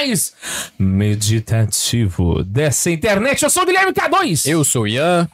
[0.00, 0.32] mais
[0.78, 3.42] meditativo dessa internet.
[3.42, 4.48] Eu sou o Guilherme K2.
[4.48, 5.28] Eu sou o Ian.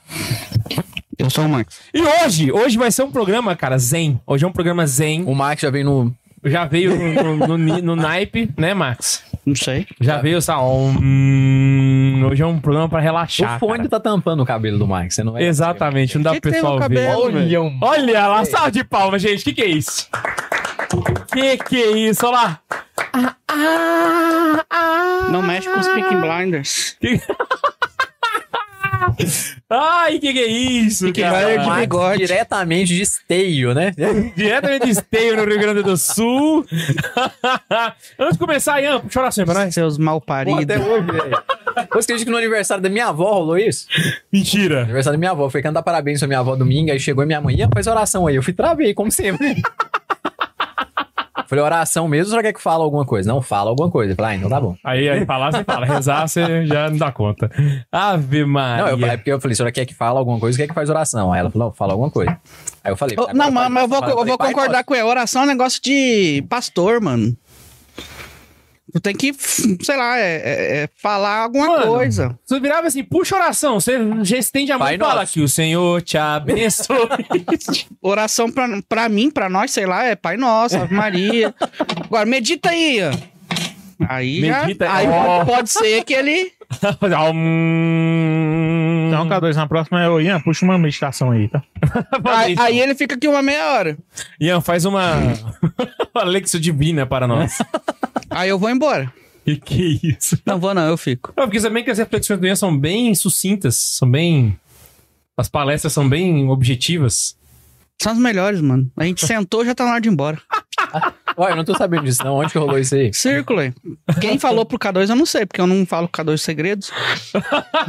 [1.18, 1.78] Eu sou o Max.
[1.94, 4.20] E hoje, hoje vai ser um programa, cara, zen.
[4.26, 5.24] Hoje é um programa zen.
[5.24, 6.14] O Max já veio no.
[6.46, 9.24] Já veio no, no, no, no naipe, né, Max?
[9.44, 9.86] Não sei.
[10.00, 10.58] Já veio essa.
[10.60, 13.56] Hum, hoje é um programa pra relaxar.
[13.56, 13.88] o fone cara.
[13.88, 15.14] tá tampando o cabelo do Max.
[15.14, 17.14] Você não vai Exatamente, não dá Que pro que pessoal ver.
[17.14, 17.78] Olha, um...
[17.80, 19.44] Olha lá, salve de palmas, gente.
[19.44, 20.08] Que que é isso?
[21.32, 22.26] Que que é isso?
[22.26, 22.60] Olha lá.
[23.12, 25.28] Ah, ah, ah.
[25.30, 26.96] Não mexe com os Peaky Blinders.
[29.68, 31.32] Ai, que que é isso, Que cara?
[31.32, 32.18] vai de bigode.
[32.26, 33.92] diretamente de esteio, né?
[34.36, 36.64] Diretamente de Esteio, no Rio Grande do Sul.
[38.18, 39.74] Antes de começar, Ian, puxa oração pra nós.
[39.74, 40.62] Seus mal Pô, paridos.
[40.62, 41.42] até hoje, velho.
[41.92, 43.86] Você acredita que no aniversário da minha avó rolou isso?
[44.32, 44.82] Mentira.
[44.82, 45.48] Aniversário da minha avó.
[45.50, 46.90] Foi cantar parabéns pra minha avó domingo.
[46.90, 47.56] Aí chegou minha mãe.
[47.56, 48.36] Ian, faz oração aí.
[48.36, 49.62] Eu fui travei, como sempre.
[51.48, 53.28] Falei, oração mesmo, ou você quer que fala alguma coisa?
[53.28, 54.12] Não, fala alguma coisa.
[54.12, 54.76] Eu Falei, ah, então tá bom.
[54.84, 55.86] Aí, aí falar, você fala.
[55.86, 57.50] Rezar, você já não dá conta.
[57.90, 58.84] Ave Maria.
[58.84, 60.74] Não, eu falei, porque eu falei, a senhora quer que fala alguma coisa, quer que
[60.74, 61.32] faz oração?
[61.32, 62.38] Aí ela falou, não, fala alguma coisa.
[62.82, 65.04] Aí eu falei, não, mas, mas eu vou, eu vou concordar com ele.
[65.04, 67.36] Oração é um negócio de pastor, mano.
[68.96, 69.30] Tu tem que,
[69.82, 72.38] sei lá, é, é- é falar alguma Mano, coisa.
[72.46, 73.78] Você virava assim, puxa oração.
[73.78, 76.96] Você já estende a mão Pai e fala que o Senhor te abençoe.
[78.00, 81.54] Oração pra, pra mim, pra nós, sei lá, é Pai Nosso, Ave Maria.
[82.06, 83.00] Agora, medita aí.
[84.08, 85.44] Aí, Medita- já, aí Ó.
[85.44, 86.52] pode ser que ele...
[89.06, 89.08] Hum...
[89.08, 91.62] Então, K2, na próxima é o Ian, puxa uma meditação aí, tá?
[92.24, 93.98] Aí, aí ele fica aqui uma meia hora.
[94.40, 95.14] Ian, faz uma
[96.14, 97.58] uma divina para nós.
[98.30, 99.12] Aí eu vou embora.
[99.44, 100.38] que que é isso?
[100.44, 101.32] Não vou não, eu fico.
[101.36, 104.58] Não, porque também que as reflexões do Ian são bem sucintas, são bem...
[105.36, 107.36] As palestras são bem objetivas.
[108.00, 108.90] São os melhores, mano.
[108.96, 110.40] A gente sentou, já tá na hora de ir embora.
[111.38, 112.36] Ué, eu não tô sabendo disso, não.
[112.36, 113.12] Onde que rolou isso aí?
[113.12, 113.72] Círculo aí.
[114.20, 116.90] Quem falou pro K2 eu não sei, porque eu não falo com K2 segredos.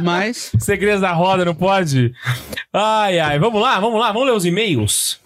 [0.00, 0.52] Mas.
[0.60, 2.12] Segredos da roda, não pode?
[2.72, 5.18] Ai, ai, vamos lá, vamos lá, vamos ler os e-mails.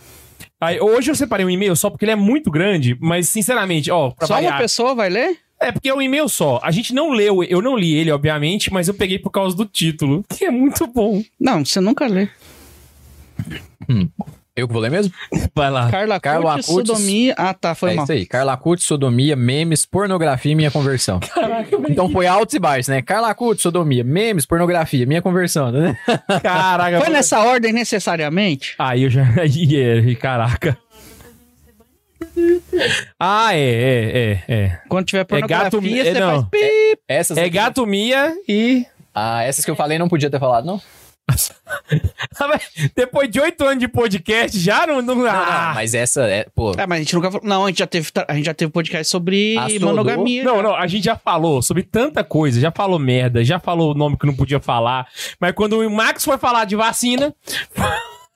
[0.61, 4.11] Aí, hoje eu separei um e-mail só porque ele é muito grande, mas sinceramente, ó,
[4.11, 5.39] pra Só uma variar- pessoa vai ler?
[5.59, 6.61] É porque é um e-mail só.
[6.63, 9.65] A gente não leu, eu não li ele, obviamente, mas eu peguei por causa do
[9.65, 11.23] título, que é muito bom.
[11.39, 12.29] Não, você nunca lê.
[14.55, 15.13] Eu que vou ler mesmo?
[15.57, 15.91] Vai lá.
[15.91, 16.89] Carla, Carla Curtis, Curtis.
[16.97, 17.35] sodomia.
[17.39, 18.03] Ah, tá, foi é mal.
[18.05, 18.27] isso aí.
[18.27, 21.21] Carla Curtis, sodomia, memes, pornografia e minha conversão.
[21.89, 23.01] então foi altos e baixos, né?
[23.01, 25.97] Carla Curtis, sodomia, memes, pornografia, minha conversão, né?
[26.43, 27.01] Caraca.
[27.01, 28.75] Foi nessa ordem necessariamente?
[28.79, 29.23] Aí eu já.
[29.23, 30.77] É, caraca.
[33.19, 34.79] Ah, é, é, é, é.
[34.89, 36.31] Quando tiver pornografia, gato- é, você não.
[36.31, 36.99] faz pi.
[37.09, 38.87] Essas É aqui- gato Mia e.
[39.15, 40.81] Ah, essas que eu falei não podia ter falado, não?
[42.95, 45.03] Depois de oito anos de podcast, já não.
[45.03, 45.67] não, Não, ah.
[45.69, 46.73] não, mas essa é, pô.
[46.77, 47.47] Ah, mas a gente nunca falou.
[47.47, 50.45] Não, a gente já teve, a gente já teve podcast sobre Ah, monogamia.
[50.45, 53.95] Não, não, a gente já falou sobre tanta coisa, já falou merda, já falou o
[53.95, 55.07] nome que não podia falar.
[55.41, 57.35] Mas quando o Max foi falar de vacina,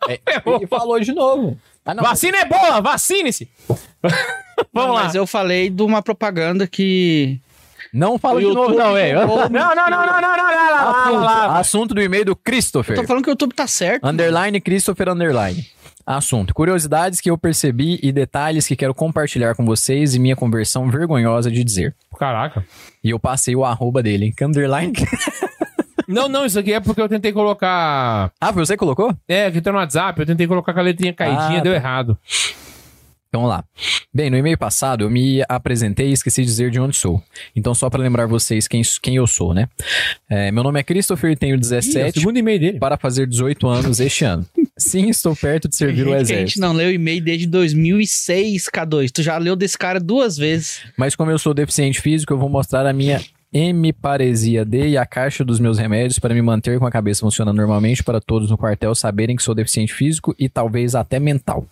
[0.08, 1.58] É, ele falou de novo.
[1.84, 2.02] Ah, não.
[2.02, 3.48] vacina é boa, vacine-se.
[4.72, 5.04] Vamos Não, lá.
[5.04, 7.38] Mas eu falei de uma propaganda que.
[7.92, 9.20] Não fala de novo, não, velho.
[9.26, 12.96] Não, não, não, não, não, não, não, não, não, Assunto, do e-mail do Christopher.
[12.96, 14.04] Tô falando que o YouTube tá certo.
[14.06, 15.66] Underline Christopher Underline.
[16.06, 20.88] Assunto: curiosidades que eu percebi e detalhes que quero compartilhar com vocês e minha conversão
[20.90, 21.94] vergonhosa de dizer.
[22.18, 22.64] Caraca.
[23.02, 24.32] E eu passei o arroba dele.
[24.36, 24.92] Que Underline.
[26.08, 28.30] Não, não, isso aqui é porque eu tentei colocar.
[28.40, 29.12] ah, foi você que colocou?
[29.26, 31.76] É, que tá no WhatsApp, eu tentei colocar com a letrinha caidinha, Ah, deu tá.
[31.78, 32.16] errado.
[33.36, 33.64] Então vamos lá.
[34.14, 37.22] Bem, no e-mail passado eu me apresentei e esqueci de dizer de onde sou.
[37.54, 39.68] Então, só para lembrar vocês quem, quem eu sou, né?
[40.26, 42.78] É, meu nome é Christopher e tenho Ih, é o 17 segundo e-mail dele.
[42.78, 44.46] para fazer 18 anos este ano.
[44.78, 46.60] Sim, estou perto de servir o que a gente exército.
[46.60, 49.10] não leu e-mail desde 2006, K2.
[49.10, 50.80] Tu já leu desse cara duas vezes.
[50.96, 53.20] Mas como eu sou deficiente físico, eu vou mostrar a minha
[53.52, 57.56] hemiparesia D e a caixa dos meus remédios para me manter com a cabeça funcionando
[57.56, 61.66] normalmente para todos no quartel saberem que sou deficiente físico e talvez até mental.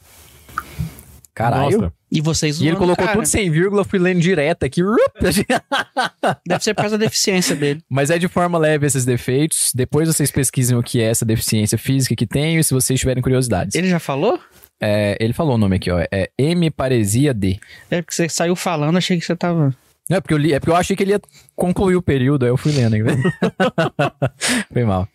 [1.35, 1.81] Caralho.
[1.83, 1.93] Nossa.
[2.13, 3.17] E vocês E ele colocou cara.
[3.19, 4.81] tudo sem vírgula, eu fui lendo direto aqui.
[6.47, 7.83] Deve ser por causa da deficiência dele.
[7.91, 9.73] Mas é de forma leve esses defeitos.
[9.75, 13.21] Depois vocês pesquisem o que é essa deficiência física que tenho e se vocês tiverem
[13.21, 13.75] curiosidades.
[13.75, 14.39] Ele já falou?
[14.81, 15.99] É, ele falou o nome aqui, ó.
[16.13, 17.59] É hemiparesia D.
[17.91, 19.75] É porque você saiu falando, achei que você tava.
[20.09, 21.21] Não, é porque eu li, é porque eu achei que ele ia
[21.57, 22.95] concluir o período, aí eu fui lendo.
[24.73, 25.09] Foi mal.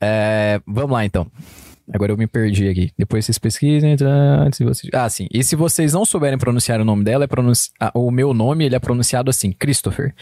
[0.00, 1.26] É, vamos lá, então.
[1.92, 2.92] Agora eu me perdi aqui.
[2.98, 3.96] Depois vocês pesquisem.
[3.96, 4.90] tá, de vocês...
[4.92, 5.26] Ah, sim.
[5.32, 7.70] E se vocês não souberem pronunciar o nome dela, é pronunci...
[7.80, 10.14] ah, o meu nome ele é pronunciado assim, Christopher.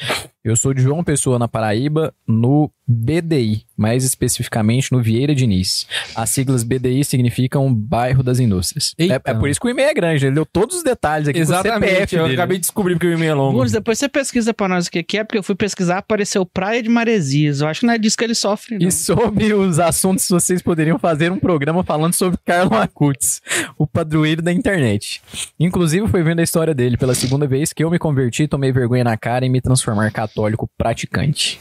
[0.47, 5.89] Eu sou de João Pessoa, na Paraíba, no BDI, mais especificamente no Vieira Diniz.
[6.15, 8.95] As siglas BDI significam Bairro das Indústrias.
[8.97, 11.41] É, é por isso que o e-mail é grande, ele deu todos os detalhes aqui
[11.41, 11.93] Exatamente.
[11.93, 12.35] CPF eu dele.
[12.35, 13.67] acabei de descobrir porque o e-mail é longo.
[13.69, 16.81] Depois você pesquisa pra nós o que que é, porque eu fui pesquisar, apareceu Praia
[16.81, 17.61] de Maresias.
[17.61, 18.87] Eu acho que não é disso que ele sofre, não.
[18.87, 23.43] E sobre os assuntos, vocês poderiam fazer um programa falando sobre Carlo Acutis,
[23.77, 25.21] o padroeiro da internet.
[25.59, 29.03] Inclusive, foi vendo a história dele pela segunda vez que eu me converti, tomei vergonha
[29.03, 30.36] na cara e me transformar católico
[30.77, 31.61] praticante.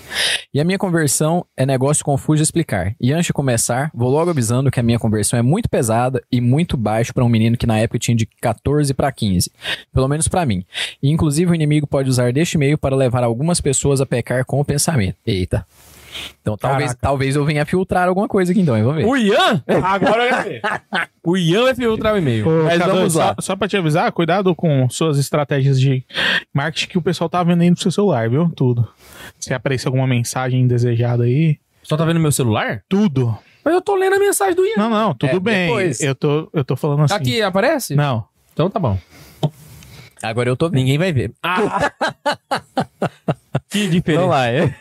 [0.53, 2.95] E a minha conversão é negócio confuso de explicar.
[2.99, 6.39] E antes de começar, vou logo avisando que a minha conversão é muito pesada e
[6.39, 9.51] muito baixo para um menino que na época tinha de 14 para 15.
[9.93, 10.63] Pelo menos para mim.
[11.01, 14.59] E inclusive o inimigo pode usar deste meio para levar algumas pessoas a pecar com
[14.59, 15.17] o pensamento.
[15.25, 15.65] Eita.
[16.41, 16.99] Então talvez, Caraca.
[17.01, 18.83] talvez eu venha filtrar alguma coisa aqui então, hein?
[18.83, 19.05] vamos ver.
[19.09, 19.63] O Ian?
[19.83, 20.61] Agora eu quero ver.
[21.23, 22.47] O Ian vai filtrar o e-mail.
[22.47, 23.35] Ô, Mas K2, vamos só, lá.
[23.39, 26.05] só pra te avisar, cuidado com suas estratégias de
[26.53, 28.51] marketing que o pessoal tá vendo aí no seu celular, viu?
[28.55, 28.87] Tudo.
[29.39, 32.81] Se aparecer alguma mensagem indesejada aí, Só tá vendo meu celular?
[32.87, 33.37] tudo.
[33.63, 34.73] Mas eu tô lendo a mensagem do Ian.
[34.77, 35.65] Não, não, tudo É, bem.
[35.67, 35.99] depois.
[35.99, 37.15] Eu tô, eu tô falando assim.
[37.15, 37.95] Aqui aparece?
[37.95, 38.23] Não.
[38.53, 38.97] Então tá bom.
[40.21, 40.75] Agora eu tô vendo.
[40.79, 41.31] Ninguém vai ver.
[41.43, 41.91] Ah.
[43.69, 44.21] que diferença.
[44.21, 44.47] Vamos lá.
[44.47, 44.73] É.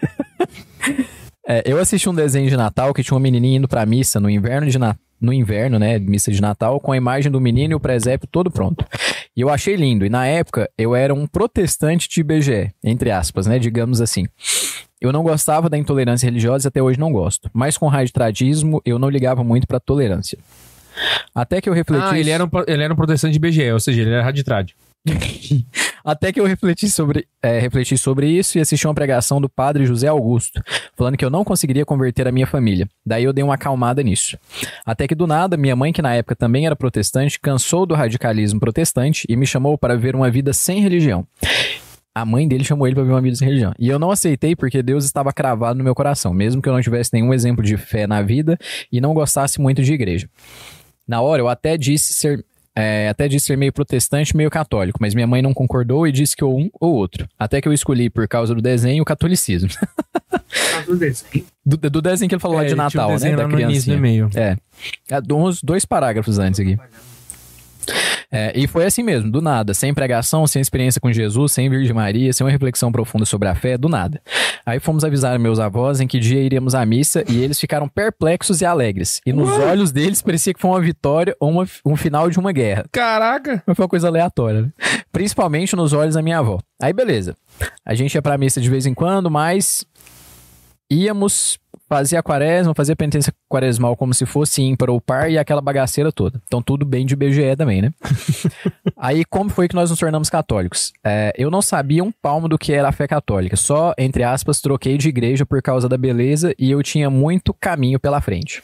[1.47, 4.31] É, eu assisti um desenho de Natal que tinha uma menininha indo pra missa no
[4.31, 7.75] inverno de na- no inverno, né, missa de Natal, com a imagem do menino e
[7.75, 8.85] o presépio todo pronto.
[9.37, 10.05] E eu achei lindo.
[10.05, 14.27] E na época eu era um protestante de IBGE, entre aspas, né, digamos assim.
[15.01, 17.51] Eu não gostava da intolerância religiosa e até hoje não gosto.
[17.53, 20.39] Mas com radicalismo eu não ligava muito pra tolerância.
[21.35, 22.05] Até que eu refleti.
[22.05, 24.75] Ah, ele era, um, ele era um protestante de BGE, ou seja, ele era raditrade.
[26.05, 29.85] Até que eu refleti sobre, é, refleti sobre isso e assisti uma pregação do padre
[29.85, 30.63] José Augusto,
[30.97, 32.89] falando que eu não conseguiria converter a minha família.
[33.05, 34.39] Daí eu dei uma acalmada nisso.
[34.85, 38.59] Até que do nada, minha mãe, que na época também era protestante, cansou do radicalismo
[38.59, 41.27] protestante e me chamou para ver uma vida sem religião.
[42.15, 43.75] A mãe dele chamou ele para ver uma vida sem religião.
[43.79, 46.81] E eu não aceitei porque Deus estava cravado no meu coração, mesmo que eu não
[46.81, 48.57] tivesse nenhum exemplo de fé na vida
[48.91, 50.29] e não gostasse muito de igreja.
[51.07, 52.45] Na hora, eu até disse ser
[52.77, 56.37] é, até disse ser meio protestante, meio católico, mas minha mãe não concordou e disse
[56.37, 57.29] que ou um ou outro.
[57.39, 59.69] Até que eu escolhi, por causa do desenho, o catolicismo.
[61.65, 63.15] do, do desenho que ele falou lá É, de ele tinha um Natal, né?
[63.15, 63.49] desenho Da lá
[63.85, 64.31] do e-mail.
[64.35, 64.57] É.
[65.09, 66.79] É, Uns dois parágrafos antes aqui.
[68.37, 71.95] É, e foi assim mesmo, do nada, sem pregação, sem experiência com Jesus, sem Virgem
[71.95, 74.21] Maria, sem uma reflexão profunda sobre a fé, do nada.
[74.67, 78.61] Aí fomos avisar meus avós em que dia iríamos à missa e eles ficaram perplexos
[78.61, 79.21] e alegres.
[79.25, 82.51] E nos olhos deles parecia que foi uma vitória ou uma- um final de uma
[82.51, 82.85] guerra.
[82.91, 83.63] Caraca!
[83.67, 84.69] Mas foi uma coisa aleatória, né?
[85.13, 86.59] Principalmente nos olhos da minha avó.
[86.83, 87.37] Aí, beleza.
[87.87, 89.87] A gente ia pra missa de vez em quando, mas
[90.91, 91.59] íamos
[91.95, 95.61] fazer a quaresma, fazer a penitência quaresmal como se fosse ímpar ou par e aquela
[95.61, 96.43] bagaceira toda.
[96.45, 97.93] Então, tudo bem de BGE também, né?
[98.99, 100.93] Aí, como foi que nós nos tornamos católicos?
[101.05, 103.55] É, eu não sabia um palmo do que era a fé católica.
[103.55, 108.01] Só, entre aspas, troquei de igreja por causa da beleza e eu tinha muito caminho
[108.01, 108.61] pela frente.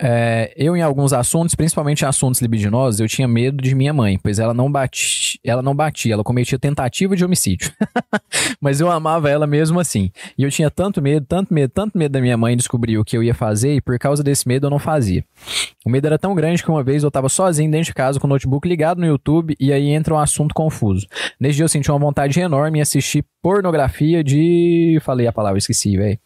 [0.00, 4.18] É, eu, em alguns assuntos, principalmente em assuntos libidinosos, eu tinha medo de minha mãe,
[4.20, 7.72] pois ela não batia, ela não batia, ela cometia tentativa de homicídio.
[8.60, 10.10] Mas eu amava ela mesmo assim.
[10.36, 13.16] E eu tinha tanto medo, tanto medo, tanto medo da minha mãe descobrir o que
[13.16, 15.24] eu ia fazer, e por causa desse medo eu não fazia.
[15.84, 18.26] O medo era tão grande que uma vez eu tava sozinho dentro de casa com
[18.26, 21.06] o notebook ligado no YouTube e aí entra um assunto confuso.
[21.38, 24.98] Nesse dia eu senti uma vontade enorme em assistir pornografia de.
[25.02, 26.18] Falei a palavra, esqueci, velho.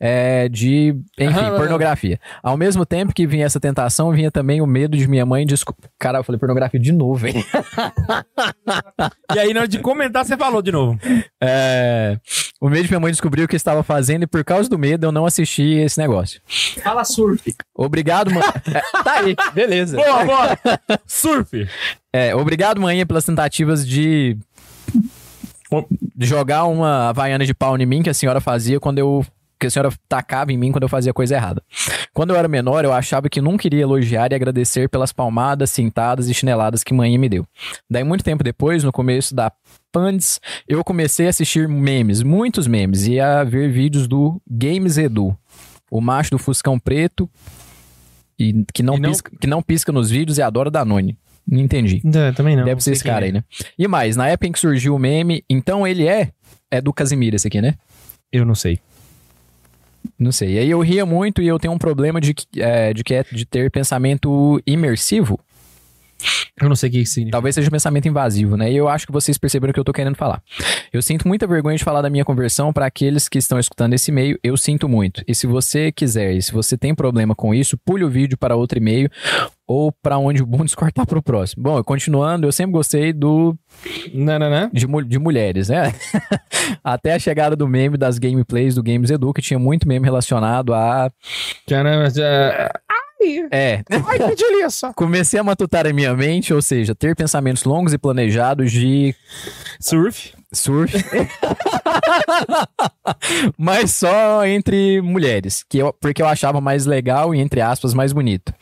[0.00, 0.96] É, de.
[1.16, 2.18] Enfim, pornografia.
[2.42, 5.88] Ao mesmo tempo que vinha essa tentação, vinha também o medo de minha mãe desculpa.
[5.98, 7.42] Cara, eu falei pornografia de novo, velho.
[9.34, 10.98] E aí, na hora de comentar, você falou de novo.
[11.42, 12.18] É,
[12.60, 15.06] o medo de minha mãe descobrir o que estava fazendo e por causa do medo
[15.06, 16.40] eu não assisti esse negócio.
[16.82, 17.54] Fala surf.
[17.74, 18.42] Obrigado, mãe.
[18.72, 19.96] É, tá aí, beleza.
[19.96, 20.58] Boa, boa!
[21.06, 21.68] Surf!
[22.12, 24.36] É, obrigado, mãe, pelas tentativas de
[26.14, 29.24] de jogar uma havaiana de pau em mim que a senhora fazia quando eu
[29.58, 31.62] que a senhora tacava em mim quando eu fazia coisa errada.
[32.12, 36.28] Quando eu era menor, eu achava que nunca iria elogiar e agradecer pelas palmadas, cintadas
[36.28, 37.46] e chineladas que mãe me deu.
[37.90, 39.50] Daí, muito tempo depois, no começo da
[39.92, 45.36] Pandes, eu comecei a assistir memes, muitos memes, e a ver vídeos do Games Edu,
[45.90, 47.28] o macho do Fuscão Preto,
[48.38, 51.16] e que não, E não- Pisca, que não pisca nos vídeos e adora Danone.
[51.48, 52.02] Não entendi.
[52.34, 52.64] também não.
[52.64, 53.44] Deve ser esse cara aí, né?
[53.78, 56.30] E mais, na época em que surgiu o meme, então ele é.
[56.70, 57.74] É do Casimiro esse aqui, né?
[58.32, 58.80] Eu não sei.
[60.18, 60.54] Não sei.
[60.54, 63.14] E aí eu ria muito e eu tenho um problema de, que- é, de, que
[63.14, 65.38] é de ter pensamento imersivo.
[66.58, 67.32] Eu não sei o que isso significa.
[67.36, 68.72] Talvez seja um pensamento invasivo, né?
[68.72, 70.42] E eu acho que vocês perceberam o que eu tô querendo falar.
[70.90, 74.10] Eu sinto muita vergonha de falar da minha conversão para aqueles que estão escutando esse
[74.10, 74.38] e-mail.
[74.42, 75.22] Eu sinto muito.
[75.28, 78.56] E se você quiser, e se você tem problema com isso, pule o vídeo para
[78.56, 79.10] outro e-mail
[79.66, 81.62] ou para onde o Bundes cortar pro próximo.
[81.62, 83.56] Bom, continuando, eu sempre gostei do
[84.14, 84.70] Não, não, não.
[84.72, 85.92] de, de mulheres, né?
[86.82, 90.74] Até a chegada do meme das gameplays do Games Edu, que tinha muito meme relacionado
[90.74, 91.10] a.
[91.66, 92.70] Caramba, já...
[93.50, 93.82] É.
[93.90, 94.92] Ai, que delícia.
[94.94, 99.14] Comecei a matutar em minha mente, ou seja, ter pensamentos longos e planejados de
[99.80, 100.32] Surf.
[100.52, 100.92] Surf.
[103.58, 108.12] Mas só entre mulheres, que eu, porque eu achava mais legal e, entre aspas, mais
[108.12, 108.52] bonito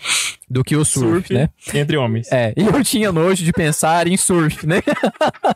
[0.48, 1.48] do que o surf, né?
[1.72, 2.30] Entre homens.
[2.30, 4.82] É, e eu tinha nojo de pensar em surf, né?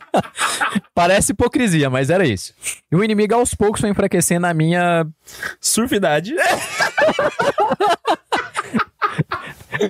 [0.93, 2.53] Parece hipocrisia, mas era isso.
[2.91, 5.05] E o inimigo aos poucos foi enfraquecendo a minha.
[5.59, 6.33] Surfidade.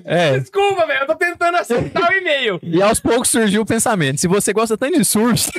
[0.05, 0.99] É, Desculpa, velho.
[1.01, 2.59] Eu tô tentando acertar o e-mail.
[2.61, 5.51] e aos poucos surgiu o pensamento: se você gosta tanto de surf.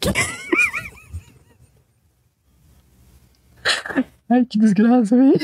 [4.30, 5.34] Ai, que desgraça, velho.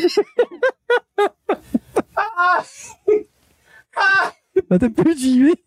[4.70, 5.65] Até perdi, velho.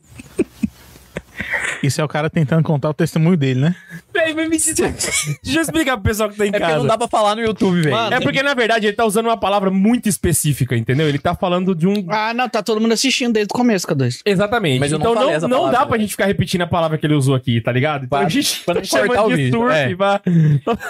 [1.82, 3.76] Isso é o cara tentando contar o testemunho dele, né?
[4.14, 4.74] Véi, mas me diz...
[4.76, 6.78] Deixa eu explicar pro pessoal que tá em É porque casa.
[6.80, 7.96] não dá pra falar no YouTube, velho.
[8.14, 11.08] É porque, na verdade, ele tá usando uma palavra muito específica, entendeu?
[11.08, 12.06] Ele tá falando de um.
[12.10, 14.20] Ah, não, tá todo mundo assistindo desde o começo, K2.
[14.26, 14.80] Exatamente.
[14.80, 16.02] Mas eu não então não, essa não palavra, dá pra né?
[16.04, 18.06] gente ficar repetindo a palavra que ele usou aqui, tá ligado?
[18.06, 19.76] Então Pra- a gente pra tá não cortar chamando o de vídeo, surf.
[19.76, 19.96] é.
[19.96, 20.22] pra-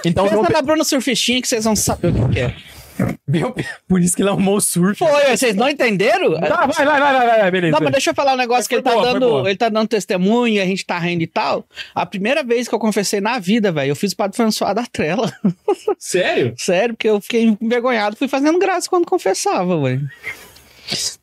[0.06, 2.56] Então, Pensa na Bruna Surfistinha que vocês vão saber o que é.
[3.28, 3.56] Meu-
[3.88, 4.98] por isso que ele arrumou o surf.
[5.00, 6.40] Foi, vocês não entenderam?
[6.40, 7.72] Tá, vai, vai, vai, vai, beleza.
[7.72, 10.54] Não, mas deixa eu falar um negócio que ele tá, dando, ele tá dando testemunho
[10.56, 11.66] e a gente tá rindo e tal.
[11.94, 14.86] A primeira vez que eu confessei na vida, velho, eu fiz o Padre François da
[14.86, 15.32] trela.
[15.98, 16.54] Sério?
[16.58, 20.08] Sério, porque eu fiquei envergonhado, fui fazendo graça quando confessava, velho.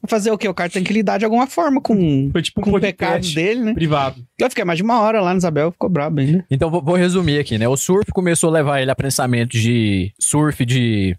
[0.06, 0.48] Fazer o quê?
[0.48, 3.26] O cara tem que lidar de alguma forma com, Foi tipo um com o pecado
[3.34, 3.74] dele, né?
[3.74, 4.24] privado.
[4.38, 6.44] Eu fiquei mais de uma hora lá no Isabel, ficou brabo ainda.
[6.50, 7.68] Então, vou, vou resumir aqui, né?
[7.68, 11.16] O surf começou a levar ele a pensamentos de surf de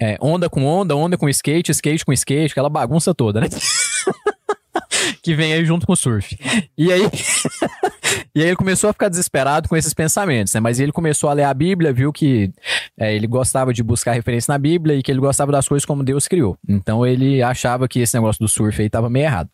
[0.00, 3.48] é, onda com onda, onda com skate, skate com skate, aquela bagunça toda, né?
[5.22, 6.36] que vem aí junto com o surf.
[6.76, 7.02] E aí,
[8.34, 10.60] e aí ele começou a ficar desesperado com esses pensamentos, né?
[10.60, 12.50] Mas ele começou a ler a Bíblia, viu que
[12.98, 16.02] é, ele gostava de buscar referência na Bíblia e que ele gostava das coisas como
[16.02, 16.56] Deus criou.
[16.68, 19.48] Então ele achava que esse negócio do surf aí tava meio errado.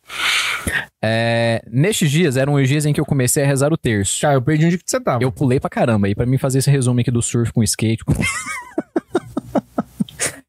[1.03, 4.21] É, nestes dias, eram os dias em que eu comecei a rezar o terço.
[4.21, 5.23] Cara, eu perdi onde que você tava.
[5.23, 8.05] Eu pulei pra caramba aí pra mim fazer esse resumo aqui do surf com skate.
[8.05, 8.13] com-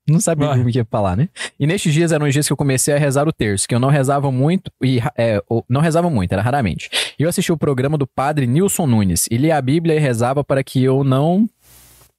[0.09, 1.29] Não sabia como que ia falar, né?
[1.57, 3.79] E nestes dias eram os dias que eu comecei a rezar o terço, que eu
[3.79, 6.89] não rezava muito, e é, não rezava muito, era raramente.
[7.21, 10.43] E eu assisti o programa do padre Nilson Nunes, e lia a Bíblia e rezava
[10.43, 11.47] para que eu não.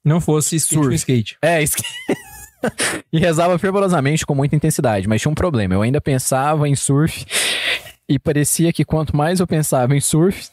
[0.01, 0.87] Não fosse skate Surf.
[0.87, 1.37] com skate.
[1.41, 1.89] É, skate.
[3.11, 5.73] e rezava fervorosamente com muita intensidade, mas tinha um problema.
[5.73, 7.25] Eu ainda pensava em surf,
[8.07, 10.47] e parecia que quanto mais eu pensava em surf,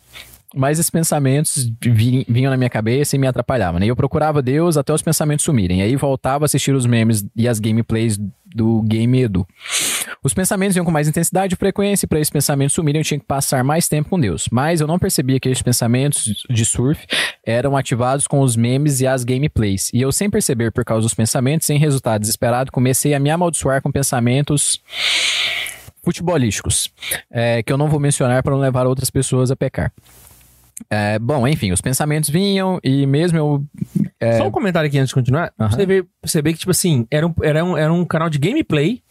[0.53, 3.79] mais esses pensamentos vi- vinham na minha cabeça e me atrapalhavam.
[3.79, 3.87] Né?
[3.87, 5.79] E eu procurava Deus até os pensamentos sumirem.
[5.79, 8.19] E aí voltava a assistir os memes e as gameplays
[8.53, 9.47] do Game Edu.
[10.23, 13.19] Os pensamentos vinham com mais intensidade e frequência, e para esses pensamentos sumirem eu tinha
[13.19, 14.49] que passar mais tempo com Deus.
[14.51, 17.07] Mas eu não percebia que esses pensamentos de surf
[17.45, 19.91] eram ativados com os memes e as gameplays.
[19.93, 23.83] E eu, sem perceber por causa dos pensamentos, sem resultado desesperado, comecei a me amaldiçoar
[23.83, 24.81] com pensamentos
[26.03, 26.91] futebolísticos,
[27.31, 29.93] é, que eu não vou mencionar para não levar outras pessoas a pecar.
[30.89, 33.65] É, bom, enfim, os pensamentos vinham e mesmo eu.
[34.39, 35.53] Só um comentário aqui antes de continuar.
[35.59, 35.71] Aham.
[35.71, 39.03] Você vê, perceber que, tipo assim, era um, era um, era um canal de gameplay.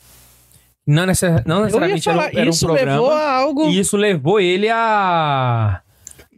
[0.93, 1.05] Não,
[1.45, 2.91] não necessariamente era um, falar, era um isso programa.
[2.93, 3.69] levou a algo...
[3.69, 5.81] E isso levou ele a.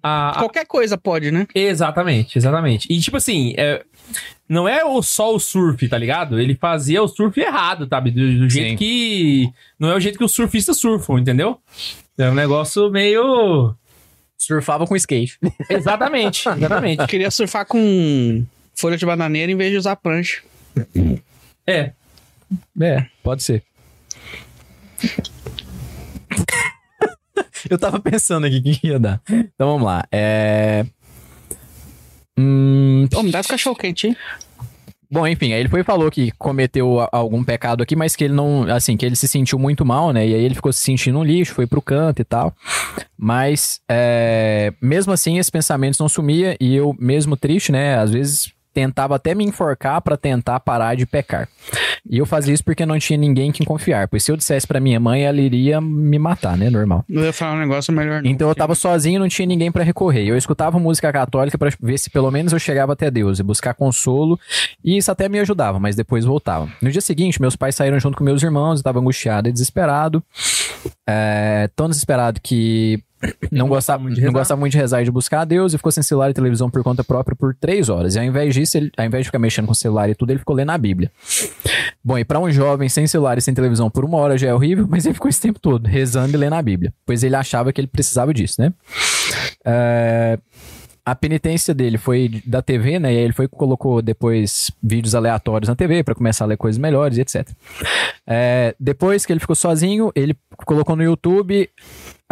[0.04, 1.48] a, a- Qualquer coisa pode, né?
[1.56, 2.88] Exatamente, exatamente.
[2.92, 3.84] E tipo assim, é,
[4.50, 6.40] não é o, só o surf, tá ligado?
[6.40, 8.12] Ele fazia o surf errado, sabe?
[8.12, 8.76] Do, do jeito Sim.
[8.76, 9.50] que.
[9.80, 11.58] Não é o jeito que os surfistas surfam, entendeu?
[12.18, 13.74] É um negócio meio.
[14.38, 15.38] Surfava com skate.
[15.70, 17.06] Exatamente, exatamente.
[17.08, 18.44] Queria surfar com
[18.76, 20.42] folha de bananeira em vez de usar prancha.
[21.66, 21.92] É.
[22.82, 23.64] É, pode ser.
[27.70, 29.22] Eu tava pensando aqui o que ia dar.
[29.30, 30.04] Então vamos lá.
[30.12, 30.86] É.
[32.38, 34.18] Hum, Ô, me dá esse cachorro quente, hein?
[35.14, 38.34] Bom, enfim, aí ele foi e falou que cometeu algum pecado aqui, mas que ele
[38.34, 40.26] não, assim, que ele se sentiu muito mal, né?
[40.26, 42.56] E aí ele ficou se sentindo um lixo, foi pro canto e tal.
[43.18, 47.98] Mas, é, mesmo assim, esses pensamentos não sumia e eu, mesmo triste, né?
[47.98, 51.48] Às vezes tentava até me enforcar pra tentar parar de pecar.
[52.10, 54.80] E eu fazia isso porque não tinha ninguém que confiar, pois se eu dissesse pra
[54.80, 56.70] minha mãe, ela iria me matar, né?
[56.70, 57.06] Normal.
[57.08, 58.30] Eu ia falar um negócio melhor não.
[58.30, 60.26] Então eu tava sozinho e não tinha ninguém pra recorrer.
[60.26, 63.74] Eu escutava música católica pra ver se pelo menos eu chegava até Deus e buscar
[63.74, 64.40] consolo.
[64.84, 66.70] E isso até me ajudava, mas depois voltava.
[66.82, 70.24] No dia seguinte, meus pais saíram junto com meus irmãos, eu tava angustiado e desesperado.
[71.08, 73.04] É, tão desesperado que
[73.52, 74.40] não gostava, muito de não rezar.
[74.40, 76.70] gostava muito de rezar e de buscar a Deus e ficou sem celular e televisão
[76.70, 78.16] por conta própria por três horas.
[78.16, 80.32] E ao invés disso, ele, ao invés de ficar mexendo com o celular e tudo,
[80.32, 81.12] ele ficou lendo a Bíblia.
[82.04, 84.54] Bom, e pra um jovem sem celular e sem televisão por uma hora já é
[84.54, 87.72] horrível, mas ele ficou esse tempo todo rezando e lendo a Bíblia, pois ele achava
[87.72, 88.74] que ele precisava disso, né?
[89.66, 90.40] É,
[91.06, 93.14] a penitência dele foi da TV, né?
[93.14, 96.78] E aí ele foi colocou depois vídeos aleatórios na TV pra começar a ler coisas
[96.78, 97.50] melhores e etc.
[98.26, 100.36] É, depois que ele ficou sozinho, ele
[100.66, 101.70] colocou no YouTube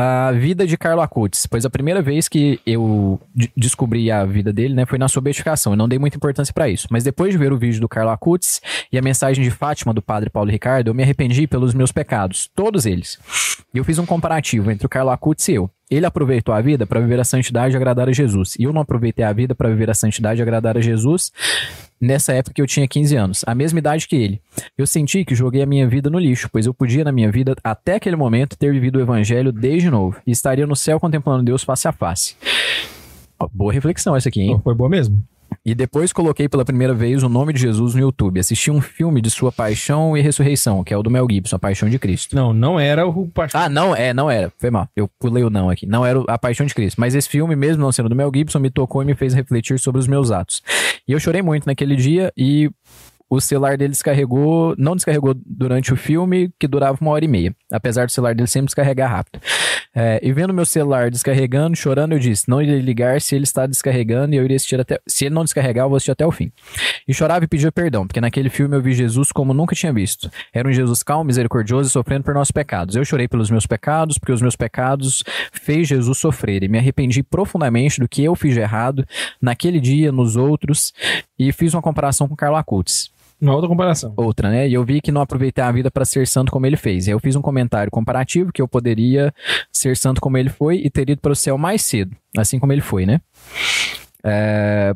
[0.01, 4.53] a vida de Carlo Acutis, pois a primeira vez que eu de- descobri a vida
[4.53, 5.73] dele, né, foi na sua beatificação.
[5.73, 8.09] Eu não dei muita importância pra isso, mas depois de ver o vídeo do Carlo
[8.09, 8.61] Acutis
[8.93, 12.49] e a mensagem de Fátima do Padre Paulo Ricardo, eu me arrependi pelos meus pecados,
[12.55, 13.19] todos eles.
[13.73, 15.69] E eu fiz um comparativo entre o Carlo Acutis e eu.
[15.91, 18.81] Ele aproveitou a vida para viver a santidade e agradar a Jesus, e eu não
[18.81, 21.29] aproveitei a vida para viver a santidade e agradar a Jesus
[21.99, 24.41] nessa época eu tinha 15 anos, a mesma idade que ele.
[24.77, 27.55] Eu senti que joguei a minha vida no lixo, pois eu podia, na minha vida,
[27.63, 31.63] até aquele momento, ter vivido o evangelho desde novo e estaria no céu contemplando Deus
[31.63, 32.35] face a face.
[33.53, 34.59] Boa reflexão essa aqui, hein?
[34.63, 35.21] Foi boa mesmo?
[35.65, 38.39] E depois coloquei pela primeira vez o nome de Jesus no YouTube.
[38.39, 41.59] Assisti um filme de sua paixão e ressurreição, que é o do Mel Gibson, A
[41.59, 42.35] Paixão de Cristo.
[42.35, 43.61] Não, não era o pastor.
[43.61, 44.51] Ah, não, é, não era.
[44.57, 44.87] Foi mal.
[44.95, 45.85] Eu pulei o não aqui.
[45.85, 46.99] Não era o A Paixão de Cristo.
[46.99, 49.79] Mas esse filme, mesmo não sendo do Mel Gibson, me tocou e me fez refletir
[49.79, 50.61] sobre os meus atos.
[51.07, 52.69] E eu chorei muito naquele dia e
[53.29, 57.55] o celular dele descarregou, não descarregou durante o filme, que durava uma hora e meia.
[57.71, 59.39] Apesar do celular dele sempre descarregar rápido.
[59.95, 63.67] É, e vendo meu celular descarregando, chorando, eu disse: não irei ligar se ele está
[63.67, 64.99] descarregando e eu iria assistir até.
[65.07, 66.51] Se ele não descarregar, eu vou assistir até o fim.
[67.07, 70.29] E chorava e pedia perdão, porque naquele filme eu vi Jesus como nunca tinha visto.
[70.53, 72.95] Era um Jesus calmo, misericordioso e sofrendo por nossos pecados.
[72.95, 76.63] Eu chorei pelos meus pecados, porque os meus pecados fez Jesus sofrer.
[76.63, 79.05] E me arrependi profundamente do que eu fiz de errado
[79.41, 80.93] naquele dia, nos outros,
[81.37, 84.13] e fiz uma comparação com Carlo Acutis Uma outra comparação.
[84.17, 84.67] outra, né?
[84.67, 87.07] E eu vi que não aproveitei a vida para ser santo como ele fez.
[87.07, 89.33] Eu fiz um comentário comparativo que eu poderia
[89.71, 92.73] ser santo como ele foi e ter ido para o céu mais cedo, assim como
[92.73, 93.21] ele foi, né?
[94.23, 94.93] É...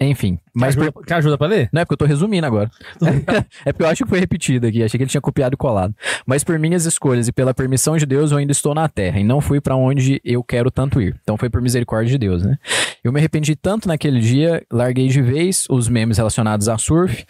[0.00, 1.68] Enfim, mas Quer ajuda, quer ajuda pra ler?
[1.72, 2.68] não é porque eu tô resumindo agora.
[3.64, 4.82] é porque eu acho que foi repetido aqui.
[4.82, 5.94] Achei que ele tinha copiado e colado.
[6.26, 9.20] Mas por minhas escolhas e pela permissão de Deus, eu ainda estou na terra.
[9.20, 11.16] E não fui pra onde eu quero tanto ir.
[11.22, 12.58] Então foi por misericórdia de Deus, né?
[13.04, 17.24] Eu me arrependi tanto naquele dia, larguei de vez os memes relacionados a surf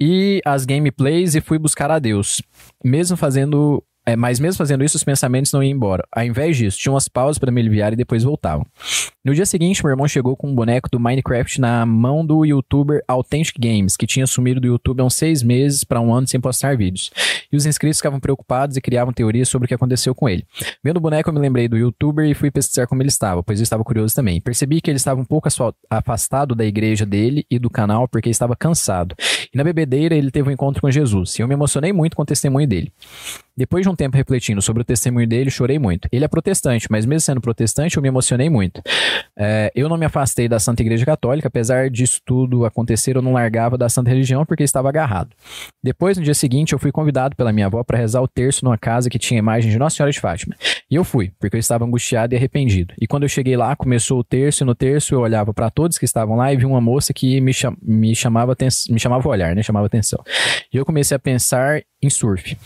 [0.00, 2.40] e as gameplays e fui buscar a Deus.
[2.84, 3.82] Mesmo fazendo.
[4.08, 6.04] É, mas mesmo fazendo isso, os pensamentos não iam embora.
[6.12, 8.64] Ao invés disso, tinha umas pausas para me aliviar e depois voltavam.
[9.26, 13.02] No dia seguinte, meu irmão chegou com um boneco do Minecraft na mão do youtuber
[13.08, 16.40] Authentic Games, que tinha sumido do YouTube há uns seis meses para um ano sem
[16.40, 17.10] postar vídeos.
[17.50, 20.46] E os inscritos ficavam preocupados e criavam teorias sobre o que aconteceu com ele.
[20.80, 23.58] Vendo o boneco, eu me lembrei do youtuber e fui pesquisar como ele estava, pois
[23.58, 24.40] eu estava curioso também.
[24.40, 25.48] Percebi que ele estava um pouco
[25.90, 29.16] afastado da igreja dele e do canal porque estava cansado.
[29.52, 31.36] E na bebedeira ele teve um encontro com Jesus.
[31.36, 32.92] E eu me emocionei muito com o testemunho dele.
[33.56, 36.06] Depois de um tempo refletindo sobre o testemunho dele, chorei muito.
[36.12, 38.82] Ele é protestante, mas mesmo sendo protestante, eu me emocionei muito.
[39.38, 43.32] É, eu não me afastei da Santa Igreja Católica, apesar disso tudo acontecer, eu não
[43.32, 45.30] largava da Santa Religião porque estava agarrado.
[45.82, 48.78] Depois, no dia seguinte, eu fui convidado pela minha avó para rezar o terço numa
[48.78, 50.54] casa que tinha imagem de Nossa Senhora de Fátima.
[50.90, 52.94] E eu fui, porque eu estava angustiado e arrependido.
[53.00, 55.98] E quando eu cheguei lá, começou o terço, e no terço eu olhava para todos
[55.98, 58.56] que estavam lá e vi uma moça que me, cham- me chamava
[58.90, 59.62] me chamava olhar, né?
[59.62, 60.22] Chamava atenção.
[60.72, 62.56] E eu comecei a pensar em surf.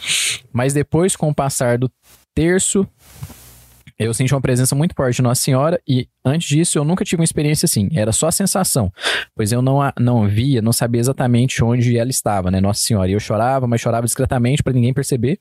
[0.53, 1.91] Mas depois, com o passar do
[2.35, 2.87] terço,
[4.07, 7.21] eu senti uma presença muito forte de Nossa Senhora e antes disso eu nunca tive
[7.21, 7.89] uma experiência assim.
[7.93, 8.93] Era só a sensação,
[9.35, 13.09] pois eu não, a- não via, não sabia exatamente onde ela estava, né, Nossa Senhora.
[13.11, 15.39] E eu chorava, mas chorava discretamente para ninguém perceber,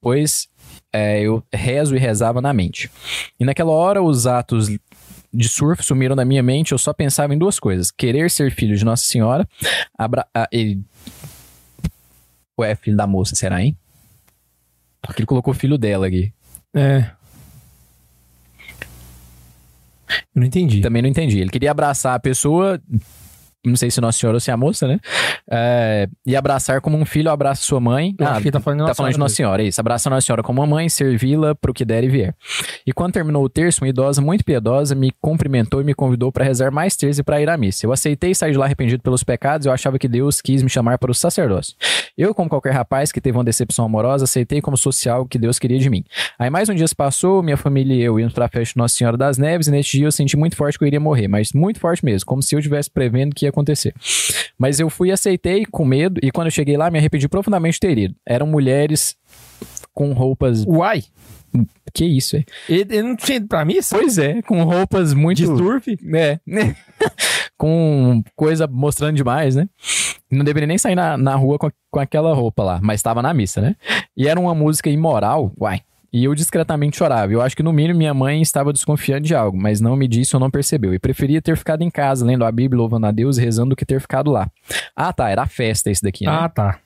[0.00, 0.48] pois
[0.92, 2.90] é, eu rezo e rezava na mente.
[3.38, 4.68] E naquela hora os atos
[5.32, 8.76] de surf sumiram da minha mente, eu só pensava em duas coisas: querer ser filho
[8.76, 9.46] de Nossa Senhora,
[9.96, 10.80] abra ah, ele...
[12.58, 13.76] Ué, filho da moça, será, hein?
[15.00, 16.32] Porque ele colocou filho dela aqui.
[16.74, 17.10] É.
[20.34, 20.80] Eu não entendi.
[20.80, 21.38] Também não entendi.
[21.38, 22.80] Ele queria abraçar a pessoa,
[23.64, 24.98] não sei se Nossa Senhora ou se é a moça, né?
[25.50, 28.14] É, e abraçar como um filho abraça sua mãe.
[28.18, 29.80] Eu acho que tá falando de Tá Nossa falando de Senhora Nossa Senhora, é isso.
[29.80, 32.34] Abraça Nossa Senhora como uma mãe, servi-la pro que der e vier.
[32.86, 36.44] E quando terminou o terço, uma idosa muito piedosa me cumprimentou e me convidou para
[36.44, 37.84] rezar mais terço e para ir à missa.
[37.84, 40.98] Eu aceitei sair de lá arrependido pelos pecados, eu achava que Deus quis me chamar
[40.98, 41.74] para o sacerdócio.
[42.16, 45.58] Eu, como qualquer rapaz que teve uma decepção amorosa, aceitei como social o que Deus
[45.58, 46.04] queria de mim.
[46.38, 48.94] Aí mais um dia se passou, minha família e eu íamos pra festa de Nossa
[48.94, 51.52] Senhora das Neves, e neste dia eu senti muito forte que eu iria morrer, mas
[51.52, 53.94] muito forte mesmo, como se eu estivesse prevendo que ia acontecer.
[54.58, 57.74] Mas eu fui e aceitei com medo, e quando eu cheguei lá, me arrependi profundamente
[57.74, 58.14] de ter ido.
[58.26, 59.16] Eram mulheres
[59.92, 60.64] com roupas.
[60.66, 61.04] Uai!
[61.92, 62.44] Que isso, é?
[62.68, 63.96] Ele, ele não tinha ido pra missa?
[63.96, 65.38] Pois é, com roupas muito.
[65.38, 65.98] De surf?
[66.14, 66.38] É.
[67.58, 69.68] com coisa mostrando demais, né?
[70.30, 73.34] Não deveria nem sair na, na rua com, com aquela roupa lá, mas estava na
[73.34, 73.74] missa, né?
[74.16, 75.80] E era uma música imoral, uai.
[76.12, 77.32] E eu discretamente chorava.
[77.32, 80.34] Eu acho que no mínimo minha mãe estava desconfiando de algo, mas não me disse
[80.34, 80.92] ou não percebeu.
[80.92, 83.86] E preferia ter ficado em casa, lendo a Bíblia, louvando a Deus rezando do que
[83.86, 84.50] ter ficado lá.
[84.94, 86.32] Ah, tá, era a festa esse daqui, né?
[86.32, 86.78] Ah, tá.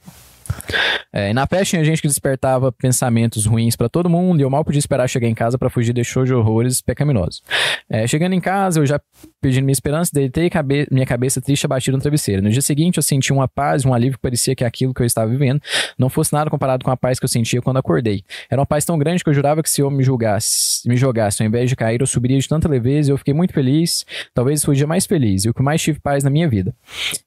[1.12, 4.50] É, e na festa tinha gente que despertava pensamentos ruins pra todo mundo e eu
[4.50, 7.40] mal podia esperar chegar em casa pra fugir de show de horrores pecaminosos.
[7.88, 9.00] É, chegando em casa, eu já
[9.40, 12.42] pedindo minha esperança, deitei cabe- minha cabeça triste abatida no travesseiro.
[12.42, 15.06] No dia seguinte, eu senti uma paz, um alívio que parecia que aquilo que eu
[15.06, 15.60] estava vivendo
[15.98, 18.24] não fosse nada comparado com a paz que eu sentia quando acordei.
[18.50, 21.42] Era uma paz tão grande que eu jurava que se eu me julgasse, me jogasse
[21.42, 24.04] ao invés de cair, eu subiria de tanta leveza e eu fiquei muito feliz.
[24.34, 26.74] Talvez foi o dia mais feliz e o que mais tive paz na minha vida.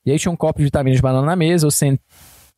[0.05, 2.01] E aí tinha um copo de vitamina de banana na mesa, eu senti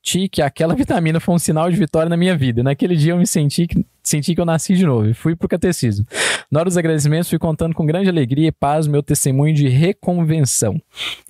[0.10, 2.64] senti que aquela vitamina foi um sinal de vitória na minha vida.
[2.64, 5.48] Naquele dia eu me senti que, senti que eu nasci de novo e fui pro
[5.48, 6.06] catecismo.
[6.52, 9.68] Na hora dos agradecimentos, fui contando com grande alegria e paz o meu testemunho de
[9.68, 10.82] reconvenção.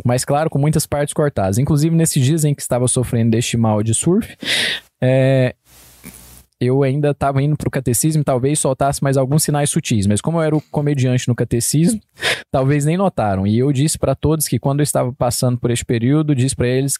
[0.05, 1.57] Mas, claro, com muitas partes cortadas.
[1.57, 4.35] Inclusive, nesses dias em que estava sofrendo deste mal de surf,
[5.01, 5.55] é,
[6.59, 10.39] eu ainda estava indo pro catecismo e talvez soltasse mais alguns sinais sutis, mas como
[10.39, 12.01] eu era o comediante no catecismo,
[12.51, 13.45] talvez nem notaram.
[13.45, 16.67] E eu disse para todos que quando eu estava passando por este período, disse para
[16.67, 16.97] eles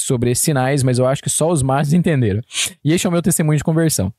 [0.00, 2.40] sobre sinais, mas eu acho que só os machos entenderam.
[2.84, 4.12] E este é o meu testemunho de conversão.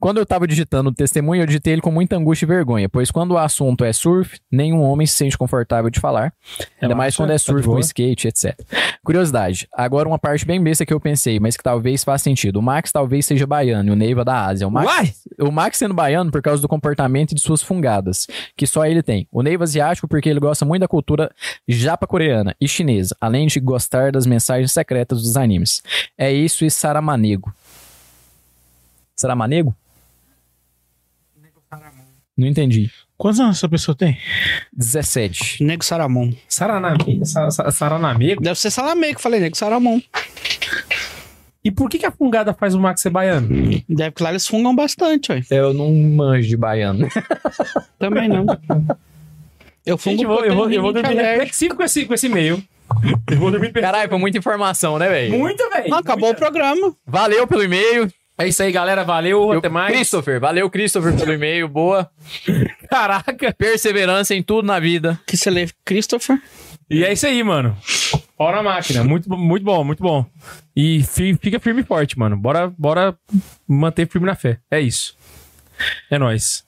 [0.00, 3.10] Quando eu estava digitando o testemunho, eu digitei ele com muita angústia e vergonha, pois
[3.10, 6.32] quando o assunto é surf, nenhum homem se sente confortável de falar,
[6.80, 7.80] ainda mais Relaxa, quando é tá surf com boa.
[7.80, 8.56] skate, etc.
[9.04, 12.58] Curiosidade, agora uma parte bem besta que eu pensei, mas que talvez faça sentido.
[12.58, 14.68] O Max talvez seja baiano e o Neiva da Ásia.
[14.68, 15.12] O Max, Uai!
[15.40, 19.02] o Max sendo baiano por causa do comportamento e de suas fungadas, que só ele
[19.02, 19.26] tem.
[19.32, 21.30] O Neiva asiático porque ele gosta muito da cultura
[21.66, 25.82] japa-coreana e chinesa, além de gostar das mensagens secretas dos animes.
[26.16, 27.52] É isso e Saramanego.
[29.20, 29.74] Saramanego?
[32.36, 32.90] Não entendi.
[33.16, 34.16] Quantos anos essa pessoa tem?
[34.72, 35.64] 17.
[35.64, 36.32] Nego Saramon.
[36.48, 37.26] Saraname...
[37.26, 38.40] Sa- Sa- Saranamego?
[38.40, 40.00] Deve ser eu falei, Nego Saramon.
[41.64, 43.48] E por que, que a fungada faz o Max ser baiano?
[43.88, 45.42] Deve que lá eles fungam bastante, ué.
[45.50, 47.08] Eu não manjo de baiano.
[47.98, 48.46] Também não.
[49.84, 52.26] Eu fungo Gente, eu vou, eu vou, eu vou dormir reflexivo com esse, com esse
[52.26, 52.62] e-mail.
[53.28, 53.72] Eu vou dormir.
[53.72, 55.36] Caralho, foi muita informação, né, velho?
[55.36, 55.92] Muito, velho.
[55.92, 56.94] Acabou o programa.
[57.04, 58.10] Valeu pelo e-mail.
[58.38, 59.02] É isso aí, galera.
[59.04, 59.52] Valeu.
[59.52, 59.92] Eu- Até mais.
[59.94, 61.68] Christopher, valeu, Christopher, pelo e-mail.
[61.68, 62.08] Boa.
[62.88, 63.52] Caraca.
[63.52, 65.18] Perseverança em tudo na vida.
[65.26, 66.40] Que você lê Christopher.
[66.90, 67.76] E é isso aí, mano.
[68.38, 69.02] Na máquina.
[69.04, 70.24] Muito, muito bom, muito bom.
[70.74, 72.36] E fi- fica firme e forte, mano.
[72.36, 73.14] Bora, bora
[73.66, 74.58] manter firme na fé.
[74.70, 75.16] É isso.
[76.10, 76.64] É nóis.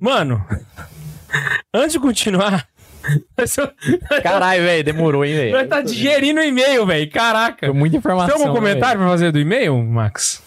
[0.00, 0.44] Mano,
[1.74, 2.66] antes de continuar,
[4.22, 5.68] Caralho, velho, demorou, hein, velho.
[5.68, 7.10] tá digerindo o e-mail, velho.
[7.10, 7.66] Caraca.
[7.66, 8.36] Foi muita informação.
[8.36, 10.42] Tem algum né, comentário pra fazer do e-mail, Max?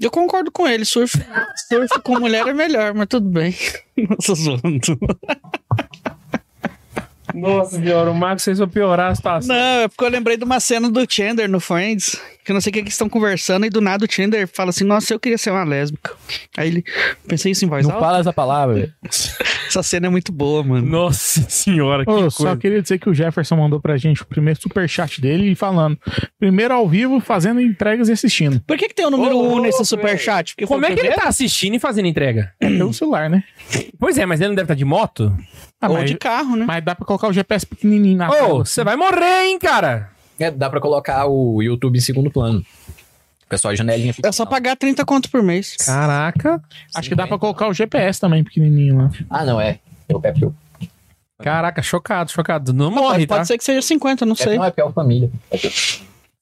[0.00, 0.84] Eu concordo com ele.
[0.84, 1.16] Surf,
[1.68, 3.54] surf com mulher é melhor, mas tudo bem.
[3.96, 4.98] Nossa, zoando.
[7.34, 9.54] Nossa senhora, o Max fez eu piorar a situação.
[9.54, 12.60] Não, é porque eu lembrei de uma cena do Chandler no Friends, que eu não
[12.60, 15.12] sei o que que eles estão conversando, e do nada o Chandler fala assim, nossa,
[15.14, 16.12] eu queria ser uma lésbica.
[16.56, 16.84] Aí ele,
[17.26, 18.04] pensei isso em voz Não alta.
[18.06, 18.92] fala essa palavra, velho.
[19.68, 20.86] Essa cena é muito boa, mano.
[20.86, 22.30] Nossa senhora, que Ô, coisa.
[22.30, 25.98] só queria dizer que o Jefferson mandou pra gente o primeiro superchat dele e falando.
[26.38, 28.60] Primeiro ao vivo, fazendo entregas e assistindo.
[28.66, 30.54] Por que que tem o número Ô, 1 nesse louco, superchat?
[30.54, 32.52] Porque Como é que ele tá assistindo e fazendo entrega?
[32.60, 33.44] É pelo celular, né?
[33.98, 35.34] Pois é, mas ele não deve estar de moto?
[35.82, 36.64] Ah, Ou mas, de carro, né?
[36.64, 40.10] mas dá pra colocar o GPS pequenininho na Ô, você vai morrer, hein, cara?
[40.38, 42.64] É, dá pra colocar o YouTube em segundo plano.
[43.40, 44.14] Fica só a janelinha.
[44.24, 45.76] É só pagar 30 conto por mês.
[45.84, 46.62] Caraca.
[46.94, 49.10] Acho que dá pra colocar o GPS também pequenininho lá.
[49.28, 49.80] Ah, não, é.
[50.08, 50.48] É o Pepe.
[51.42, 52.72] Caraca, chocado, chocado.
[52.72, 53.34] Não Pode, morre, tá?
[53.36, 54.56] pode ser que seja 50, não sei.
[54.56, 55.30] Não, é porque é o família.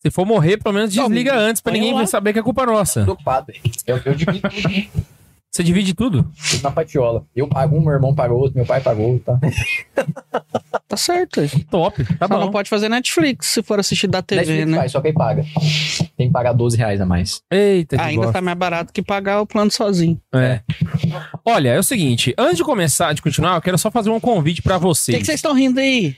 [0.02, 2.06] Se for morrer, pelo menos desliga antes pra ninguém lá.
[2.06, 3.06] saber que é culpa nossa.
[3.06, 3.60] Tô ocupado, velho.
[3.86, 5.04] Eu, eu divido tudo
[5.50, 6.30] Você divide tudo?
[6.62, 7.24] na patiola.
[7.34, 9.38] Eu pago um, meu irmão pagou outro, meu pai pagou, tá?
[10.90, 11.40] Tá certo.
[11.70, 12.50] Top, tá Só não bom.
[12.50, 14.76] pode fazer Netflix se for assistir da TV, Netflix né?
[14.78, 15.44] faz, só quem paga.
[16.16, 17.42] Tem que pagar 12 reais a mais.
[17.48, 18.32] Eita, de Ah, ainda bosta.
[18.32, 20.20] tá mais barato que pagar o plano sozinho.
[20.34, 20.62] É.
[21.44, 24.62] Olha, é o seguinte, antes de começar, de continuar, eu quero só fazer um convite
[24.62, 25.14] pra O vocês.
[25.14, 26.16] que que vocês estão rindo aí?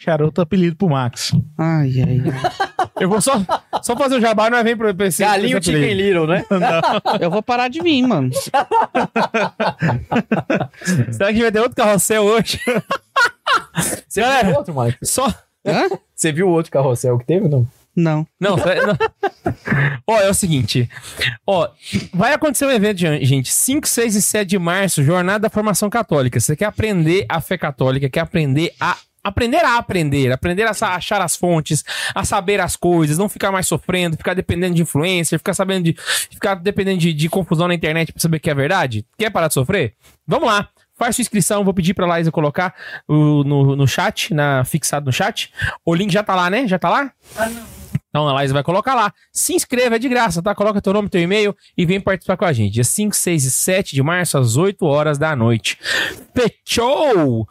[0.00, 1.30] Charuto apelido pro Max.
[1.56, 2.88] Ai, ai, ai.
[3.00, 3.40] Eu vou só,
[3.80, 5.22] só fazer o jabá, não é vem pro PC.
[5.22, 6.44] Galinho Chicken Little, né?
[7.20, 8.28] Eu vou parar de vir, mano.
[11.12, 12.60] Será que vai ter outro carrossel hoje?
[14.08, 14.48] Você Galera.
[14.48, 14.98] viu outro, Mike?
[15.02, 15.26] Só.
[15.66, 15.88] Hã?
[16.14, 17.66] Você viu o outro carrossel que teve ou não?
[17.94, 18.26] Não.
[18.38, 18.96] Não, não.
[20.06, 20.88] Ó, é o seguinte.
[21.46, 21.68] Ó,
[22.14, 23.52] vai acontecer um evento, gente.
[23.52, 26.38] 5, 6 e 7 de março, Jornada da Formação Católica.
[26.38, 28.96] Você quer aprender a fé católica, quer aprender a.
[29.22, 33.66] Aprender a aprender, aprender a achar as fontes, a saber as coisas, não ficar mais
[33.66, 35.96] sofrendo, ficar dependendo de influencer, ficar sabendo de.
[36.30, 39.04] ficar dependendo de, de confusão na internet pra saber que é verdade.
[39.18, 39.94] Quer parar de sofrer?
[40.26, 40.68] Vamos lá.
[40.96, 42.74] Faz sua inscrição, vou pedir pra Laísa colocar
[43.06, 45.52] o- no, no chat, na, fixado no chat.
[45.84, 46.66] O link já tá lá, né?
[46.66, 47.12] Já tá lá?
[48.08, 49.12] Então a Laísa vai colocar lá.
[49.32, 50.54] Se inscreva, é de graça, tá?
[50.54, 52.72] Coloca teu nome, teu e-mail e vem participar com a gente.
[52.72, 55.78] Dia 5, 6 e 7 de março, às 8 horas da noite.
[56.34, 57.46] Fechou!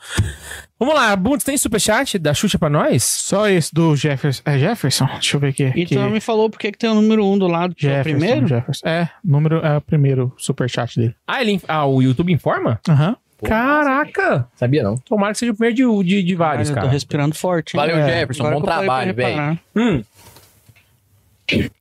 [0.80, 3.04] Vamos lá, Bundes, tem superchat da Xuxa pra nós?
[3.04, 4.44] Só esse do Jefferson.
[4.46, 5.06] É Jefferson?
[5.08, 5.64] Deixa eu ver aqui.
[5.76, 5.96] E que...
[5.96, 7.74] tu não me falou porque que tem o número 1 um do lado.
[7.74, 8.48] que é o Jefferson, primeiro?
[8.48, 8.88] Jefferson.
[8.88, 11.16] É, número é o primeiro superchat dele.
[11.28, 12.80] Ah, ele, ah, o YouTube informa?
[12.88, 13.18] Aham.
[13.44, 14.48] Caraca!
[14.56, 14.96] Sabia não.
[14.98, 16.94] Tomara que seja o primeiro de, de, de vários, Olha, eu tô cara.
[16.94, 17.76] respirando forte.
[17.76, 17.82] hein?
[17.82, 18.44] Valeu, É, Jefferson.
[18.44, 19.60] agora Bom que trabalho, velho.
[19.76, 20.04] Hum.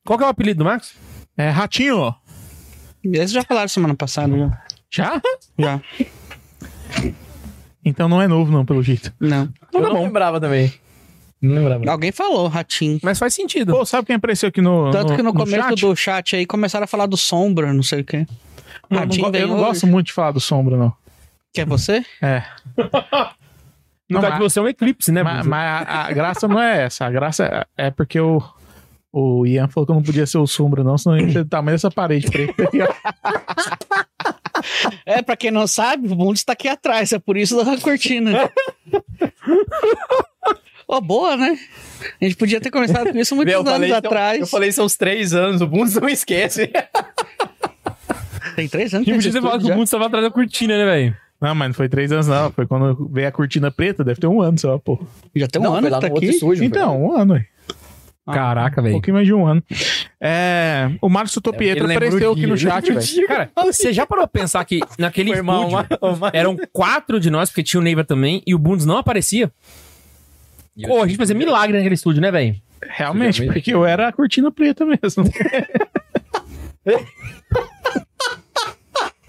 [0.05, 0.95] Qual que é o apelido do Max?
[1.37, 2.15] É Ratinho.
[3.05, 4.63] Esse já falaram semana passada, já.
[4.91, 5.23] Já?
[5.59, 5.81] Já.
[7.89, 9.13] Então não é novo, não, pelo jeito.
[9.21, 9.49] Não.
[9.73, 10.73] Eu não lembrava também.
[11.41, 11.91] Não lembrava.
[11.93, 12.99] Alguém falou, ratinho.
[13.03, 13.73] Mas faz sentido.
[13.73, 14.91] Pô, sabe quem apareceu aqui no.
[14.91, 15.81] Tanto que no, começo chat?
[15.81, 18.27] do chat aí começaram a falar do Sombra, não sei o quê.
[18.91, 19.65] Não, Ratinho não, eu não hoje.
[19.65, 20.93] gosto muito de falar do Sombra, não.
[21.55, 22.05] Que é você?
[22.21, 22.43] É.
[24.09, 25.21] No Não, caso de mas- você é um eclipse, né?
[25.25, 27.05] Mas, mas a, a graça não é essa.
[27.07, 28.41] A graça é, é porque o,
[29.13, 31.45] o Ian falou que eu não podia ser o Sombra, não, senão ia ter o
[31.45, 32.55] tamanho dessa parede preta.
[35.07, 38.51] É, pra quem não sabe, o mundo está aqui atrás, é por isso da cortina.
[40.89, 41.59] Ó, boa, né?
[42.21, 44.41] A gente podia ter começado com isso muitos Meu, eu anos falei, então, atrás.
[44.41, 46.71] eu falei isso há uns três anos, o Bundes não esquece.
[48.55, 50.79] Tem três anos A gente podia ter falado que o mundo estava atrás da cortina,
[50.79, 51.17] né, velho?
[51.41, 52.51] não, mas não foi três anos, não.
[52.53, 54.99] Foi quando veio a cortina preta, deve ter um ano só, pô.
[55.35, 56.37] Já tem um não, ano foi lá que tá no outro aqui.
[56.37, 56.65] estúdio.
[56.65, 57.45] Então, um ano, aí.
[58.27, 58.95] Ah, Caraca, Um velho.
[58.95, 59.63] pouquinho mais de um ano.
[60.21, 61.09] É, o
[61.79, 63.27] Ele lembrou apareceu aqui no chat, velho.
[63.29, 67.51] Cara, você já parou pra pensar que naquele estúdio uma- uma- eram quatro de nós,
[67.51, 69.51] porque tinha o Neiva também, e o Bundes não aparecia?
[70.83, 72.57] Pô, a gente fazia milagre naquele estúdio, né, velho?
[72.83, 73.47] Realmente, Realmente.
[73.61, 75.25] porque eu era a cortina preta mesmo.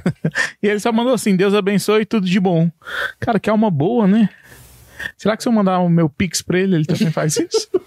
[0.62, 2.70] e ele só mandou assim: Deus abençoe e tudo de bom.
[3.20, 4.30] Cara, que alma boa, né?
[5.18, 7.68] Será que se eu mandar o meu pix pra ele, ele também faz isso?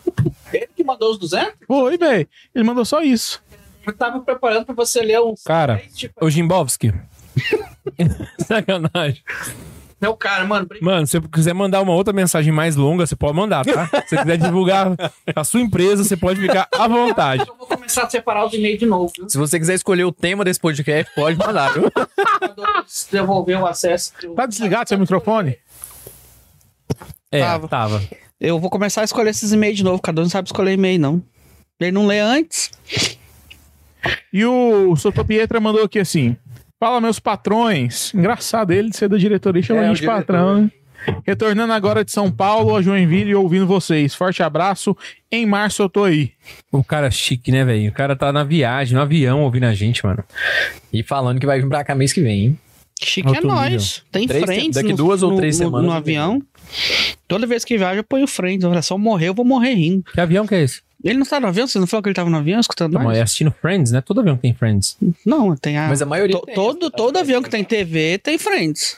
[0.51, 1.53] Ele que mandou os 200?
[1.67, 2.27] Foi, velho.
[2.55, 3.43] Ele mandou só isso.
[3.85, 5.43] Eu tava preparando pra você ler uns.
[5.43, 5.81] Cara,
[6.21, 6.93] ô Jimbovski.
[8.39, 9.21] Sacanagem.
[9.99, 10.67] Não, cara, mano.
[10.79, 13.87] Mano, se você quiser mandar uma outra mensagem mais longa, você pode mandar, tá?
[14.05, 14.95] Se você quiser divulgar
[15.35, 17.43] a sua empresa, você pode ficar à vontade.
[17.47, 19.27] Eu vou começar a separar os e-mails de novo, viu?
[19.27, 21.91] Se você quiser escolher o tema desse podcast, pode mandar, viu?
[23.11, 24.13] Devolver o acesso.
[24.35, 25.57] Tá desligado seu microfone?
[27.31, 27.67] É, Tava.
[27.67, 28.03] tava.
[28.39, 29.99] Eu vou começar a escolher esses e-mails de novo.
[30.01, 31.23] Cada um não sabe escolher e-mail, não.
[31.79, 32.71] Ele não lê antes.
[34.31, 36.37] E o Sotopietra mandou aqui assim:
[36.79, 38.13] Fala, meus patrões.
[38.13, 40.17] Engraçado ele ser da diretoria e chamar É, a gente de diretor.
[40.25, 40.71] patrão, né?
[41.25, 44.13] Retornando agora de São Paulo a Joinville e ouvindo vocês.
[44.13, 44.95] Forte abraço.
[45.31, 46.31] Em março eu tô aí.
[46.71, 47.89] O cara é chique, né, velho?
[47.89, 50.23] O cara tá na viagem, no avião, ouvindo a gente, mano.
[50.91, 52.59] E falando que vai vir pra cá mês que vem, hein?
[52.99, 54.03] Chique é Outro nós.
[54.11, 56.41] Tem Três- friends daqui no- duas ou no- três no- semanas No eu avião.
[57.27, 58.65] Toda vez que viaja, eu ponho friends.
[58.65, 60.03] Olha, eu morrer, eu vou morrer rindo.
[60.11, 60.81] Que avião que é esse?
[61.07, 61.67] Ele não tá no avião?
[61.67, 63.17] Você não falou que ele tava no avião escutando Não, nós?
[63.17, 64.01] é assistindo Friends, né?
[64.01, 64.97] Todo avião tem Friends.
[65.25, 65.87] Não, tem a...
[65.87, 68.97] Mas a maioria to- tem, todo, todo avião que tem TV tem friends.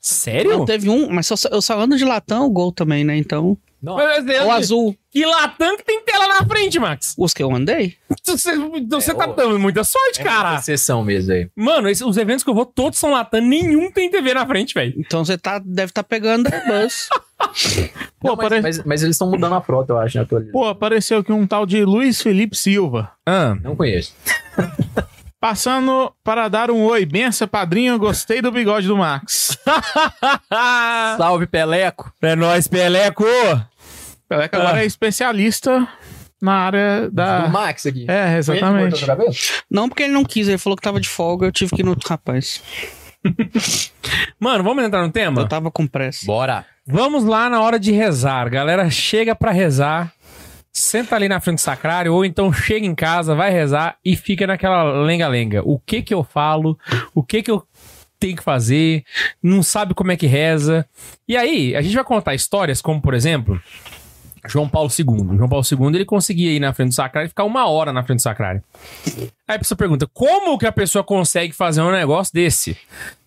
[0.00, 0.50] Sério?
[0.50, 3.16] Não, teve um, mas eu só, eu só ando de latão, o gol também, né?
[3.16, 3.56] Então...
[3.82, 4.96] Não, Mas, é, O azul.
[5.10, 7.14] Que Latam que tem tela na frente, Max.
[7.18, 7.96] Os que eu andei?
[8.24, 8.54] Você,
[8.88, 9.32] você É, tá ô.
[9.32, 10.50] dando muita sorte, é cara.
[10.52, 11.50] uma exceção mesmo aí.
[11.56, 14.72] Mano, esse- os eventos que eu vou, todos são Latam, nenhum tem TV na frente,
[14.72, 14.94] velho.
[14.96, 17.08] Então você tá, deve estar pegando Airbus.
[18.20, 20.52] Pô, Não, mas, apare- mas- mas eles estão mudando a frota, eu acho, na atualidade.
[20.52, 23.10] Pô, apareceu aqui um tal de Luiz Felipe Silva.
[23.26, 24.14] Ah, Não conheço.
[25.40, 27.04] Passando para dar um oi.
[27.04, 27.98] Benção, padrinho.
[27.98, 29.58] Gostei do bigode do Max.
[31.18, 32.12] Salve, Peleco.
[32.22, 33.24] é nóis, Peleco.
[34.28, 35.86] Peleca agora é especialista
[36.40, 37.40] na área da.
[37.40, 38.06] Do Max aqui.
[38.08, 39.04] É, exatamente.
[39.68, 41.84] Não porque ele não quis, ele falou que tava de folga, eu tive que ir
[41.84, 42.62] no outro rapaz.
[44.38, 45.42] Mano, vamos entrar no tema?
[45.42, 46.24] Eu tava com pressa.
[46.24, 46.64] Bora.
[46.86, 48.50] Vamos lá na hora de rezar.
[48.50, 50.12] Galera, chega pra rezar.
[50.72, 54.46] Senta ali na frente do sacrário, ou então chega em casa, vai rezar e fica
[54.46, 55.62] naquela lenga-lenga.
[55.64, 56.78] O que que eu falo?
[57.14, 57.62] O que que eu
[58.18, 59.04] tenho que fazer?
[59.42, 60.86] Não sabe como é que reza.
[61.28, 63.60] E aí, a gente vai contar histórias como, por exemplo,
[64.48, 65.36] João Paulo II.
[65.36, 68.02] João Paulo II, ele conseguia ir na frente do sacrário e ficar uma hora na
[68.02, 68.62] frente do sacrário.
[69.46, 72.76] Aí a pessoa pergunta, como que a pessoa consegue fazer um negócio desse?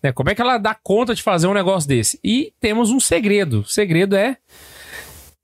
[0.02, 2.18] Né, Como é que ela dá conta de fazer um negócio desse?
[2.22, 3.60] E temos um segredo.
[3.60, 4.36] O segredo é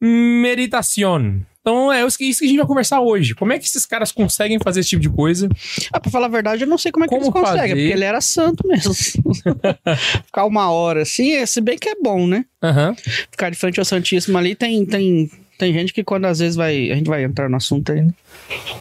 [0.01, 1.41] meditação.
[1.61, 3.37] Então é isso que a gente vai conversar hoje.
[3.37, 5.49] Como é que esses caras conseguem fazer esse tipo de coisa?
[5.93, 7.75] Ah, pra falar a verdade, eu não sei como é que Como eles conseguem, fazer?
[7.75, 8.93] porque ele era santo mesmo.
[10.27, 12.45] Ficar uma hora assim, se bem que é bom, né?
[12.61, 12.97] Aham.
[13.31, 15.31] Ficar de frente ao Santíssimo ali, tem, tem,
[15.63, 16.91] tem gente que quando às vezes vai.
[16.91, 18.13] A gente vai entrar no assunto aí, né?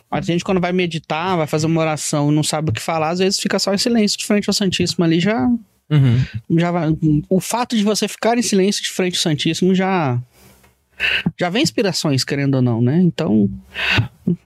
[0.09, 2.81] Mas tem gente quando vai meditar, vai fazer uma oração e não sabe o que
[2.81, 5.47] falar, às vezes fica só em silêncio de frente ao Santíssimo ali, já.
[5.91, 6.25] Uhum.
[6.57, 6.87] já vai,
[7.29, 10.19] o fato de você ficar em silêncio de frente ao Santíssimo já.
[11.39, 12.99] Já vem inspirações, querendo ou não, né?
[12.99, 13.47] Então.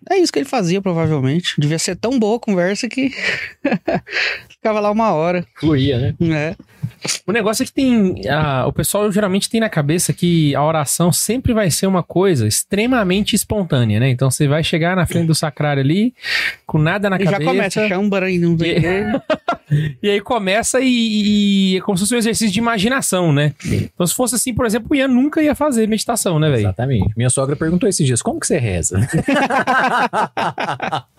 [0.10, 1.56] É isso que ele fazia, provavelmente.
[1.58, 3.12] Devia ser tão boa a conversa que.
[4.50, 5.46] Ficava lá uma hora.
[5.56, 6.16] Fluía, né?
[6.20, 6.56] né?
[7.28, 8.22] O negócio é que tem.
[8.30, 12.48] ah, o pessoal geralmente tem na cabeça que a oração sempre vai ser uma coisa
[12.48, 14.10] extremamente espontânea, né?
[14.10, 16.14] Então você vai chegar na frente do sacrário ali,
[16.66, 17.52] com nada na E já cabeça.
[17.52, 18.78] começa, chambara e não vem.
[20.02, 23.54] E aí começa e, e é como se fosse um exercício de imaginação, né?
[23.66, 26.62] Então, se fosse assim, por exemplo, o Ian nunca ia fazer meditação, né, velho?
[26.62, 27.14] Exatamente.
[27.16, 29.00] Minha sogra perguntou esses dias, como que você reza?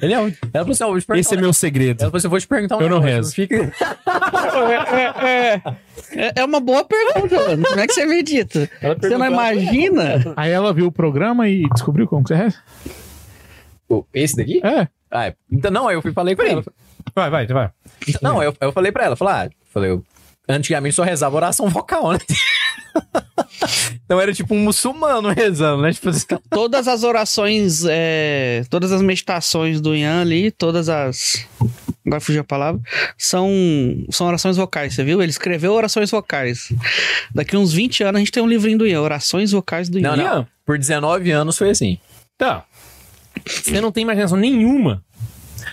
[0.00, 1.20] Ele é, ela falou assim, ó, vou te perguntar.
[1.20, 2.02] Esse é meu segredo.
[2.02, 3.34] Ela falou assim, eu vou te perguntar um Eu não negócio, rezo.
[3.34, 3.72] Fica...
[6.14, 7.64] É, é uma boa pergunta, mano.
[7.66, 8.70] Como é que você medita?
[8.80, 10.34] Ela Você não perguntou- imagina?
[10.36, 12.58] Aí ela viu o programa e descobriu como que você reza?
[13.88, 14.60] Pô, Esse daqui?
[14.64, 14.86] É.
[15.10, 15.34] Ah, é.
[15.50, 16.62] então, não, aí eu fui falei com ela.
[17.14, 17.70] Vai, vai, vai.
[18.20, 20.04] Não, eu, eu falei pra ela, falei, ah, falei, eu
[20.48, 22.18] antigamente só rezava oração vocal, né?
[24.04, 25.92] então era tipo um muçulmano rezando, né?
[25.92, 31.46] Tipo assim, Todas as orações, é, todas as meditações do Ian ali, todas as.
[32.06, 32.80] Agora fugiu a palavra.
[33.18, 33.50] São,
[34.10, 35.20] são orações vocais, você viu?
[35.20, 36.72] Ele escreveu orações vocais.
[37.34, 40.16] Daqui uns 20 anos a gente tem um livrinho do Ian, Orações Vocais do Ian.
[40.16, 40.46] não, não.
[40.64, 41.98] Por 19 anos foi assim.
[42.38, 42.64] Tá.
[43.46, 45.02] Você não tem imaginação nenhuma.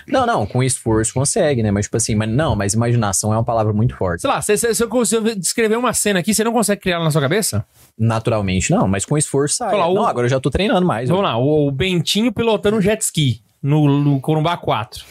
[0.08, 1.70] Não, não, com esforço consegue, né?
[1.70, 4.20] Mas tipo assim, mas não, mas imaginação é uma palavra muito forte.
[4.20, 6.80] Sei lá, se, se, se eu se eu descrever uma cena aqui, você não consegue
[6.82, 7.64] criar ela na sua cabeça?
[7.98, 9.70] Naturalmente, não, mas com esforço sai.
[9.70, 11.08] Fala, o- Não, agora eu já tô treinando mais.
[11.08, 15.04] Vamos lá, o, o Bentinho pilotando um jet ski no, no Corumbá 4.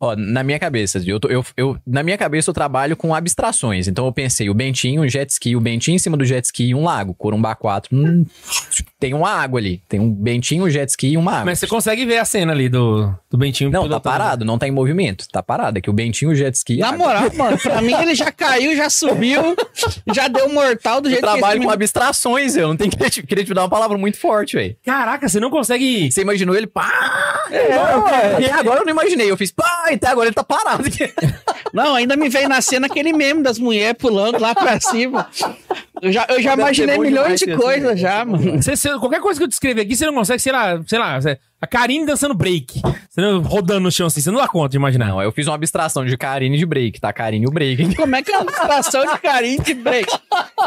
[0.00, 3.88] Ó, na minha cabeça, eu, tô- eu, eu- na minha cabeça eu trabalho com abstrações.
[3.88, 6.68] Então eu pensei, o Bentinho, um jet ski, o Bentinho em cima do jet ski
[6.68, 7.14] e um lago.
[7.14, 8.24] Corumbá 4, hum,
[9.00, 9.82] tem uma água ali.
[9.88, 11.46] Tem um Bentinho, um jet ski e uma água.
[11.46, 14.68] Mas você consegue ver a cena ali do, do Bentinho Não, tá parado, não tá
[14.68, 15.26] em movimento.
[15.32, 15.78] Tá parado.
[15.78, 16.76] É que o Bentinho, o jet ski.
[16.78, 16.98] Na água.
[16.98, 19.56] moral, mano, pra mim ele já caiu, já subiu,
[20.14, 23.22] já deu mortal do Eu jeito que trabalho com menino- abstrações, eu não tenho que
[23.26, 24.76] queria te dar uma palavra muito forte, velho.
[24.84, 26.10] Caraca, você não consegue.
[26.12, 26.88] Você imaginou ele, pá!
[28.40, 30.84] e agora eu não imaginei, eu fiz, pá, até agora ele tá parado.
[31.72, 35.28] Não, ainda me veio na cena aquele meme das mulheres pulando lá pra cima.
[36.00, 38.62] Eu já, eu já Deve imaginei milhões de assim, coisas já, mano.
[38.62, 41.18] Você- você- qualquer coisa que eu descrever aqui, você não consegue, sei lá, sei lá,
[41.60, 42.80] a Karine dançando break.
[43.10, 45.08] Você não, rodando no chão assim, você não dá conta de imaginar.
[45.08, 47.12] Não, eu fiz uma abstração de Karine e de break, tá?
[47.12, 47.94] Karine e o break.
[47.96, 50.08] Como é que é a ilustração de carinho de break?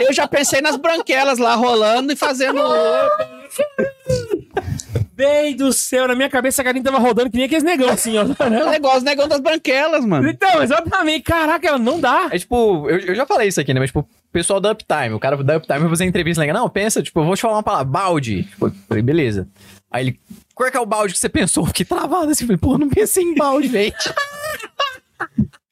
[0.01, 2.61] Eu já pensei nas branquelas lá rolando e fazendo.
[5.21, 8.17] Bem do céu, na minha cabeça a Karine tava rodando que nem aqueles negão assim,
[8.17, 8.23] ó.
[8.71, 10.27] É igual os negão das branquelas, mano.
[10.27, 11.21] Então, exatamente.
[11.21, 12.27] Caraca, ela não dá.
[12.31, 13.79] É tipo, eu, eu já falei isso aqui, né?
[13.79, 16.51] Mas, tipo, o pessoal da Uptime, o cara da Uptime vai fazer entrevista, né?
[16.51, 18.45] Não, pensa, tipo, eu vou te falar uma palavra, balde.
[18.45, 19.47] Tipo, falei, beleza.
[19.91, 20.19] Aí ele,
[20.55, 21.67] qual é que é o balde que você pensou?
[21.67, 23.93] Fiquei travado assim, falei, pô, não pensei em balde, velho.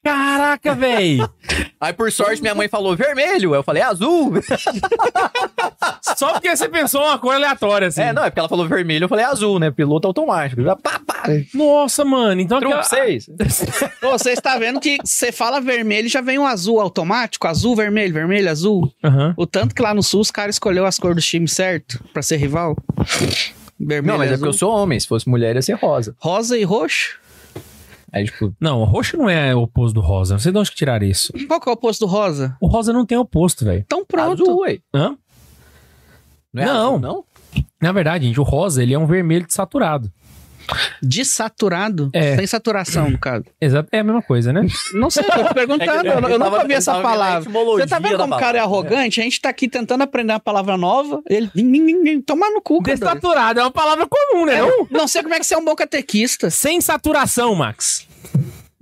[0.02, 1.18] Caraca, véi.
[1.80, 3.52] Aí, por sorte, minha mãe falou vermelho.
[3.52, 4.32] Aí eu falei azul.
[6.16, 8.02] Só porque você pensou uma cor aleatória, assim.
[8.02, 9.70] É, não, é porque ela falou vermelho, eu falei azul, né?
[9.70, 10.62] Piloto automático.
[10.62, 11.22] Já, pá, pá.
[11.54, 12.40] Nossa, mano.
[12.40, 13.28] Então Truque aquela- 6.
[14.02, 17.46] Ô, Você está vendo que você fala vermelho já vem um azul automático?
[17.46, 18.92] Azul, vermelho, vermelho, azul.
[19.04, 19.34] Aham.
[19.36, 22.22] O tanto que lá no sul os caras escolheu as cores do time certo pra
[22.22, 22.76] ser rival.
[23.78, 24.46] Vermelho, Não, mas é azul.
[24.46, 24.98] porque eu sou homem.
[25.00, 26.14] Se fosse mulher, ia ser rosa.
[26.18, 27.18] Rosa e roxo?
[28.12, 30.34] Aí, tipo, Não, o roxo não é o oposto do rosa.
[30.34, 31.32] Não sei de onde que tiraram isso.
[31.46, 32.56] Qual que é o oposto do rosa?
[32.60, 33.80] O rosa não tem oposto, velho.
[33.86, 34.42] Então pronto.
[34.42, 34.78] azul, ué.
[34.94, 35.16] Hã?
[36.52, 36.86] Não é Não.
[36.88, 37.24] azul, não?
[37.80, 40.10] Na verdade, gente, o rosa, ele é um vermelho saturado.
[41.02, 42.10] Desaturado?
[42.12, 42.36] É.
[42.36, 43.44] Sem saturação, no caso.
[43.60, 43.88] Exato.
[43.92, 44.66] É a mesma coisa, né?
[44.94, 46.06] Não sei, eu tô perguntando.
[46.06, 47.50] eu, eu nunca vi essa palavra.
[47.50, 48.80] Você tá vendo como o cara é arrogante?
[48.90, 49.20] arrogante?
[49.20, 51.22] A gente tá aqui tentando aprender uma palavra nova.
[51.28, 51.50] Ele.
[52.22, 52.96] Tomar no cu, cara.
[52.96, 54.60] Desaturado é uma palavra comum, né?
[54.60, 54.86] não?
[54.90, 56.50] Não sei como é que você é um bom catequista.
[56.50, 58.06] Sem saturação, Max.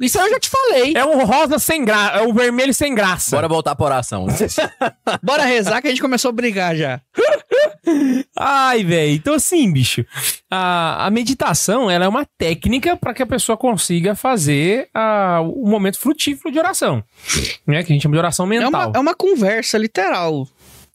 [0.00, 0.92] Isso eu já te falei.
[0.96, 2.18] É um rosa sem graça.
[2.18, 3.34] É um vermelho sem graça.
[3.34, 4.26] Bora voltar pra oração.
[5.22, 7.00] Bora rezar que a gente começou a brigar já.
[8.38, 9.12] Ai, velho.
[9.12, 10.04] Então, assim, bicho,
[10.50, 15.66] a, a meditação ela é uma técnica para que a pessoa consiga fazer a, o
[15.68, 17.02] momento frutífero de oração.
[17.66, 17.82] Né?
[17.82, 18.88] Que a gente chama de oração É mental.
[18.90, 20.46] uma, é uma conversa literal.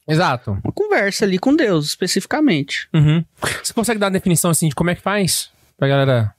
[0.08, 0.52] Exato.
[0.64, 2.88] Uma conversa ali com Deus, especificamente.
[2.94, 3.24] Uhum.
[3.64, 5.50] Você consegue dar uma definição assim de como é que faz?
[5.78, 6.34] Pra galera.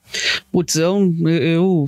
[0.51, 1.85] Putz, eu, eu,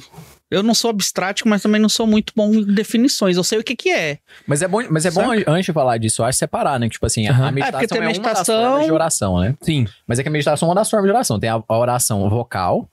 [0.50, 3.36] eu não sou abstrático, mas também não sou muito bom em definições.
[3.38, 4.20] Eu sei o que que é.
[4.46, 6.88] Mas é bom, mas é bom antes de falar disso, eu acho separar, né?
[6.90, 7.46] Tipo assim, a- Aham.
[7.46, 9.56] a É, meditação porque tem é, uma das meditação- formas de oração, né?
[9.62, 9.86] Sim.
[10.08, 11.40] Mas é que a meditação é uma das formas de oração.
[11.40, 12.88] Tem a, a oração vocal,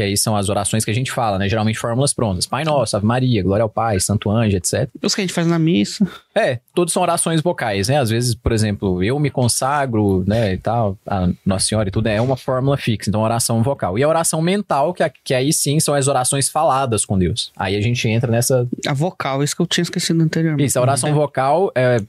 [0.00, 1.46] que aí são as orações que a gente fala, né?
[1.46, 2.46] Geralmente fórmulas prontas.
[2.46, 4.88] Pai Nosso, Ave Maria, Glória ao Pai, Santo Anjo, etc.
[5.02, 6.08] Os que a gente faz na missa.
[6.34, 7.98] É, todos são orações vocais, né?
[7.98, 12.06] Às vezes, por exemplo, eu me consagro, né, e tal, a Nossa Senhora e tudo,
[12.06, 13.98] é uma fórmula fixa, então oração vocal.
[13.98, 17.52] E a oração mental, que, que aí sim são as orações faladas com Deus.
[17.54, 18.66] Aí a gente entra nessa...
[18.86, 20.66] A vocal, isso que eu tinha esquecido anteriormente.
[20.66, 22.00] Isso, a oração vocal, é,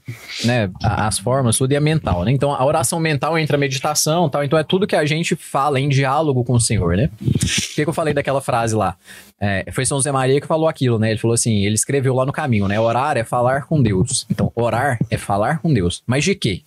[0.44, 2.32] né, as formas, tudo, e a mental, né?
[2.32, 5.78] Então, a oração mental entra a meditação tal, então é tudo que a gente fala
[5.78, 7.10] em diálogo com o Senhor, né?
[7.22, 8.96] O que, eu falei daquela frase lá?
[9.40, 11.10] É, foi São José Maria que falou aquilo, né?
[11.10, 12.78] Ele falou assim, ele escreveu lá no caminho, né?
[12.78, 14.26] Orar é falar com Deus.
[14.30, 16.02] Então, orar é falar com Deus.
[16.06, 16.62] Mas de quê?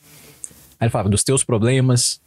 [0.79, 2.19] Aí ele falava dos teus problemas,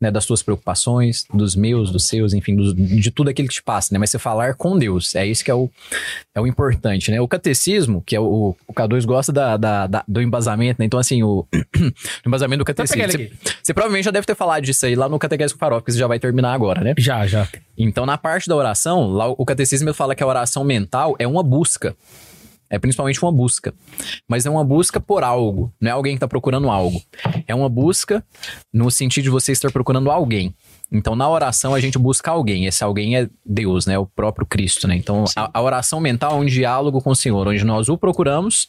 [0.00, 3.62] né, das tuas preocupações, dos meus, dos seus, enfim, dos- de tudo aquilo que te
[3.62, 3.98] passa, né?
[3.98, 5.70] Mas você falar com Deus, é isso que é o,
[6.34, 7.20] é o importante, né?
[7.20, 10.86] O catecismo, que é o, o K2 gosta da, da- da- do embasamento, né?
[10.86, 13.02] Então, assim, o, o embasamento do catecismo.
[13.42, 15.92] Você, você provavelmente já deve ter falado disso aí lá no Catequese com Farol, porque
[15.92, 16.94] você já vai terminar agora, né?
[16.98, 17.48] Já, já.
[17.78, 21.42] Então, na parte da oração, lá o catecismo fala que a oração mental é uma
[21.42, 21.94] busca.
[22.74, 23.72] É principalmente uma busca.
[24.28, 25.72] Mas é uma busca por algo.
[25.80, 27.00] Não é alguém que está procurando algo.
[27.46, 28.24] É uma busca
[28.72, 30.54] no sentido de você estar procurando alguém.
[30.92, 32.66] Então, na oração, a gente busca alguém.
[32.66, 33.98] Esse alguém é Deus, né?
[33.98, 34.94] O próprio Cristo, né?
[34.94, 38.68] Então, a, a oração mental é um diálogo com o Senhor, onde nós o procuramos,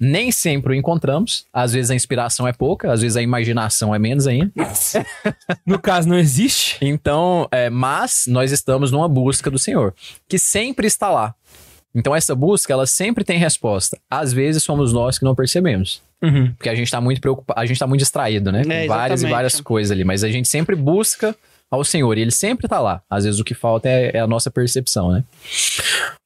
[0.00, 1.46] nem sempre o encontramos.
[1.52, 4.52] Às vezes a inspiração é pouca, às vezes a imaginação é menos ainda.
[5.66, 6.78] No caso, não existe.
[6.80, 9.94] Então, é, mas nós estamos numa busca do Senhor,
[10.28, 11.34] que sempre está lá.
[11.94, 13.98] Então, essa busca, ela sempre tem resposta.
[14.10, 16.02] Às vezes somos nós que não percebemos.
[16.22, 16.52] Uhum.
[16.56, 18.64] Porque a gente está muito preocupado, a gente tá muito distraído, né?
[18.64, 20.02] Com É, várias e várias coisas ali.
[20.04, 21.34] Mas a gente sempre busca
[21.70, 23.00] ao Senhor e ele sempre tá lá.
[23.10, 25.22] Às vezes o que falta é, é a nossa percepção, né?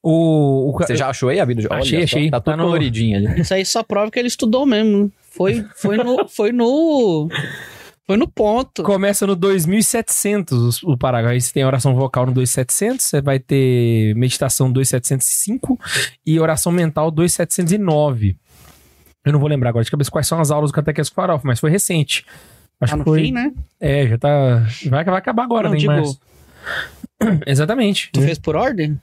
[0.01, 2.31] O, o Você já achou aí a vida de Olha Achei, só, achei.
[2.31, 3.41] Tá Tá tudo no- coloridinho ali.
[3.41, 5.11] Isso aí só prova que ele estudou mesmo.
[5.31, 6.27] Foi, foi no.
[6.27, 7.29] Foi no.
[8.09, 8.81] Foi no ponto.
[8.81, 11.33] Começa no 2700 o parágrafo.
[11.33, 15.79] Aí você tem oração vocal no 2700, você vai ter meditação 2705
[16.25, 18.35] e oração mental 2709.
[19.23, 21.59] Eu não vou lembrar agora de cabeça quais são as aulas do Catequese Farofa, mas
[21.59, 22.25] foi recente.
[22.81, 23.21] Acho Tá que no foi.
[23.25, 23.51] fim, né?
[23.79, 24.65] É, já tá.
[24.87, 25.77] Vai, vai acabar agora, Não, né?
[25.77, 26.19] em digo- março.
[27.45, 28.09] Exatamente.
[28.11, 28.99] Tu fez por ordem?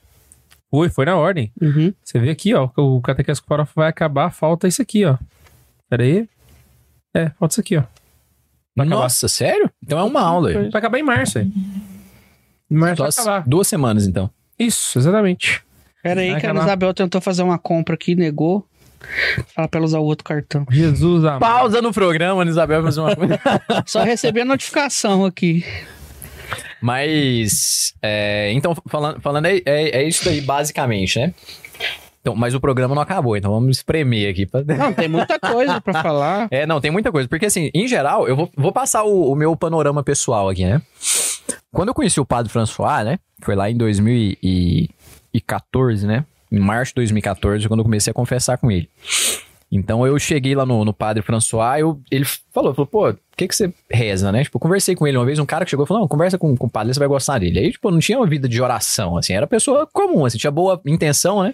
[0.69, 1.49] Foi, foi na ordem.
[1.61, 1.93] Uhum.
[2.03, 5.17] Você vê aqui, ó, que o Catequese Farofa vai acabar, falta isso aqui, ó.
[5.89, 6.27] Pera aí.
[7.15, 7.83] É, falta isso aqui, ó.
[8.77, 9.01] Vai acabar.
[9.01, 9.71] Nossa, sério?
[9.83, 10.49] Então é uma aula.
[10.49, 10.69] aí.
[10.69, 11.51] Vai acabar em março, aí.
[12.69, 13.43] Em março Só vai as acabar.
[13.47, 14.29] duas semanas, então.
[14.59, 15.63] Isso, exatamente.
[16.03, 16.53] Pera aí Vai que a.
[16.53, 18.63] Isabel tentou fazer uma compra aqui, negou.
[19.55, 20.63] Fala pra ela usar o outro cartão.
[20.69, 21.39] Jesus amado.
[21.39, 23.39] Pausa no programa, Ana Isabel, fazer uma coisa.
[23.87, 25.65] Só recebi a notificação aqui.
[26.79, 31.33] Mas, é, então, falando, falando é, é, é isso aí, basicamente, né?
[32.27, 34.45] Então, mas o programa não acabou, então vamos espremer aqui.
[34.45, 34.61] Pra...
[34.61, 36.49] Não, tem muita coisa pra falar.
[36.57, 37.29] É, não, tem muita coisa.
[37.29, 40.81] Porque, assim, em geral, eu vou, vou passar o, o meu panorama pessoal aqui, né?
[41.71, 43.19] Quando eu conheci o Padre François, né?
[43.41, 46.25] Foi lá em 2014, né?
[46.51, 48.89] Em março de 2014, quando eu comecei a confessar com ele.
[49.71, 53.47] Então eu cheguei lá no, no Padre François, eu, ele falou, falou, pô, o que
[53.47, 54.43] que você reza, né?
[54.43, 56.37] Tipo, eu conversei com ele uma vez, um cara que chegou e falou, não, conversa
[56.37, 57.59] com, com o padre, você vai gostar dele.
[57.59, 60.81] Aí, tipo, não tinha uma vida de oração, assim, era pessoa comum, assim, tinha boa
[60.85, 61.53] intenção, né?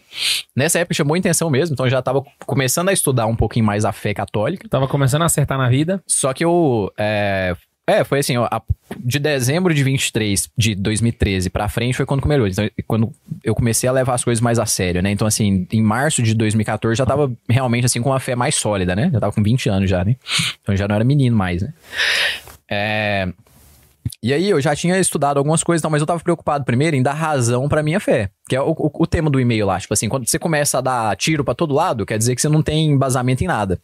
[0.55, 3.65] Nessa época tinha boa intenção mesmo, então eu já tava começando a estudar um pouquinho
[3.65, 4.69] mais a fé católica.
[4.69, 6.01] Tava começando a acertar na vida.
[6.05, 6.91] Só que eu.
[6.97, 7.55] É,
[7.87, 8.61] é, foi assim, ó, a-
[8.99, 12.47] de dezembro de 23, de 2013 pra frente foi quando melhorou.
[12.47, 13.11] Então, quando
[13.43, 15.11] eu comecei a levar as coisas mais a sério, né?
[15.11, 18.95] Então, assim, em março de 2014 já tava realmente, assim, com uma fé mais sólida,
[18.95, 19.09] né?
[19.11, 20.15] Já tava com 20 anos já, né?
[20.61, 21.73] Então já não era menino mais, né?
[22.69, 23.27] É,
[24.23, 27.03] E aí eu já tinha estudado algumas coisas, tal, mas eu tava preocupado primeiro em
[27.03, 28.29] dar razão pra minha fé.
[28.47, 29.77] Que é o, o- o tema do e-mail lá.
[29.79, 32.47] Tipo assim, quando você começa a dar tiro pra todo lado, quer dizer que você
[32.47, 33.79] não tem embasamento em nada.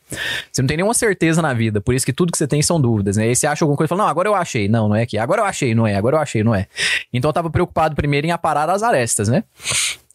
[0.51, 1.81] Você não tem nenhuma certeza na vida.
[1.81, 3.25] Por isso que tudo que você tem são dúvidas, né?
[3.25, 4.69] E aí você acha alguma coisa e fala, não, agora eu achei.
[4.69, 5.17] Não, não é aqui.
[5.17, 5.95] Agora eu achei, não é.
[5.95, 6.67] Agora eu achei, não é.
[7.13, 9.43] Então eu tava preocupado primeiro em aparar as arestas, né?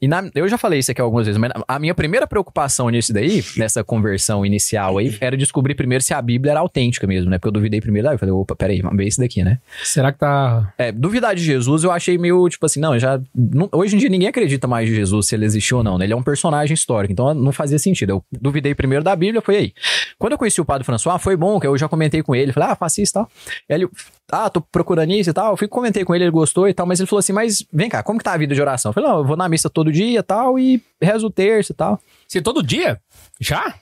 [0.05, 3.11] E na- eu já falei isso aqui algumas vezes, mas a minha primeira preocupação nisso
[3.11, 7.39] daí, nessa conversão inicial aí, era descobrir primeiro se a Bíblia era autêntica mesmo, né?
[7.39, 9.59] Porque eu duvidei primeiro, aí eu falei, opa, peraí, vamos ver isso daqui, né?
[9.83, 10.73] Será que tá.
[10.77, 13.19] É, duvidar de Jesus eu achei meio, tipo assim, não, já.
[13.35, 16.05] não- hoje em dia ninguém acredita mais de Jesus se ele existiu ou não, né?
[16.05, 18.11] Ele é um personagem histórico, então não fazia sentido.
[18.11, 19.73] Eu duvidei primeiro da Bíblia, foi aí.
[20.19, 22.69] Quando eu conheci o Padre François, foi bom, que eu já comentei com ele, falei,
[22.71, 23.31] ah, faça isso e tal.
[23.69, 23.89] Ele,
[24.31, 25.53] ah, tô procurando isso e tal.
[25.53, 27.89] Eu fui, comentei com ele, ele gostou e tal, mas ele falou assim, mas vem
[27.89, 28.91] cá, como que tá a vida de oração?
[28.91, 31.75] Eu falei, não, eu vou na missa todo dia e tal, e rezo terço e
[31.75, 32.01] tal.
[32.27, 33.01] Você todo dia?
[33.41, 33.75] Já?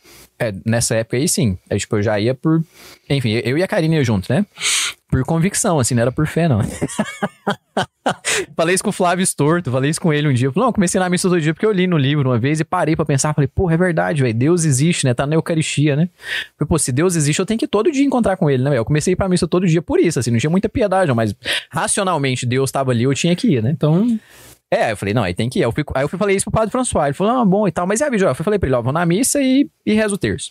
[0.43, 1.57] É, nessa época aí sim.
[1.71, 2.65] É, tipo, eu já ia por.
[3.09, 4.45] Enfim, eu e a Karine ia junto, né?
[5.09, 6.61] Por convicção, assim, não era por fé, não.
[8.57, 10.51] falei isso com o Flávio Storto, falei isso com ele um dia.
[10.51, 12.65] Falei, não, comecei na missa todo dia porque eu li no livro uma vez e
[12.65, 13.33] parei pra pensar.
[13.35, 14.35] Falei, porra, é verdade, velho.
[14.35, 15.15] Deus existe, né?
[15.15, 16.09] Tá na Eucaristia, né?
[16.59, 18.77] Falei, pô, se Deus existe, eu tenho que todo dia encontrar com ele, né?
[18.77, 21.37] Eu comecei pra missa todo dia por isso, assim, não tinha muita piedade, não, mas
[21.71, 23.71] racionalmente Deus tava ali, eu tinha que ir, né?
[23.71, 24.19] Então.
[24.75, 25.63] É, eu falei, não, aí tem que ir.
[25.63, 27.05] Aí eu fui, aí eu fui falei isso pro padre François.
[27.05, 27.87] Ele falou, ah, bom e tal.
[27.87, 28.27] Mas a vídeo?
[28.27, 30.51] Eu falei pra ele, ó, vou na missa e, e rezo o terço.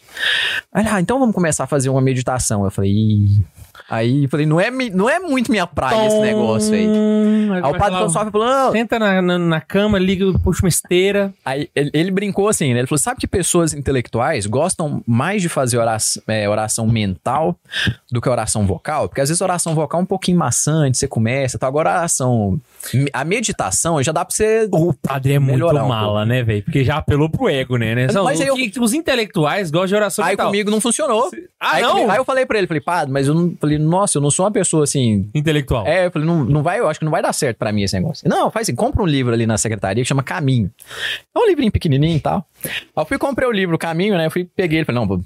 [0.71, 2.63] Aí, ah, então vamos começar a fazer uma meditação.
[2.63, 3.43] Eu falei, Ih.
[3.89, 6.87] Aí eu falei, não é, não é muito minha praia esse negócio aí.
[6.87, 8.71] Aí Aí o padre François falou, não.
[8.71, 11.33] Senta na, na, na cama, liga, puxa uma esteira.
[11.45, 12.79] Aí ele, ele brincou assim, né?
[12.79, 17.55] Ele falou: sabe que pessoas intelectuais gostam mais de fazer oração, é, oração mental
[18.11, 19.07] do que oração vocal?
[19.09, 21.67] Porque às vezes oração vocal é um pouquinho maçante, você começa, tá?
[21.67, 22.59] Agora a oração.
[23.13, 24.67] A meditação já dá pra você.
[24.71, 26.63] O padre é muito um mala, né, velho?
[26.63, 27.93] Porque já apelou pro ego, né?
[27.95, 28.07] né?
[28.23, 30.47] Mas aí o que- Os intelectuais gostam de oração Aí mental.
[30.47, 31.29] comigo não funcionou.
[31.59, 31.91] Ah, aí, não?
[31.93, 33.53] comigo- aí eu falei pra ele, falei, padre, mas eu não.
[33.59, 35.29] Falei, nossa, eu não sou uma pessoa assim.
[35.33, 35.85] Intelectual.
[35.85, 37.83] É, eu falei, não, não vai, eu acho que não vai dar certo pra mim
[37.83, 38.27] esse negócio.
[38.29, 40.69] Não, faz assim, compra um livro ali na secretaria que chama Caminho.
[41.35, 42.45] É um livrinho pequenininho e tal.
[42.63, 44.25] Aí eu fui comprei o livro Caminho, né?
[44.27, 45.21] Eu fui, peguei ele, falei, não, vou-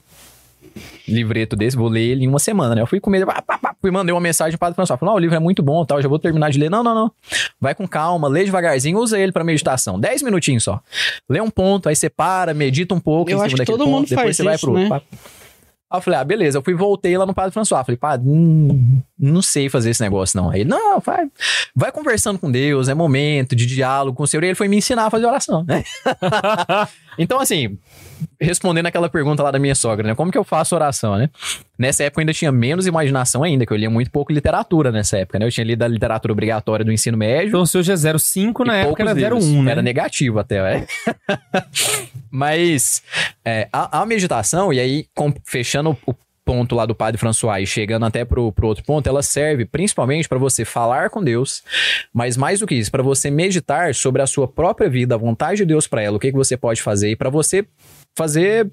[1.08, 2.82] livreto desse, vou ler ele em uma semana, né?
[2.82, 5.12] Eu fui com medo, pá, pá, pá, fui mandei uma mensagem para o François, falei,
[5.12, 6.70] não, o livro é muito bom, tal, já vou terminar de ler.
[6.70, 7.12] Não, não, não.
[7.62, 10.00] Vai com calma, lê devagarzinho, usa ele pra meditação.
[10.00, 10.82] 10 minutinhos só.
[11.30, 13.78] Lê um ponto, aí você para, medita um pouco Eu em acho cima que daquele
[13.78, 14.90] todo ponto, mundo depois faz você vai isso, pro outro.
[14.96, 15.02] né?
[15.96, 16.58] Aí eu falei, ah, beleza.
[16.58, 17.86] Eu fui voltei lá no Padre François.
[17.86, 20.50] Falei, padre, hum, não sei fazer esse negócio, não.
[20.50, 21.28] Aí, ele, não, vai,
[21.76, 24.44] vai conversando com Deus, é momento de diálogo com o Senhor.
[24.44, 25.84] E ele foi me ensinar a fazer oração, né?
[27.18, 27.78] então, assim,
[28.40, 30.16] respondendo aquela pergunta lá da minha sogra, né?
[30.16, 31.30] Como que eu faço oração, né?
[31.78, 35.18] Nessa época eu ainda tinha menos imaginação ainda, que eu lia muito pouco literatura nessa
[35.18, 35.46] época, né?
[35.46, 37.50] Eu tinha lido a literatura obrigatória do ensino médio.
[37.50, 39.46] Então o seu já é 05, na época era livros.
[39.46, 39.72] 01, né?
[39.72, 40.88] Era negativo até, é.
[42.30, 43.02] Mas
[43.44, 47.66] é, a, a meditação, e aí com- fechando o ponto lá do Padre François e
[47.66, 51.64] chegando até pro, pro outro ponto, ela serve principalmente para você falar com Deus,
[52.14, 55.58] mas mais do que isso, para você meditar sobre a sua própria vida, a vontade
[55.58, 57.66] de Deus para ela, o que, que você pode fazer e para você
[58.16, 58.72] fazer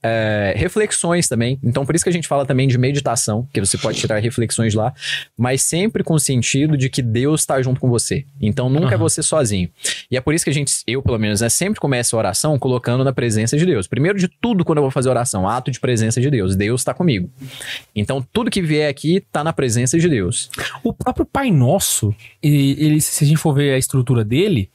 [0.00, 1.58] é, reflexões também.
[1.60, 4.72] Então, por isso que a gente fala também de meditação, que você pode tirar reflexões
[4.72, 4.94] lá,
[5.36, 8.24] mas sempre com o sentido de que Deus está junto com você.
[8.40, 8.98] Então, nunca é Aham.
[8.98, 9.68] você sozinho.
[10.08, 12.56] E é por isso que a gente, eu pelo menos, né, sempre começo a oração
[12.60, 13.88] colocando na presença de Deus.
[13.88, 16.54] Primeiro de tudo, quando eu vou fazer oração, ato de presença de Deus.
[16.54, 17.28] Deus está comigo.
[17.94, 20.48] Então, tudo que vier aqui está na presença de Deus.
[20.84, 24.70] O próprio Pai Nosso, e- ele, se a gente for ver a estrutura dele,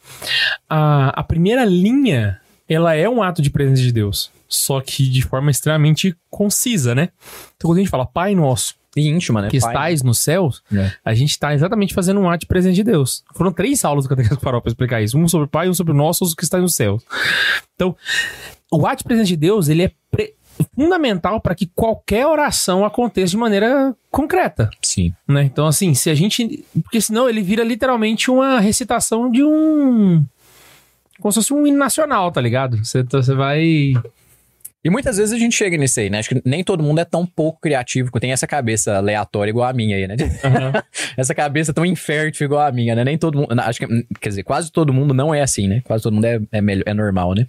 [0.69, 4.31] a, a primeira linha, ela é um ato de presença de Deus.
[4.47, 7.09] Só que de forma extremamente concisa, né?
[7.55, 9.49] Então quando a gente fala Pai Nosso, E íntima, né?
[9.49, 9.69] que Pai?
[9.71, 10.91] estais nos céus, É.
[11.03, 13.23] a gente está exatamente fazendo um ato de presença de Deus.
[13.33, 15.17] Foram três aulas do Catequese Farol para explicar isso.
[15.17, 17.01] Um sobre o Pai, um sobre o Nosso, os que estão nos céus.
[17.75, 17.95] Então,
[18.71, 20.35] o ato de presença de Deus, ele é pre-
[20.75, 25.11] fundamental para que qualquer oração aconteça de maneira concreta Sim.
[25.27, 25.43] né?
[25.43, 26.63] Então, assim, se a gente.
[26.83, 30.23] Porque senão ele vira literalmente uma recitação de um.
[31.23, 32.83] Como se fosse um hino nacional, tá ligado?
[32.83, 33.93] Você, você vai.
[34.83, 36.19] E muitas vezes a gente chega nisso aí, né?
[36.19, 39.69] Acho que nem todo mundo é tão pouco criativo, que tem essa cabeça aleatória igual
[39.69, 40.17] a minha aí, né?
[41.15, 43.05] essa cabeça tão infértil igual a minha, né?
[43.05, 43.57] Nem todo mundo.
[43.57, 45.81] Acho que, quer dizer, quase todo mundo não é assim, né?
[45.85, 47.47] Quase todo mundo é, é, melhor, é normal, né?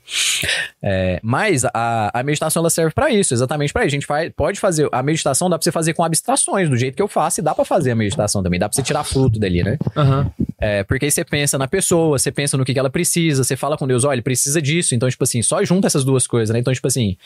[0.80, 3.88] É, mas a, a meditação ela serve pra isso, exatamente pra isso.
[3.88, 4.88] A gente faz, pode fazer.
[4.92, 7.52] A meditação dá pra você fazer com abstrações, do jeito que eu faço, e dá
[7.52, 8.60] pra fazer a meditação também.
[8.60, 9.76] Dá pra você tirar fruto dali, né?
[9.96, 10.30] Aham.
[10.64, 13.54] É, porque aí você pensa na pessoa, você pensa no que, que ela precisa, você
[13.54, 14.94] fala com Deus, olha, ele precisa disso.
[14.94, 16.58] Então, tipo assim, só junta essas duas coisas, né?
[16.58, 17.18] Então, tipo assim,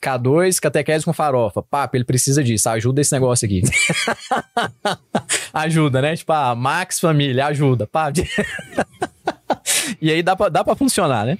[0.00, 1.60] K2, catequese com farofa.
[1.60, 3.62] Papo, ele precisa disso, ajuda esse negócio aqui.
[5.52, 6.14] ajuda, né?
[6.14, 7.84] Tipo, ah, Max Família, ajuda.
[7.84, 8.12] Pá.
[10.00, 11.36] e aí dá pra, dá pra funcionar, né?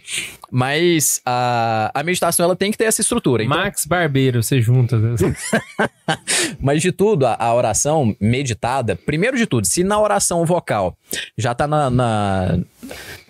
[0.51, 3.45] Mas a, a meditação ela tem que ter essa estrutura.
[3.45, 4.97] Então, Max Barbeiro, você junta.
[6.65, 6.75] né?
[6.75, 10.97] Mas de tudo, a, a oração meditada, primeiro de tudo, se na oração vocal
[11.37, 12.59] já tá na, na,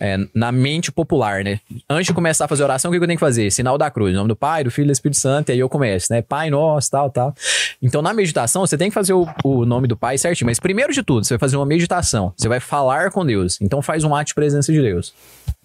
[0.01, 1.61] é, na mente popular, né?
[1.91, 3.51] Antes de começar a fazer oração, o que eu tenho que fazer?
[3.51, 5.59] Sinal da cruz, em nome do Pai, do Filho e do Espírito Santo, e aí
[5.59, 6.23] eu começo, né?
[6.23, 7.35] Pai nosso, tal, tal.
[7.83, 10.47] Então na meditação, você tem que fazer o, o nome do Pai certinho.
[10.47, 12.33] Mas primeiro de tudo, você vai fazer uma meditação.
[12.37, 13.61] Você vai falar com Deus.
[13.61, 15.13] Então faz um ato de presença de Deus.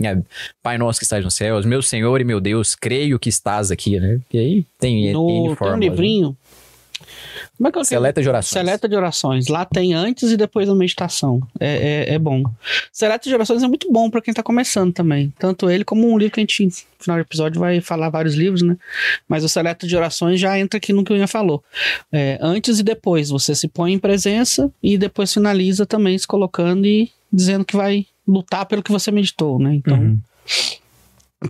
[0.03, 0.17] É,
[0.63, 3.99] Pai nosso que estás nos céus, meu Senhor e meu Deus, creio que estás aqui,
[3.99, 4.19] né?
[4.33, 6.35] E aí tem N No, tem um fórmulas, né?
[7.59, 8.53] Como é que eu Seleta de orações.
[8.53, 9.47] Seleta de orações.
[9.49, 11.41] Lá tem antes e depois da meditação.
[11.59, 12.41] É, é, é bom.
[12.89, 15.33] Seleta de orações é muito bom pra quem tá começando também.
[15.37, 18.33] Tanto ele como um livro que a gente, no final do episódio, vai falar vários
[18.33, 18.77] livros, né?
[19.27, 21.61] Mas o Seleta de orações já entra aqui no que o Ian falou.
[22.09, 23.27] É, antes e depois.
[23.27, 28.05] Você se põe em presença e depois finaliza também se colocando e dizendo que vai
[28.25, 29.75] lutar pelo que você meditou, né?
[29.75, 30.19] Então, Uhum.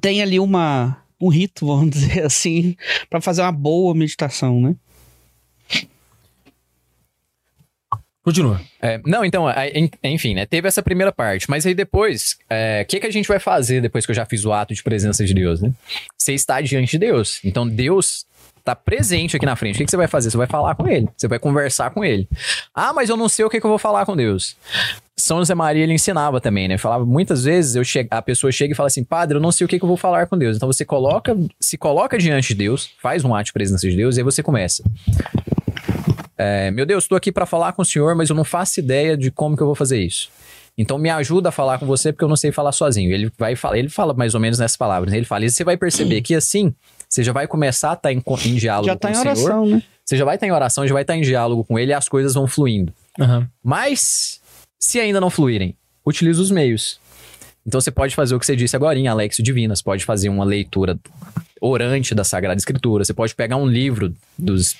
[0.01, 2.76] tem ali uma um rito, vamos dizer assim,
[3.10, 4.76] pra fazer uma boa meditação, né?
[8.30, 8.61] Continua.
[8.80, 9.45] É, não, então,
[10.03, 10.45] enfim, né?
[10.45, 11.49] Teve essa primeira parte.
[11.49, 12.38] Mas aí depois,
[12.82, 14.84] o que, que a gente vai fazer depois que eu já fiz o ato de
[14.84, 15.71] presença de Deus, né?
[16.15, 17.39] Você está diante de Deus.
[17.43, 18.27] Então, Deus
[18.63, 19.75] tá presente aqui na frente.
[19.75, 20.30] O que, que você vai fazer?
[20.30, 21.09] Você vai falar com ele.
[21.17, 22.30] Você vai conversar com ele.
[22.71, 24.55] Ah, mas eu não sei o que, que eu vou falar com Deus.
[25.17, 26.77] São José Maria, ele ensinava também, né?
[26.77, 28.07] Falava muitas vezes, eu che...
[28.09, 29.97] a pessoa chega e fala assim, padre, eu não sei o que, que eu vou
[29.97, 30.55] falar com Deus.
[30.55, 34.15] Então você coloca, se coloca diante de Deus, faz um ato de presença de Deus,
[34.15, 34.84] e aí você começa.
[36.42, 39.18] É, meu Deus, estou aqui para falar com o senhor, mas eu não faço ideia
[39.18, 40.30] de como que eu vou fazer isso.
[40.78, 43.12] Então me ajuda a falar com você, porque eu não sei falar sozinho.
[43.12, 45.12] Ele vai falar, ele fala mais ou menos nessas palavras.
[45.12, 45.18] né?
[45.18, 46.74] Ele fala, e você vai perceber que assim,
[47.10, 49.16] você já vai começar a estar em, co- em diálogo Já com tá o em
[49.16, 49.28] Senhor.
[49.36, 49.84] oração, né?
[50.06, 52.08] Você já vai estar em oração, já vai estar em diálogo com ele e as
[52.08, 52.94] coisas vão fluindo.
[53.20, 53.46] Aham.
[53.62, 54.40] Mas,
[54.80, 55.76] se ainda não fluírem,
[56.06, 57.00] utilize os meios.
[57.68, 59.76] Então você pode fazer o que você disse agora, em Alexio Divina.
[59.76, 60.98] Você pode fazer uma leitura
[61.62, 63.04] orante da Sagrada Escritura.
[63.04, 64.76] Você pode pegar um livro dos.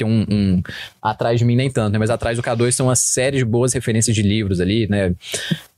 [0.00, 0.62] Tem um, um-
[1.02, 1.98] Atrás de mim nem tanto, né?
[1.98, 5.14] Mas atrás do K2 são uma série de boas referências de livros ali, né?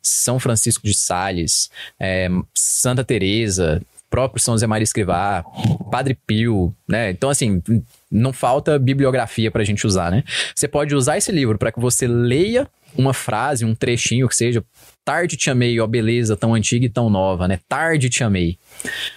[0.01, 5.45] São Francisco de Sales, é, Santa Teresa, próprio São José Maria Escrivá,
[5.91, 7.11] Padre Pio, né?
[7.11, 7.63] Então, assim,
[8.11, 10.23] não falta bibliografia pra gente usar, né?
[10.55, 14.65] Você pode usar esse livro para que você leia uma frase, um trechinho que seja
[15.05, 17.59] Tarde te amei, ó beleza tão antiga e tão nova, né?
[17.69, 18.57] Tarde te amei.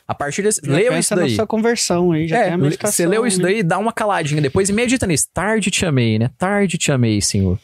[0.08, 0.60] A partir desse.
[0.66, 1.36] Já Leu pensa isso na daí.
[1.36, 2.92] sua conversão aí, já É, tem a meditação.
[2.92, 3.44] você leu isso né?
[3.44, 5.28] daí, dá uma caladinha depois e medita nisso.
[5.32, 6.32] Tarde te amei, né?
[6.40, 7.60] Tarde te amei, Senhor.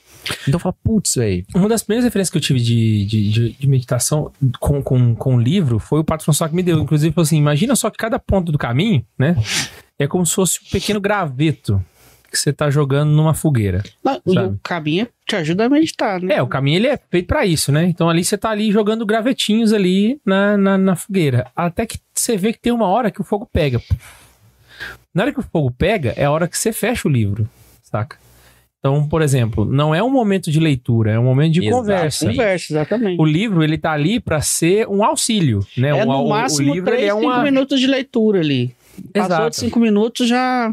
[0.48, 1.44] Então fala, putz, velho.
[1.56, 5.36] Uma das primeiras referências que eu tive de, de, de- de meditação com, com, com
[5.38, 6.78] o livro foi o Pato François que me deu.
[6.80, 9.36] Inclusive, falou assim: imagina só que cada ponto do caminho, né?
[9.98, 11.84] É como se fosse um pequeno graveto
[12.32, 13.84] que você tá jogando numa fogueira.
[14.04, 14.48] Não, e sabe?
[14.56, 16.36] o caminho te ajuda a meditar, né?
[16.36, 17.86] É, o caminho ele é feito pra isso, né?
[17.86, 21.48] Então ali você tá ali jogando gravetinhos ali na, na, na fogueira.
[21.56, 23.80] Até que você vê que tem uma hora que o fogo pega.
[25.14, 27.48] Na hora que o fogo pega, é a hora que você fecha o livro,
[27.84, 28.18] saca?
[28.80, 31.76] Então, por exemplo, não é um momento de leitura, é um momento de Exato.
[31.78, 32.26] conversa.
[32.26, 33.22] Conversa, exatamente.
[33.22, 35.90] O livro, ele tá ali pra ser um auxílio, né?
[35.90, 37.44] é Um- no o- máximo o livro, 3, ele é 5 uma...
[37.44, 38.74] minutos de leitura ali.
[39.14, 39.50] Passou Exato.
[39.52, 40.72] de 5 minutos já,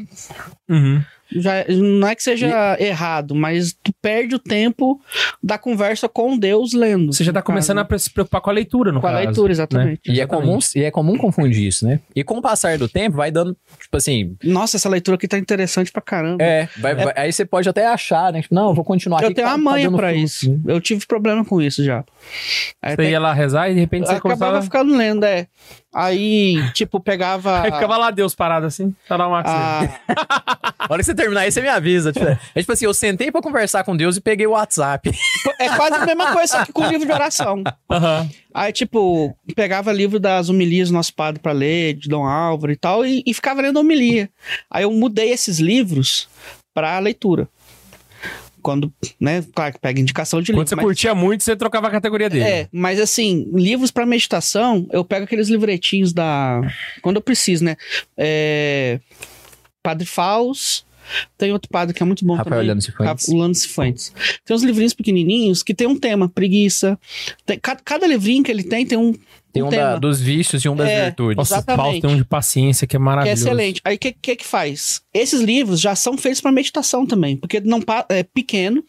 [0.68, 1.02] Uhum.
[1.32, 1.64] Já.
[1.68, 5.00] Não é que seja errado, mas tu perde o tempo
[5.42, 7.12] da conversa com Deus lendo.
[7.12, 7.94] Você já tá começando caso.
[7.94, 9.24] a se preocupar com a leitura, no Com a caso.
[9.24, 9.52] leitura, né?
[9.52, 10.00] exatamente.
[10.06, 10.46] E é, Exatamente.
[10.46, 12.00] comum, e é comum confundir isso, né?
[12.14, 15.38] E com o passar do tempo, vai dando, tipo assim, Nossa, essa leitura aqui tá
[15.38, 16.42] interessante pra caramba.
[16.42, 18.42] é, vai- vai- aí você pode até achar, né?
[18.42, 19.26] Tipo, não, eu vou continuar aqui.
[19.26, 20.50] Eu tenho tá- uma tá manha dando pra isso.
[20.50, 20.58] né?
[20.66, 22.04] Eu tive problema com isso já.
[22.82, 24.62] Aí Você até- ia lá rezar e de repente você acabava começava...
[24.62, 25.46] ficando lendo, é.
[25.94, 27.62] Aí, tipo, pegava.
[27.62, 29.80] Aí ficava lá Deus parado assim, tá lá uma a,
[30.78, 32.12] A hora que você terminar aí, você me avisa.
[32.12, 35.10] Tipo, é tipo assim, eu sentei pra conversar com Deus e peguei o WhatsApp.
[35.58, 37.62] É quase a mesma coisa só que com livro de oração.
[37.90, 38.28] Aham.
[38.54, 42.76] Aí, tipo, pegava livro das homilias do nosso padre pra ler, de Dom Álvaro e
[42.76, 44.30] tal, e, e ficava lendo homilia.
[44.70, 46.28] Aí eu mudei esses livros
[46.74, 47.48] pra leitura.
[48.68, 50.60] Quando, né, claro que pega indicação de livro.
[50.60, 52.44] Quando você mas- curtia muito, você trocava a categoria dele.
[52.44, 56.60] É, mas assim, livros pra meditação, eu pego aqueles livretinhos da.
[57.00, 57.76] Quando eu preciso, né?
[58.14, 59.00] É,
[59.82, 60.84] Padre Faus.
[61.36, 63.38] Tem outro padre que é muito bom Rafael também.
[63.38, 64.12] Lano Cifuentes.
[64.44, 66.98] Tem uns livrinhos pequenininhos que tem um tema, preguiça.
[67.46, 69.14] Tem- ca- cada, livrinho que ele tem tem um,
[69.52, 71.04] Tem um um da- dos vícios e um das É.
[71.06, 71.36] virtudes.
[71.36, 71.82] Nossa, o Exatamente.
[71.82, 73.42] Paulo tem um de paciência que é que é maravilhoso.
[73.44, 73.80] excelente.
[73.84, 75.00] Aí o que, que que faz?
[75.12, 78.82] Esses livros já são feitos para meditação também, porque não é pequeno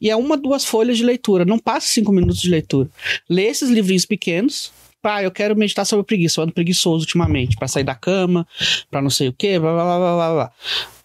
[0.00, 1.44] e é uma, duas folhas de leitura.
[1.44, 2.88] Não passa cinco minutos de leitura.
[3.28, 4.72] Lê esses livrinhos pequenos.
[5.02, 6.40] Pá, eu quero meditar sobre preguiça.
[6.40, 8.46] Eu ando preguiçoso ultimamente, para sair da cama,
[8.90, 10.52] para não sei o quê, blá blá blá blá blá, blá.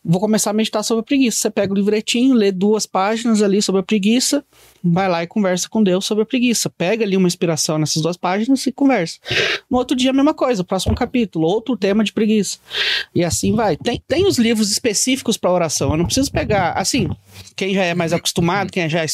[0.04, 1.40] Vou começar a meditar sobre a preguiça.
[1.40, 4.44] Você pega o livretinho, lê duas páginas ali sobre a preguiça,
[4.84, 6.70] vai lá e conversa com Deus sobre a preguiça.
[6.70, 9.20] Pega ali uma inspiração nessas duas páginas e conversa.
[9.70, 12.58] No outro dia, a mesma coisa, próximo capítulo, outro tema de preguiça.
[13.14, 13.76] E assim vai.
[13.78, 15.92] Tem, tem os livros específicos para oração.
[15.92, 17.10] Eu não preciso pegar, assim,
[17.56, 19.06] quem já é mais acostumado, quem já é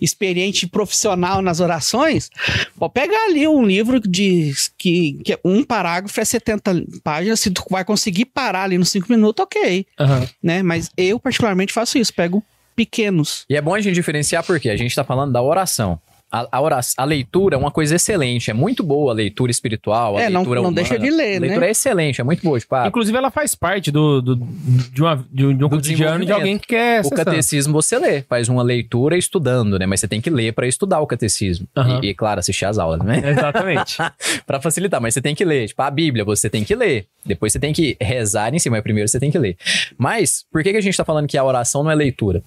[0.00, 2.30] experiente e profissional nas orações,
[2.76, 7.64] pode pegar ali um livro de que, que um parágrafo é 70 páginas, se tu
[7.70, 10.28] vai conseguir parar ali nos 5 minutos, ok, Aham.
[10.42, 10.62] né?
[10.62, 12.42] Mas eu particularmente faço isso, pego
[12.74, 13.44] pequenos.
[13.48, 16.00] E é bom a gente diferenciar porque a gente tá falando da oração.
[16.32, 20.16] A, a, oração, a leitura é uma coisa excelente, é muito boa a leitura espiritual,
[20.16, 20.76] a É, não- leitura não humana.
[20.76, 21.46] deixa de ler, A né?
[21.46, 22.58] leitura é excelente, é muito boa.
[22.58, 25.76] Tipo, ah, Inclusive, ela faz parte do, do- de, uma, de um, de um Do
[25.76, 29.84] cotidiano de alguém que quer o catecismo você lê, faz uma leitura estudando, né?
[29.84, 31.68] Mas você tem que ler pra estudar o catecismo.
[31.76, 32.00] Aham.
[32.02, 33.20] E, e, claro, assistir às aulas, né?
[33.30, 33.98] Exatamente.
[34.46, 35.68] Pra facilitar, mas você tem que ler.
[35.68, 37.06] Tipo, a Bíblia você tem que ler.
[37.26, 39.56] Depois você tem que rezar em cima, mas primeiro você tem que ler.
[39.98, 42.42] Mas, por que, que a gente tá falando que a oração não é leitura?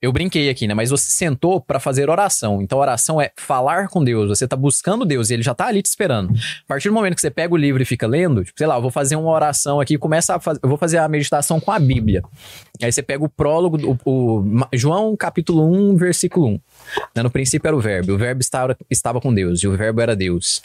[0.00, 0.74] Eu brinquei aqui, né?
[0.74, 2.62] Mas você sentou pra fazer oração.
[2.62, 4.28] Então, oração é falar com Deus.
[4.28, 6.32] Você tá buscando Deus e ele já tá ali te esperando.
[6.32, 8.76] A partir do momento que você pega o livro e fica lendo, tipo, sei lá,
[8.76, 11.72] eu vou fazer uma oração aqui, começa a fazer, eu vou fazer a meditação com
[11.72, 12.22] a Bíblia.
[12.80, 16.60] Aí você pega o prólogo, o, Ma- João capítulo 1, versículo 1.
[17.16, 20.00] Né, No princípio era o verbo, o verbo estava, estava com Deus, e o verbo
[20.00, 20.62] era Deus.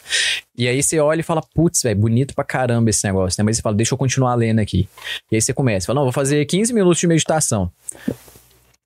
[0.56, 3.44] E aí você olha e fala, putz, velho, bonito pra caramba esse negócio, né?
[3.44, 4.88] Mas você fala, deixa eu continuar lendo aqui.
[5.32, 7.68] E aí você começa, fala, não, vou fazer 15 minutos de meditação.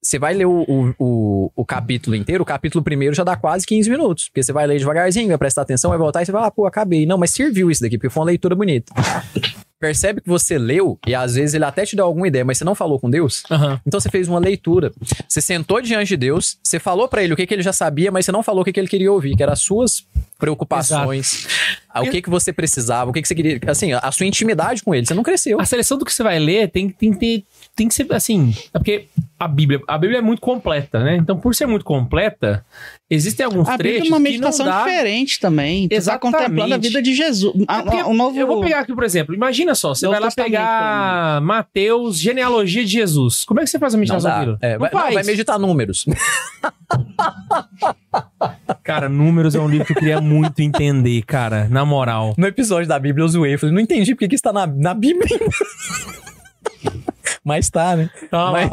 [0.03, 3.67] Você vai ler o, o, o, o capítulo inteiro, o capítulo primeiro já dá quase
[3.67, 4.29] 15 minutos.
[4.29, 6.67] Porque você vai ler devagarzinho, vai prestar atenção, vai voltar e você vai, ah, pô,
[6.67, 7.05] acabei.
[7.05, 8.93] Não, mas serviu isso daqui, porque foi uma leitura bonita.
[9.81, 12.65] Percebe que você leu e às vezes ele até te deu alguma ideia, mas você
[12.65, 13.45] não falou com Deus?
[13.49, 13.81] Aham.
[13.87, 14.93] Então você fez uma leitura.
[15.29, 18.11] Você sentou diante de Deus, você falou pra ele o que, que ele já sabia,
[18.11, 20.05] mas você não falou o que, que ele queria ouvir, que eram as suas
[20.37, 21.47] preocupações,
[21.89, 23.61] ah, o que, que você precisava, o que, que você queria.
[23.67, 25.07] Assim, a sua intimidade com ele.
[25.07, 25.61] Você não cresceu.
[25.61, 27.47] A seleção do que você vai ler tem, tem, tem,
[27.79, 28.53] tem que ser assim.
[28.75, 29.07] É porque
[29.39, 31.17] a Bíblia, a Bíblia é muito completa, né?
[31.17, 32.65] Então, por ser muito completa,
[33.09, 34.79] existem alguns A Bíblia trechos é uma que meditação não dá...
[34.85, 35.87] diferente também.
[35.87, 36.37] Tu tá Exatamente.
[36.39, 37.55] contemplando a vida de Jesus.
[37.69, 38.37] A- É a- o novo...
[38.37, 42.85] Eu vou pegar aqui, por exemplo, imagina só, você Novo vai lá pegar Mateus, genealogia
[42.85, 43.45] de Jesus.
[43.45, 44.59] Como é que você faz a meditação daquilo?
[44.61, 46.05] É, não vai, vai meditar números.
[48.83, 52.35] Cara, Números é um livro que eu queria muito entender, cara, na moral.
[52.37, 53.55] No episódio da Bíblia eu zoei.
[53.55, 55.29] Eu falei, não entendi porque que isso tá na, na Bíblia.
[57.45, 58.11] Mas tá, né?
[58.31, 58.71] Tá mas,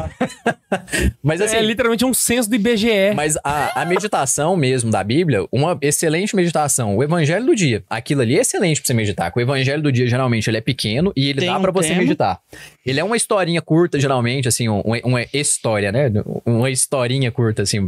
[1.22, 3.14] mas assim, é literalmente um censo do IBGE.
[3.14, 6.96] Mas a, a meditação mesmo da Bíblia, uma excelente meditação.
[6.96, 7.82] O evangelho do dia.
[7.88, 9.32] Aquilo ali é excelente pra você meditar.
[9.34, 11.88] O evangelho do dia, geralmente, ele é pequeno e ele Tem dá um pra você
[11.88, 12.00] tema.
[12.00, 12.40] meditar.
[12.84, 16.10] Ele é uma historinha curta, geralmente, assim, um- uma história, né?
[16.44, 17.86] Uma historinha curta, assim.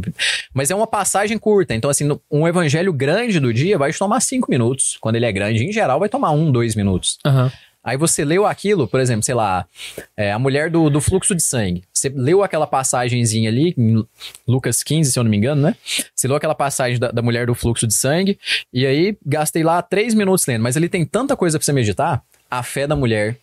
[0.53, 1.73] Mas é uma passagem curta.
[1.73, 4.97] Então, assim, um evangelho grande do dia vai te tomar cinco minutos.
[4.99, 7.17] Quando ele é grande, em geral, vai tomar um, dois minutos.
[7.25, 7.51] Aham.
[7.89, 9.65] Aí você leu aquilo, por exemplo, sei lá,
[10.15, 11.83] é, a mulher do, do fluxo de sangue.
[11.91, 14.05] Você leu aquela passagenzinha ali, em
[14.47, 15.75] Lucas 15, se eu não me engano, né?
[16.15, 18.37] Você leu aquela passagem da, da mulher do fluxo de sangue,
[18.71, 20.61] e aí gastei lá três minutos lendo.
[20.61, 22.21] Mas ali tem tanta coisa pra você meditar.
[22.51, 23.37] A fé da mulher,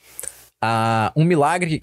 [1.14, 1.80] um milagre.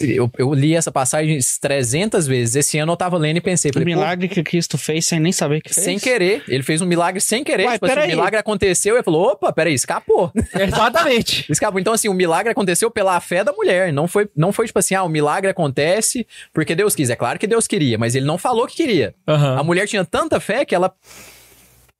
[0.00, 2.56] eu, eu li essa passagem 300 vezes.
[2.56, 5.32] Esse ano eu tava lendo e pensei, falei, pô, milagre que Cristo fez sem nem
[5.32, 5.84] saber que fez.
[5.84, 6.42] sem querer.
[6.48, 7.66] Ele fez um milagre sem querer.
[7.66, 8.08] Uai, tipo assim, o peraí.
[8.08, 10.32] milagre aconteceu e falou: opa, peraí, escapou.
[10.54, 11.50] Exatamente.
[11.50, 11.80] Escapou.
[11.80, 13.92] Então, assim, o milagre aconteceu pela fé da mulher.
[13.92, 17.10] Não foi, não foi tipo assim, ah, o milagre acontece porque Deus quis.
[17.10, 19.14] É claro que Deus queria, mas ele não falou que queria.
[19.26, 19.58] Aham.
[19.58, 20.92] A mulher tinha tanta fé que ela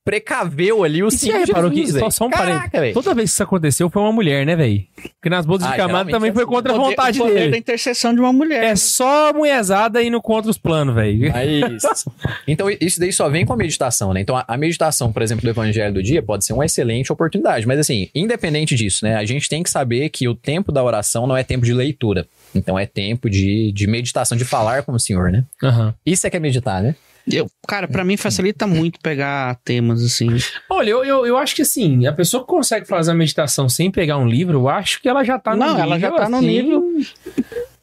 [0.09, 3.29] precaveu ali o E já de reparou Jesus, que, só, só um parênteses, toda vez
[3.29, 4.83] que isso aconteceu foi uma mulher, né, velho?
[4.95, 6.51] Porque nas bodas Ah, de camada também é foi assim.
[6.51, 7.51] contra a vontade o poder dele.
[7.51, 8.63] da intercessão de uma mulher.
[8.63, 11.31] É só a mulherzada indo contra os planos, velho.
[11.31, 12.05] Mas,
[12.47, 14.21] então, isso daí só vem com a meditação, né?
[14.21, 17.67] Então, a, a meditação, por exemplo, do evangelho do dia pode ser uma excelente oportunidade.
[17.67, 19.15] Mas, assim, independente disso, né?
[19.15, 22.25] A gente tem que saber que o tempo da oração não é tempo de leitura.
[22.55, 25.43] Então, é tempo de, de meditação, de falar com o Senhor, né?
[25.61, 25.93] Aham.
[26.05, 26.95] Isso é que é meditar, né?
[27.31, 30.29] Eu, cara, pra mim facilita muito pegar temas assim.
[30.69, 33.91] Olha, eu, eu, eu acho que assim, a pessoa que consegue fazer a meditação sem
[33.91, 35.83] pegar um livro, eu acho que ela já tá no Não, nível.
[35.83, 36.83] ela já tá no assim, nível-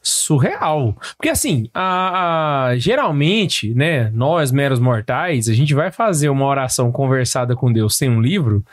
[0.03, 0.97] Surreal.
[1.16, 6.93] Porque assim, a, a- geralmente, né, nós meros mortais, a gente vai fazer uma oração
[6.93, 8.64] conversada com Deus sem um livro,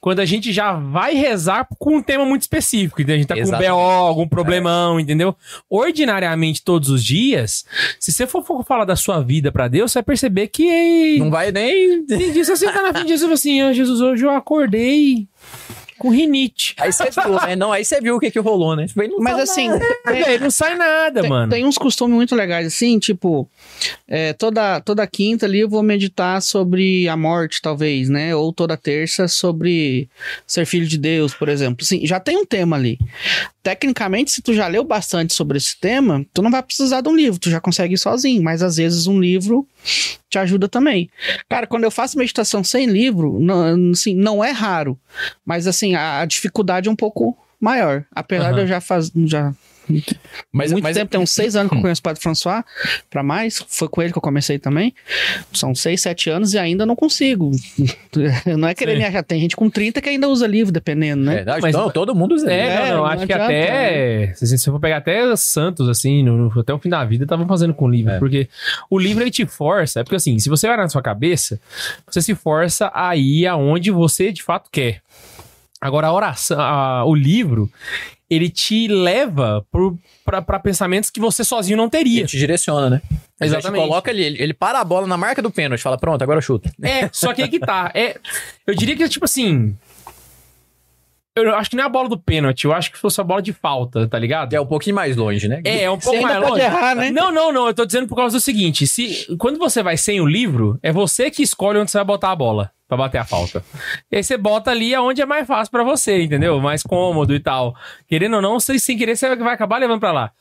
[0.00, 3.16] quando a gente já vai rezar com um tema muito específico, entendeu?
[3.16, 3.70] A gente tá Exatamente.
[3.70, 5.34] com BO, algum problemão, entendeu?
[5.68, 7.64] Ordinariamente, todos os dias,
[7.98, 11.30] se você for, for falar da sua vida pra Deus, você vai perceber que Não
[11.30, 12.04] vai nem.
[12.06, 14.30] tem dia você tá na frente de Jesus e fala assim, ah, Jesus, hoje eu
[14.30, 15.26] acordei
[15.98, 16.76] com rinite.
[16.78, 17.56] Aí você viu, né?
[17.56, 18.86] Não, aí você viu o que que rolou, né?
[18.94, 19.68] Não Mas tá assim,
[20.06, 21.50] Véi, não sai nada, tem- mano.
[21.50, 23.48] tem uns costumes muito legais assim, tipo,
[24.06, 28.32] é, toda, toda quinta ali eu vou meditar sobre a morte, talvez, né?
[28.32, 29.97] Ou toda terça sobre
[30.46, 31.84] ser filho de Deus, por exemplo.
[31.84, 32.98] Sim, já tem um tema ali.
[33.62, 37.16] tecnicamente, se tu já leu bastante sobre esse tema, tu não vai precisar de um
[37.16, 39.66] livro, tu já consegue ir sozinho, mas às vezes um livro
[40.30, 41.10] te ajuda também.
[41.48, 44.98] Cara, quando eu faço meditação sem livro, não, assim, não é raro,
[45.44, 48.04] mas assim, a, a dificuldade é um pouco maior.
[48.12, 48.54] Apesar Aham.
[48.54, 49.12] de eu já fazer.
[49.26, 49.52] Já
[50.52, 52.62] Mas, muito mas tempo, tem uns seis anos que eu conheço o Padre François,
[53.10, 53.64] pra mais.
[53.68, 54.94] Foi com ele que eu comecei também.
[55.52, 57.50] São seis, sete anos e ainda não consigo.
[58.58, 58.98] Não é querer Sim.
[58.98, 59.22] me achar.
[59.22, 61.36] Tem gente com 30 que ainda usa livro, dependendo, né?
[61.36, 62.50] Verdade, Mas- não, todo mundo usa.
[62.50, 62.78] É, né?
[62.80, 64.32] não, não, não acho que adianta, até.
[64.34, 67.46] Se você for pegar até Santos, assim, no- no- até o fim da vida, estavam
[67.46, 68.12] fazendo com livro.
[68.12, 68.18] É.
[68.18, 68.48] Porque
[68.90, 70.00] o livro ele te força.
[70.00, 71.60] É porque assim, se você vai na sua cabeça,
[72.10, 75.00] você se força a ir aonde você de fato quer.
[75.80, 77.70] Agora, a oração, a- o livro,
[78.28, 79.64] ele te leva
[80.24, 82.20] para pensamentos que você sozinho não teria.
[82.20, 83.02] Ele te direciona, né?
[83.40, 83.82] Ele Exatamente.
[83.82, 86.70] coloca ali, ele, ele para a bola na marca do pênalti, fala, pronto, agora chuta.
[86.82, 87.90] É, só que aí que tá.
[87.94, 88.18] É,
[88.66, 89.76] eu diria que, tipo assim.
[91.36, 93.40] Eu acho que não é a bola do pênalti, eu acho que fosse a bola
[93.40, 94.54] de falta, tá ligado?
[94.54, 95.60] É um pouquinho mais longe, né?
[95.64, 96.60] É, é um pouco mais longe.
[96.60, 97.12] errar, né?
[97.12, 97.68] Não, não, não.
[97.68, 100.90] Eu tô dizendo por causa do seguinte: se quando você vai sem o livro, é
[100.90, 103.62] você que escolhe onde você vai botar a bola pra bater a falta.
[104.10, 106.58] E aí você bota ali aonde é mais fácil pra você, entendeu?
[106.60, 107.76] Mais cômodo e tal.
[108.08, 110.32] Querendo ou não, sem querer, você vai acabar levando pra lá.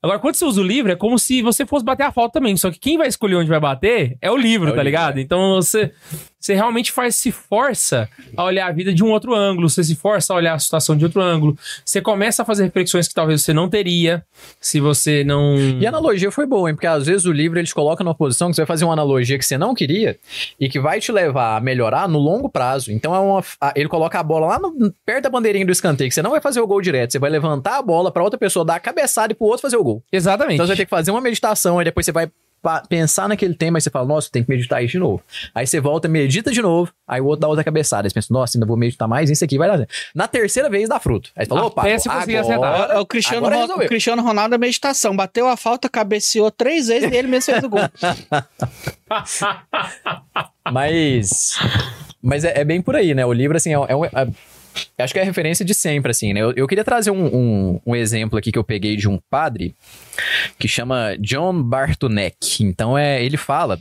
[0.00, 2.56] Agora, quando você usa o livro, é como se você fosse bater a falta também.
[2.56, 4.84] Só que quem vai escolher onde vai bater é o livro, É o tá livro,
[4.84, 5.18] ligado?
[5.18, 5.20] é.
[5.20, 5.90] Então você,
[6.38, 9.96] você realmente faz, se força a olhar a vida de um outro ângulo, você se
[9.96, 11.58] força a olhar a situação de outro ângulo.
[11.84, 14.24] Você começa a fazer reflexões que talvez você não teria
[14.60, 15.56] se você não.
[15.58, 16.76] E a analogia foi boa, hein?
[16.76, 18.92] Porque às vezes o livro ele te coloca numa posição que você vai fazer uma
[18.92, 20.16] analogia que você não queria
[20.60, 22.92] e que vai te levar a melhorar no longo prazo.
[22.92, 23.42] Então é uma,
[23.74, 26.40] ele coloca a bola lá no- perto da bandeirinha do escanteio, que você não vai
[26.40, 29.32] fazer o gol direto, você vai levantar a bola pra outra pessoa dar a cabeçada
[29.32, 30.02] e pro outro fazer o gol.
[30.12, 30.54] Exatamente.
[30.54, 32.30] Então você vai ter que fazer uma meditação, aí depois você vai
[32.88, 35.22] pensar naquele tema, aí você fala, nossa, tem que meditar isso de novo.
[35.54, 38.06] Aí você volta, medita de novo, aí o outro dá outra cabeçada.
[38.06, 39.86] Aí você pensa, nossa, ainda vou meditar mais, isso aqui vai dar.
[40.14, 41.30] Na terceira vez dá fruto.
[41.36, 42.90] Aí você fala, opa, Até você conseguir acertar.
[42.90, 43.86] É o Cristiano, agora Ron- resolveu.
[43.86, 45.16] o Cristiano Ronaldo da meditação.
[45.16, 47.80] Bateu a falta, cabeceou três vezes e ele mesmo fez o gol.
[50.72, 51.58] Mas.
[52.22, 53.24] Mas é, é bem por aí, né?
[53.24, 54.28] O livro, assim, é, é um- é-
[54.98, 56.40] acho que é a referência de sempre, assim, né?
[56.40, 59.74] Eu, eu queria trazer um, um, um exemplo aqui que eu peguei de um padre
[60.58, 62.64] que chama John Bartunek.
[62.64, 63.78] Então, é, ele fala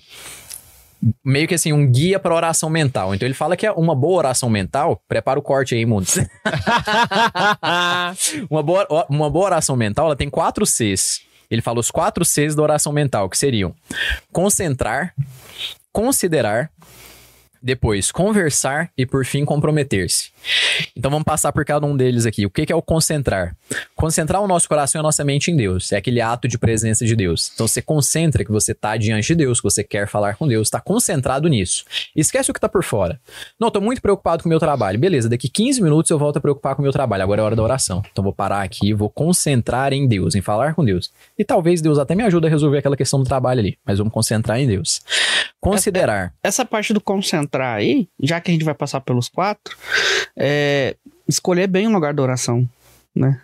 [1.24, 3.14] meio que assim, um guia para oração mental.
[3.14, 5.02] Então, ele fala que é uma boa oração mental.
[5.08, 6.18] Prepara o corte aí, Mundos.
[8.50, 11.22] uma, boa, uma boa oração mental, ela tem quatro Cs.
[11.50, 13.74] Ele fala os quatro Cs da oração mental, que seriam
[14.32, 15.14] concentrar,
[15.94, 16.70] considerar,
[17.62, 20.32] depois conversar e por fim comprometer-se.
[20.96, 22.46] Então vamos passar por cada um deles aqui.
[22.46, 23.56] O que é o concentrar?
[23.96, 25.92] Concentrar o nosso coração e a nossa mente em Deus.
[25.92, 27.52] É aquele ato de presença de Deus.
[27.54, 30.68] Então você concentra que você está diante de Deus, que você quer falar com Deus,
[30.68, 31.84] está concentrado nisso.
[32.16, 33.20] Esquece o que está por fora.
[33.60, 35.00] Não, estou muito preocupado com o meu trabalho.
[35.00, 37.24] Beleza, daqui 15 minutos eu volto a preocupar com o meu trabalho.
[37.24, 38.04] Agora é hora da oração.
[38.12, 41.12] Então vou parar aqui, vou concentrar em Deus, em falar com Deus.
[41.38, 44.14] E talvez Deus até me ajude a resolver aquela questão do trabalho ali, mas vamos
[44.14, 45.02] concentrar em Deus.
[45.60, 46.34] Considerar.
[46.44, 49.76] Essa parte do concentrar aí, já que a gente vai passar pelos quatro,
[50.36, 50.96] é
[51.28, 52.68] escolher bem o lugar da oração,
[53.16, 53.42] né?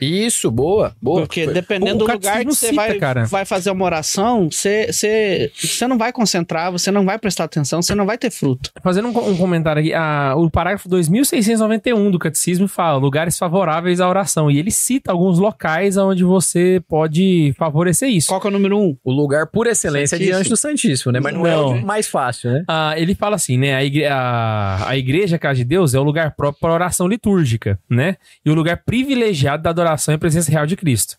[0.00, 1.20] Isso, boa, boa.
[1.22, 3.24] Porque dependendo o do lugar que você cita, vai, cara.
[3.26, 7.80] vai fazer uma oração, você, você, você não vai concentrar, você não vai prestar atenção,
[7.82, 8.70] você não vai ter fruto.
[8.82, 14.08] Fazendo um, um comentário aqui, a- o parágrafo 2691 do catecismo fala lugares favoráveis à
[14.08, 14.50] oração.
[14.50, 18.28] E ele cita alguns locais onde você pode favorecer isso.
[18.28, 18.96] Qual que é o número um?
[19.04, 20.34] O lugar por excelência é Santíssimo.
[20.36, 21.20] diante do Santíssimo, né?
[21.20, 21.68] Mas não, é Não.
[21.70, 22.64] o mais fácil, né?
[22.68, 23.74] Ah, ele fala assim, né?
[23.74, 27.06] A, igre a, a igreja, a casa de Deus, é o lugar próprio para oração
[27.08, 28.16] litúrgica, né?
[28.44, 31.16] E o lugar privilegiado da adoração e presença real de Cristo.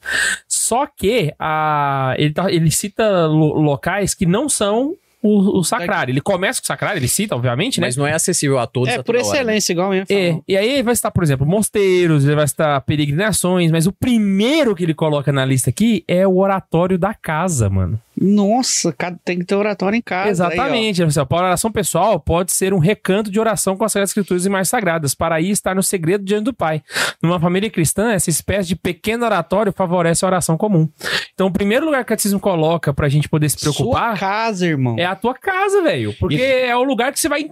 [0.48, 6.12] Só que a, ele, tá- ele cita lo- locais que não são o, o sacrário.
[6.12, 7.88] Ele começa com o sacrário, ele cita, obviamente, né?
[7.88, 8.90] Mas não é acessível a todos.
[8.90, 9.30] É, a por hora, né?
[9.30, 12.48] excelência, igual eu ia É, e aí ele vai citar, por exemplo, mosteiros, ele vai
[12.48, 17.14] citar peregrinações, mas o primeiro que ele coloca na lista aqui é o oratório da
[17.14, 18.00] casa, mano.
[18.20, 18.94] Nossa,
[19.24, 20.30] tem que ter oratório em casa.
[20.30, 21.04] Exatamente.
[21.04, 24.10] Assim, ó, para a oração pessoal, pode ser um recanto de oração com as Sagradas
[24.10, 26.82] Escrituras e mais sagradas, para aí estar no segredo diante do Pai.
[27.22, 30.90] Numa família cristã, essa espécie de pequeno oratório favorece a oração comum.
[31.34, 34.66] Então, o primeiro lugar que o catecismo coloca pra gente poder se Sua preocupar casa,
[34.66, 34.96] irmão.
[34.98, 36.14] é a tua casa, velho.
[36.20, 37.48] Porque é o lugar que você vai.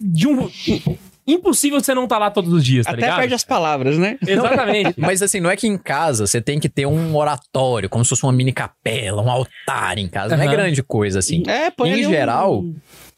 [0.00, 0.50] de um.
[1.28, 3.18] Impossível você não estar lá todos os dias, tá Até ligado?
[3.18, 4.18] perde as palavras, né?
[4.26, 4.94] Exatamente.
[4.96, 8.08] Mas assim, não é que em casa você tem que ter um oratório, como se
[8.10, 10.36] fosse uma mini capela, um altar em casa.
[10.36, 11.42] Não é grande coisa, assim.
[11.46, 12.64] É, põe Em ali um- geral,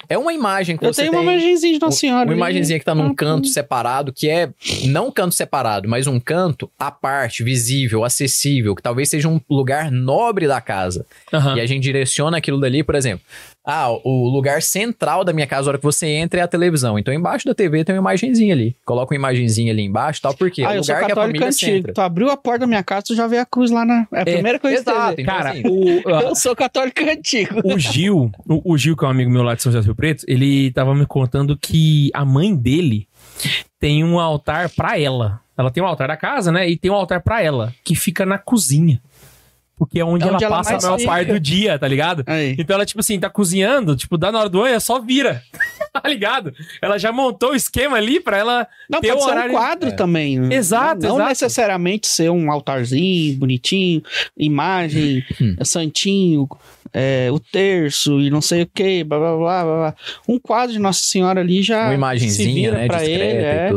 [0.09, 1.21] É uma imagem que Eu você tenho tem.
[1.21, 2.25] uma imagenzinha de Nossa Senhora.
[2.29, 4.51] Uma imagenzinha que tá num Ah, canto separado, que é
[4.87, 9.41] não um canto separado, mas um canto à parte, visível, acessível, que talvez seja um
[9.49, 11.07] lugar nobre da casa.
[11.33, 11.57] Aham.
[11.57, 13.25] E a gente direciona aquilo dali, por exemplo.
[13.65, 16.99] Ah, o lugar central da minha casa, a hora que você entra, é a televisão.
[16.99, 18.75] Então, embaixo da TV tem uma imagenzinha ali.
[18.87, 21.73] Coloca uma imagenzinha ali embaixo tal, porque ah, é o lugar que a família antigo.
[21.73, 21.93] centra.
[21.93, 24.07] Tu abriu a porta da minha casa, tu já vê a cruz lá na.
[24.13, 25.17] É a primeira coisa que você Exato.
[25.17, 25.23] vê.
[25.23, 27.61] Então, Cara, assim, o, Eu sou católico antigo.
[27.65, 29.87] o Gil, o, o Gil, que é um amigo meu lá de São José do
[29.87, 33.07] Rio Preto, ele tava me contando que a mãe dele
[33.79, 35.41] tem um altar pra ela.
[35.57, 36.69] Ela tem um altar da casa, né?
[36.69, 39.01] E tem um altar pra ela, que fica na cozinha.
[39.81, 41.11] Porque é onde, É onde ela, ela passa a maior fica.
[41.11, 42.23] parte do dia, tá ligado?
[42.27, 42.55] Aí.
[42.59, 45.43] Então ela, tipo assim, tá cozinhando, tipo, dá na hora do banho, é só vira.
[46.03, 46.53] tá ligado?
[46.81, 49.51] Ela já montou o esquema ali pra ela Não, ter pode o ser horário.
[49.51, 49.93] um quadro É.
[49.93, 50.39] também.
[50.39, 50.55] né?
[50.55, 51.29] Exato, Não exato.
[51.29, 54.03] necessariamente ser um altarzinho, bonitinho,
[54.37, 55.57] imagem, Hum.
[55.65, 56.49] santinho,
[56.93, 59.95] é, o terço e não sei o que, blá, blá, blá, blá, blá.
[60.29, 62.87] Um quadro de Nossa Senhora ali já uma se imagenzinha, né?
[62.89, 63.71] pra ele, é.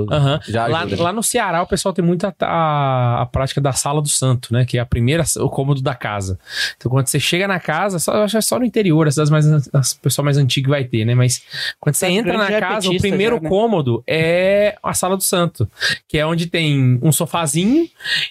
[0.47, 0.51] e.
[0.51, 4.01] Já Lá, lá no Ceará, o pessoal tem muito a, a, a prática da sala
[4.01, 4.66] do santo, né?
[4.66, 6.39] Que é a primeira, o cômodo da casa.
[6.76, 9.14] Então, quando você chega na casa, só, eu acho que é só no interior, as
[9.14, 11.14] cidades mais, as pessoal mais antigo vai ter, né?
[11.14, 11.43] Mas
[11.80, 13.49] quando você Cidade entra na é casa, o primeiro já, né?
[13.49, 15.70] cômodo é a sala do santo,
[16.08, 17.88] que é onde tem um sofazinho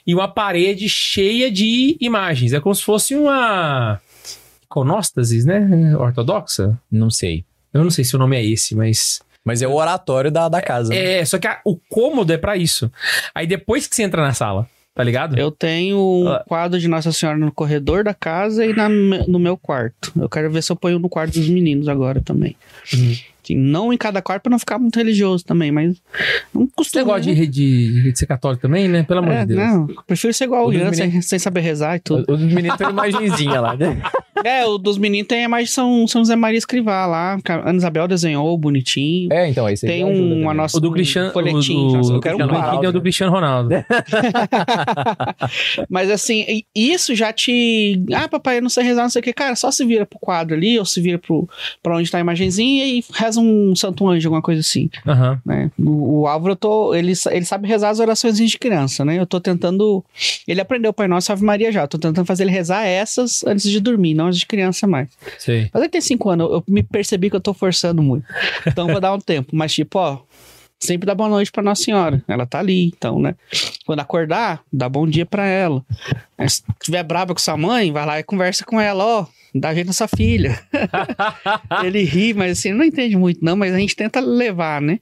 [0.07, 2.53] e uma parede cheia de imagens.
[2.53, 4.01] É como se fosse uma
[4.65, 5.97] iconóstasis, né?
[5.97, 6.79] Ortodoxa.
[6.91, 7.45] Não sei.
[7.73, 10.61] Eu não sei se o nome é esse, mas Mas é o oratório da, da
[10.63, 10.91] casa.
[10.91, 11.19] né?
[11.21, 12.91] é, só que a- o cômodo é pra isso.
[13.35, 15.37] Aí depois que você entra na sala, tá ligado?
[15.39, 16.45] Eu tenho um Ah.
[16.47, 20.13] quadro de Nossa Senhora no corredor da casa e na- no meu quarto.
[20.17, 22.55] Eu quero ver se eu ponho no quarto dos meninos agora também.
[22.95, 23.17] Uhum.
[23.43, 25.97] Assim, não em cada quarto pra não ficar muito religioso também, mas
[26.55, 27.05] não Você costumo.
[27.07, 27.35] gosta né?
[27.35, 29.03] de, de, de ser católico também, né?
[29.03, 29.61] Pelo amor É, de Deus.
[29.61, 32.25] não, prefiro ser igual O Ian, sem, sem saber rezar e tudo.
[32.29, 34.01] O, o dos meninos tem uma imagenzinha lá, né?
[34.45, 37.39] É, o dos meninos tem a imagem de São, São José Maria Escrivá lá.
[37.49, 39.33] a Ana Isabel desenhou bonitinho.
[39.33, 41.31] É, então, aí você tem um, uma nossa O do um Cristiano.
[41.33, 42.53] O, do, nossa, eu quero um Cristiano.
[42.53, 43.69] Ronaldo é o do Cristiano Ronaldo.
[45.89, 48.03] Mas assim, isso já te.
[48.13, 49.33] Ah, papai, eu não sei rezar, não sei o que.
[49.33, 51.49] Cara, só se vira pro quadro ali, ou se vira pro,
[51.83, 54.91] pra onde tá a imagenzinha e reza um santo anjo, alguma coisa assim.
[55.07, 55.41] Aham.
[55.45, 55.71] Né?
[55.79, 59.19] O, o Álvaro, eu tô, ele, ele sabe rezar as orações de criança, né?
[59.19, 60.05] Eu tô tentando.
[60.47, 61.83] Ele aprendeu o Pai Nosso e Ave Maria já.
[61.83, 65.09] Eu tô tentando fazer ele rezar essas antes de dormir, não as de criança mais.
[65.39, 65.69] Sei.
[65.73, 68.25] Mas ele tem cinco anos, eu, eu me percebi que eu tô forçando muito.
[68.67, 69.55] Então vou dar um tempo.
[69.55, 70.19] Mas, tipo, ó,
[70.83, 72.23] sempre dá boa noite pra Nossa Senhora.
[72.27, 73.35] Ela tá ali, então, né?
[73.87, 75.85] Quando acordar, dá bom dia pra ela.
[76.49, 79.27] Se tiver brava com sua mãe, vai lá e conversa com ela, ó.
[79.55, 80.59] Dá jeito na sua filha.
[81.85, 84.99] ele ri, mas assim, não entende muito, não, mas a gente tenta levar, né?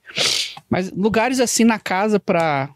[0.68, 2.68] Mas lugares assim na casa pra.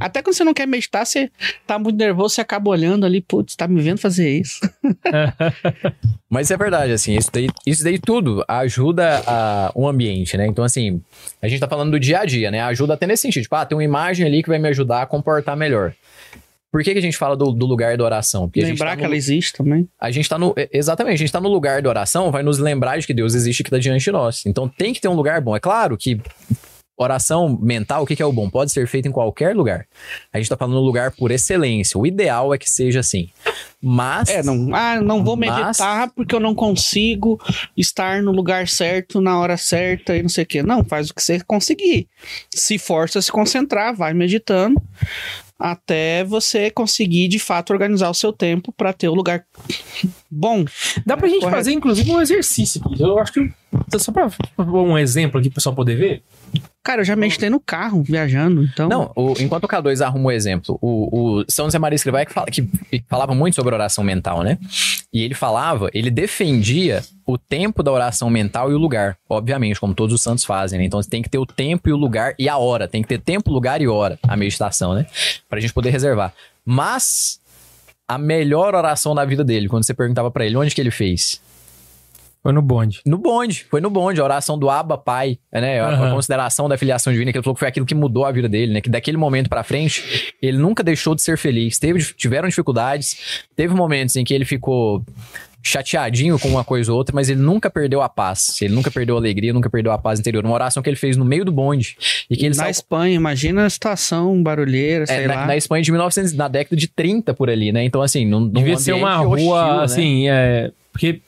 [0.00, 1.30] Até quando você não quer meditar, você
[1.66, 4.60] tá muito nervoso, você acaba olhando ali, putz, tá me vendo fazer isso.
[6.28, 10.46] Mas é verdade, assim, isso daí, isso daí tudo ajuda a, o ambiente, né?
[10.46, 11.00] Então, assim,
[11.40, 12.60] a gente tá falando do dia a dia, né?
[12.62, 13.44] Ajuda até nesse sentido.
[13.44, 15.94] Tipo, ah, tem uma imagem ali que vai me ajudar a comportar melhor.
[16.70, 18.48] Por que, que a gente fala do, do lugar da oração?
[18.48, 19.88] Porque Lembrar tá que no- ela existe também.
[19.98, 20.52] a gente tá no.
[20.70, 23.62] Exatamente, a gente tá no lugar da oração, vai nos lembrar de que Deus existe
[23.62, 24.44] aqui tá diante de nós.
[24.44, 25.56] Então tem que ter um lugar bom.
[25.56, 26.20] É claro que
[26.96, 28.48] oração mental, o que, que é o bom?
[28.48, 29.86] Pode ser feito em qualquer lugar.
[30.32, 31.98] A gente tá falando no lugar por excelência.
[31.98, 33.28] O ideal é que seja assim.
[33.82, 34.28] Mas.
[34.28, 37.38] É, não, ah, não vou Mas- meditar porque eu não consigo
[37.76, 40.62] estar no lugar certo, na hora certa e não sei o quê.
[40.62, 42.08] Não, faz o que você conseguir.
[42.54, 44.80] Se força a se concentrar, vai meditando
[45.58, 49.44] até você conseguir de fato organizar o seu tempo para ter o lugar
[50.30, 50.64] bom.
[51.04, 51.56] Dá pra gente Correto.
[51.56, 53.02] fazer, inclusive, um exercício aqui.
[53.02, 53.52] Eu acho que.
[53.98, 56.22] Só pra um exemplo aqui pro pessoal poder ver.
[56.82, 58.88] Cara, eu já meditei no carro, viajando, então.
[58.88, 62.24] Não, o- enquanto o K2 arruma o exemplo, o, o São José Maria Escrivá é
[62.26, 64.56] que, fala, que que falava muito sobre oração mental, né?
[65.12, 69.94] E ele falava, ele defendia o tempo da oração mental e o lugar, obviamente, como
[69.94, 70.84] todos os santos fazem, né?
[70.84, 73.18] Então tem que ter o tempo e o lugar e a hora, tem que ter
[73.18, 75.06] tempo, lugar e hora, a meditação, né?
[75.48, 76.32] Pra gente poder reservar.
[76.64, 77.40] Mas
[78.06, 81.40] a melhor oração da vida dele, quando você perguntava pra ele onde que ele fez,
[82.46, 83.00] Foi no bonde.
[83.04, 85.80] no bonde, foi no bonde, a oração do Abba Pai, né?
[85.80, 86.14] A, a Aham.
[86.14, 88.72] consideração da filiação divina, que ele falou que foi aquilo que mudou a vida dele,
[88.74, 88.80] né?
[88.80, 91.78] Que daquele momento pra frente, ele nunca deixou de ser feliz.
[91.78, 95.02] Teve, tiveram dificuldades, teve momentos em que ele ficou
[95.62, 98.56] chateadinho com uma coisa ou outra, mas ele nunca perdeu a paz.
[98.62, 100.44] Ele nunca perdeu a alegria, nunca perdeu a paz interior.
[100.44, 101.96] Uma oração que ele fez no meio do bonde
[102.30, 105.46] e que ele na saiu- Espanha, imagina a situação barulheira, é, sei na, lá.
[105.46, 107.82] na Espanha de 1900, na década de 30 por ali, né?
[107.84, 109.84] Então assim, num Devia ser uma rua, hostil, né?
[109.84, 110.70] assim, é.
[110.96, 111.20] Porque,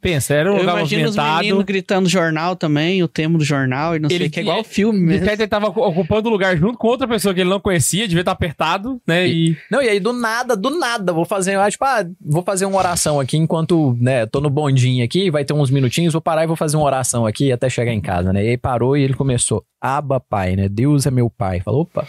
[0.00, 1.42] pensa, era um Eu lugar imagino os movimentado.
[1.42, 4.42] meninos gritando jornal também, o tema do jornal e não sei Ele o que, é
[4.42, 5.28] igual filme De mesmo.
[5.30, 8.32] ele tava ocupando o lugar junto com outra pessoa que ele não conhecia, devia estar
[8.32, 9.28] apertado, né?
[9.28, 9.56] E.
[9.70, 13.20] Não, e aí do nada, do nada, vou fazer, tipo, ah, vou fazer uma oração
[13.20, 16.56] aqui enquanto, né, tô no bondinho aqui, vai ter uns minutinhos, vou parar e vou
[16.56, 18.44] fazer uma oração aqui até chegar em casa, né?
[18.44, 20.68] E aí parou e ele começou, Aba Pai, né?
[20.68, 21.60] Deus é meu pai.
[21.60, 22.06] Falou, opa,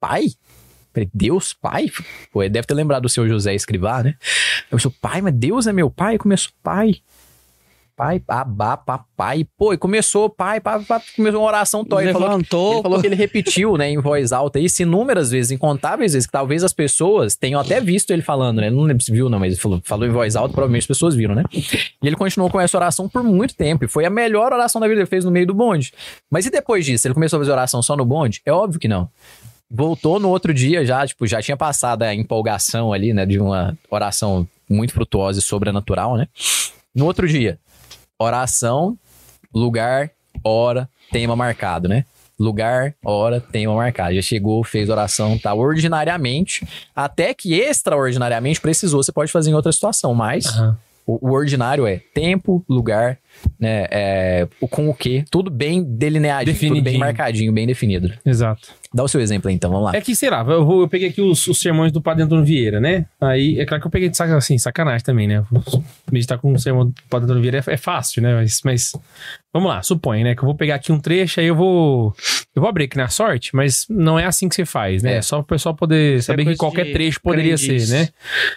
[0.00, 0.26] pai?
[0.96, 1.90] Falei, Deus, pai?
[2.32, 4.14] Pô, ele deve ter lembrado do seu José Escrivá, né?
[4.70, 6.16] Eu sou pai, mas Deus é meu pai?
[6.16, 7.02] Começou, pai.
[7.94, 9.46] pai, babá, papai.
[9.58, 12.00] Pô, e começou, pai, pai, pai começou uma oração tó.
[12.00, 12.72] Ele falou, Levantou.
[12.74, 16.32] ele falou que ele repetiu, né, em voz alta isso inúmeras vezes, incontáveis vezes, que
[16.32, 18.70] talvez as pessoas tenham até visto ele falando, né?
[18.70, 21.14] Não lembro se viu, não, mas ele falou, falou em voz alta, provavelmente as pessoas
[21.14, 21.44] viram, né?
[21.52, 23.84] E ele continuou com essa oração por muito tempo.
[23.84, 25.92] E foi a melhor oração da vida que ele fez no meio do bonde.
[26.30, 27.06] Mas e depois disso?
[27.06, 28.40] Ele começou a fazer oração só no bonde?
[28.46, 29.10] É óbvio que não.
[29.70, 33.26] Voltou no outro dia já, tipo, já tinha passado a empolgação ali, né?
[33.26, 36.28] De uma oração muito frutuosa e sobrenatural, né?
[36.94, 37.58] No outro dia,
[38.18, 38.96] oração,
[39.54, 40.10] lugar,
[40.42, 42.04] hora, tema marcado, né?
[42.38, 44.14] Lugar, hora, tema marcado.
[44.14, 45.54] Já chegou, fez oração, tá?
[45.54, 50.78] Ordinariamente, até que extraordinariamente precisou, você pode fazer em outra situação, mas Aham.
[51.06, 53.18] o, o ordinário é tempo, lugar,
[53.58, 53.86] né?
[53.90, 58.12] É, o com o que, tudo bem delineadinho, tudo bem marcadinho, bem definido.
[58.24, 58.68] Exato.
[58.96, 59.92] Dá o seu exemplo aí, então, vamos lá.
[59.94, 62.80] É que, sei lá, eu, eu peguei aqui os, os sermões do Padre Antônio Vieira,
[62.80, 63.04] né?
[63.20, 65.44] Aí, é claro que eu peguei de assim, sacanagem também, né?
[66.10, 68.34] Meditar com o sermão do Padre Antônio Vieira é, é fácil, né?
[68.34, 68.92] Mas, mas,
[69.58, 70.34] vamos lá, supõe, né?
[70.34, 72.14] Que eu vou pegar aqui um trecho, aí eu vou.
[72.54, 75.14] Eu vou abrir aqui na sorte, mas não é assim que você faz, né?
[75.14, 75.22] É, É.
[75.22, 78.08] só o pessoal poder Isso é saber que coisa qualquer trecho poderia ser, né?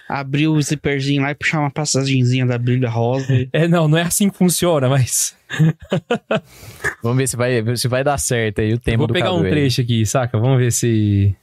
[0.08, 3.26] Abrir o zíperzinho lá e puxar uma passagenzinha da brilha rosa.
[3.52, 5.36] É, não, não é assim que funciona, mas.
[7.02, 9.32] Vamos ver se vai, se vai dar certo aí o Eu tema vou do pegar
[9.32, 10.38] um trecho aqui, saca?
[10.38, 11.34] Vamos ver se.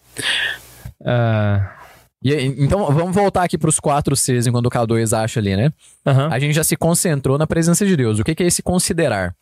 [1.05, 1.76] Ah,
[2.23, 5.71] E então, vamos voltar aqui pros quatro Cs enquanto o K2 acha ali, né?
[6.05, 6.29] aham.
[6.31, 8.19] A gente já se concentrou na presença de Deus.
[8.19, 9.35] O que que é esse considerar?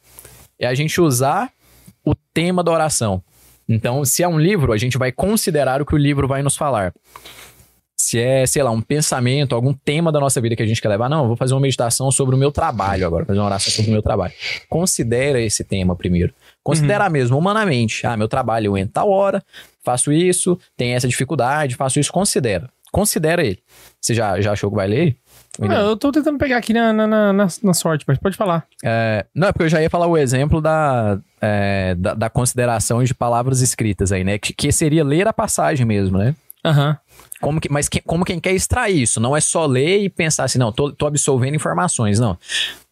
[0.59, 1.49] É a gente usar
[2.05, 3.23] o tema da oração.
[3.67, 6.55] Então, se é um livro, a gente vai considerar o que o livro vai nos
[6.55, 6.93] falar.
[7.97, 10.89] Se é, sei lá, um pensamento, algum tema da nossa vida que a gente quer
[10.89, 13.73] levar, não, eu vou fazer uma meditação sobre o meu trabalho agora, fazer uma oração
[13.73, 14.33] sobre o meu trabalho.
[14.69, 16.33] Considera esse tema primeiro.
[16.61, 18.05] Considera mesmo, humanamente.
[18.05, 19.41] Ah, meu trabalho, eu entro tal hora,
[19.85, 22.69] faço isso, tem essa dificuldade, faço isso, considera.
[22.91, 23.59] Considera ele.
[24.01, 25.17] Você já, já achou que vai ler?
[25.61, 25.75] Ah, não?
[25.89, 28.65] eu tô tentando pegar aqui na, na, na, na- sorte, mas pode falar.
[28.83, 33.03] É, não, é porque eu já ia falar o exemplo da, é, da, da consideração
[33.03, 34.37] de palavras escritas aí, né?
[34.37, 36.35] Que, que seria ler a passagem mesmo, né?
[36.63, 36.97] Aham.
[37.41, 39.19] Como que, mas que- como quem quer extrair isso?
[39.19, 42.37] Não é só ler e pensar assim, não, tô, tô absolvendo informações, não.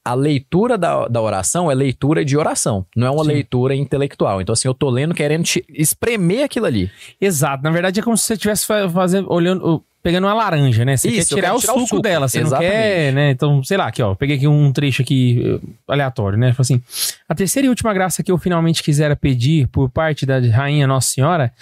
[0.05, 3.31] A leitura da, da oração é leitura de oração, não é uma Sim.
[3.31, 4.41] leitura intelectual.
[4.41, 6.91] Então, assim, eu tô lendo querendo te espremer aquilo ali.
[7.21, 7.63] Exato.
[7.63, 10.97] Na verdade, é como se você estivesse fa- fazendo, olhando, pegando uma laranja, né?
[10.97, 12.01] Você Isso, quer tirar, o, tirar o suco suco.
[12.01, 12.71] dela, você Exatamente.
[12.71, 13.31] não quer, né?
[13.31, 14.13] Então, sei lá, aqui, ó.
[14.13, 16.51] Peguei aqui um trecho aqui eh, aleatório, né?
[16.51, 16.83] Fala assim:
[17.27, 21.09] a terceira e última graça que eu finalmente quisera pedir por parte da Rainha Nossa
[21.09, 21.53] Senhora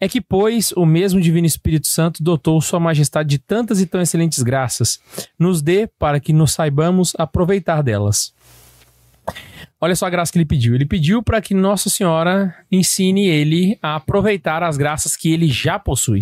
[0.00, 4.00] é que, pois, o mesmo Divino Espírito Santo dotou Sua Majestade de tantas e tão
[4.00, 5.00] excelentes graças,
[5.36, 8.32] nos dê para que nos saibamos aproveitar delas.
[9.80, 10.74] Olha só a graça que ele pediu.
[10.74, 15.78] Ele pediu para que Nossa Senhora ensine ele a aproveitar as graças que ele já
[15.78, 16.20] possui.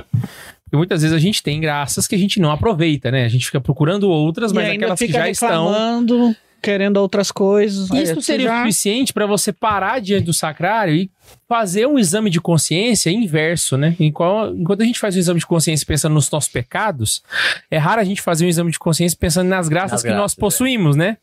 [0.67, 3.25] Porque muitas vezes a gente tem graças que a gente não aproveita, né?
[3.25, 6.35] A gente fica procurando outras, mas e aquelas que já estão.
[6.61, 7.89] querendo outras coisas.
[7.93, 11.09] Isso seria o já- suficiente para você parar diante do sacrário e
[11.49, 13.95] fazer um exame de consciência inverso, né?
[14.01, 17.22] Enquanto a gente faz um exame de consciência pensando nos nossos pecados,
[17.70, 20.18] é raro a gente fazer um exame de consciência pensando nas graças Nas que nós
[20.18, 20.41] graças, é.
[20.41, 21.16] possuímos, né?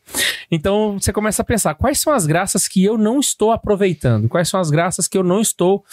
[0.49, 4.29] Então você começa a pensar: quais são as graças que eu não estou aproveitando?
[4.29, 5.83] Quais são as graças que eu não estou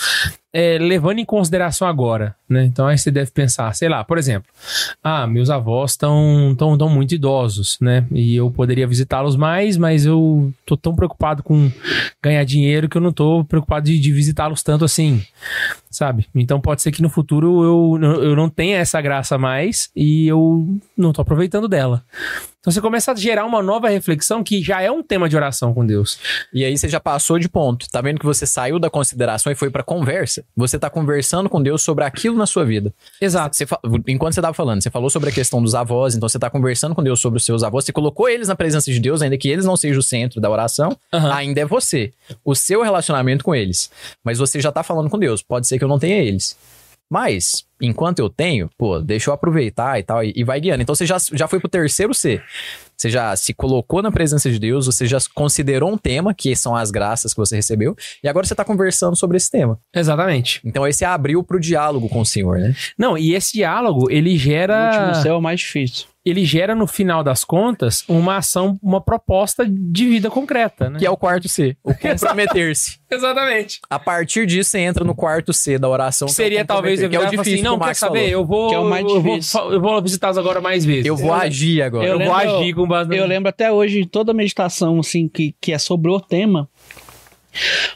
[0.52, 2.64] é, levando em consideração agora, né?
[2.64, 4.50] Então aí você deve pensar, sei lá, por exemplo,
[5.02, 8.04] ah, meus avós estão tão, tão muito idosos, né?
[8.10, 11.70] E eu poderia visitá-los mais, mas eu tô tão preocupado com
[12.20, 15.24] ganhar dinheiro que eu não tô preocupado de, de visitá-los tanto assim,
[16.00, 16.26] sabe?
[16.34, 20.66] Então pode ser que no futuro eu, eu não tenha essa graça mais e eu
[20.96, 22.02] não tô aproveitando dela.
[22.60, 25.72] Então você começa a gerar uma nova reflexão que já é um tema de oração
[25.72, 26.18] com Deus.
[26.52, 27.88] E aí você já passou de ponto.
[27.90, 30.44] Tá vendo que você saiu da consideração e foi pra conversa.
[30.54, 32.92] Você tá conversando com Deus sobre aquilo na sua vida.
[33.18, 33.56] Exato.
[33.56, 33.66] Você
[34.06, 36.94] Enquanto você tava falando, você falou sobre a questão dos avós, então você tá conversando
[36.94, 39.48] com Deus sobre os seus avós, você colocou eles na presença de Deus, ainda que
[39.48, 41.32] eles não sejam o centro da oração, Aham.
[41.32, 42.12] ainda é você,
[42.44, 43.90] o seu relacionamento com eles.
[44.22, 46.56] Mas você já tá falando com Deus, pode ser que eu não tenha eles.
[47.12, 50.80] Mas, enquanto eu tenho, pô, deixa eu aproveitar e tal, e, e vai guiando.
[50.82, 52.40] Então você já, já foi pro terceiro C.
[52.96, 56.76] Você já se colocou na presença de Deus, você já considerou um tema, que são
[56.76, 59.76] as graças que você recebeu, e agora você tá conversando sobre esse tema.
[59.92, 60.60] Exatamente.
[60.64, 62.76] Então aí você abriu pro diálogo com o Senhor, né?
[62.96, 64.86] Não, e esse diálogo, ele O gera.
[65.08, 66.06] último céu é o mais difícil.
[66.24, 70.98] Ele gera, no final das contas, uma ação, uma proposta de vida concreta, né?
[70.98, 72.98] Que é o quarto C, o comprometer-se.
[73.10, 73.80] Exatamente.
[73.88, 76.26] A partir disso, você entra no quarto C da oração.
[76.26, 78.18] que é o Seria talvez comprometer, eu que é o difícil assim, não, quer saber,
[78.18, 78.30] falou.
[78.32, 79.60] eu vou, Que é o mais eu vou, difícil.
[79.72, 81.06] eu vou visitá-los agora mais vezes.
[81.06, 82.04] Eu vou agir agora.
[82.06, 83.16] Eu Eu vou lembro- agir com base.
[83.16, 86.68] Eu lembro até hoje, toda meditação assim que, que é sobre o tema,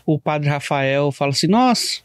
[0.07, 2.01] o padre Rafael fala assim: Nossa,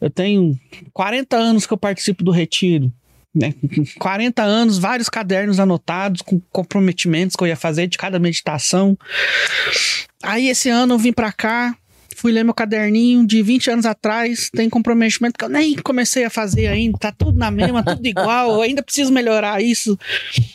[0.00, 0.58] eu tenho
[0.92, 2.90] 40 anos que eu participo do retiro.
[3.34, 8.18] Né, com 40 anos, vários cadernos anotados com comprometimentos que eu ia fazer de cada
[8.18, 8.98] meditação.
[10.22, 11.76] Aí esse ano eu vim pra cá,
[12.16, 16.30] fui ler meu caderninho de 20 anos atrás, tem comprometimento que eu nem comecei a
[16.30, 19.98] fazer ainda, tá tudo na mesma, tudo igual, eu ainda preciso melhorar isso.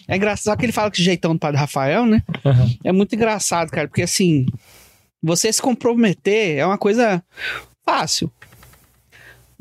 [0.07, 2.21] É engraçado que ele fala que jeitão do Padre Rafael, né?
[2.43, 2.77] Uhum.
[2.83, 4.45] É muito engraçado, cara, porque assim,
[5.23, 7.23] você se comprometer é uma coisa
[7.83, 8.31] fácil.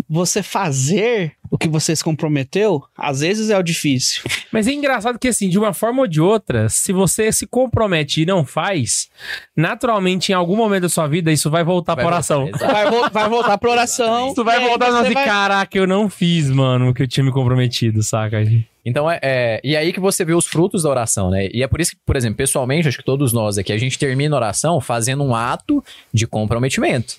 [0.06, 4.24] Você fazer o que você se comprometeu, às vezes é o difícil.
[4.50, 8.22] Mas é engraçado que, assim, de uma forma ou de outra, se você se compromete
[8.22, 9.08] e não faz,
[9.56, 12.42] naturalmente, em algum momento da sua vida, isso vai voltar Vai pra oração.
[12.46, 12.72] voltar.
[12.72, 14.32] Vai, vol- vai voltar pra oração.
[14.32, 17.22] Isso vai voltar você assim, vai- caraca, eu não fiz, mano, o que eu tinha
[17.22, 18.42] me comprometido, saca?
[18.84, 21.48] Então, é, é- E aí que você vê os frutos da oração, né?
[21.54, 23.96] E é por isso que, por exemplo, pessoalmente, acho que todos nós aqui, a gente
[23.96, 25.82] termina a oração fazendo um ato
[26.12, 27.14] de comprometimento.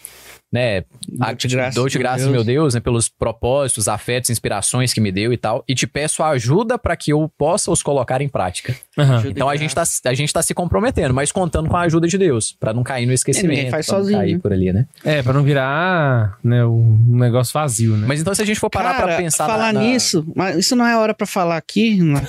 [0.54, 0.84] Né?
[1.10, 2.32] Dou-te graças, Dou-te meu graças, Deus.
[2.34, 2.80] meu Deus, né?
[2.80, 5.64] pelos propósitos, afetos, inspirações que me deu e tal.
[5.68, 8.74] E te peço ajuda para que eu possa os colocar em prática.
[8.96, 12.08] Ajuda Então a gente, tá, a gente tá se comprometendo, mas contando com a ajuda
[12.08, 13.50] de Deus, para não cair no esquecimento.
[13.56, 14.40] ninguém faz pra não sozinho, cair né?
[14.42, 14.86] por ali, né?
[15.04, 18.06] É, pra não virar né, um negócio vazio, né?
[18.08, 20.58] Mas então se a gente for parar Cara, pra pensar falar na, na- nisso, mas
[20.58, 22.02] isso não é hora pra falar aqui.
[22.02, 22.26] né?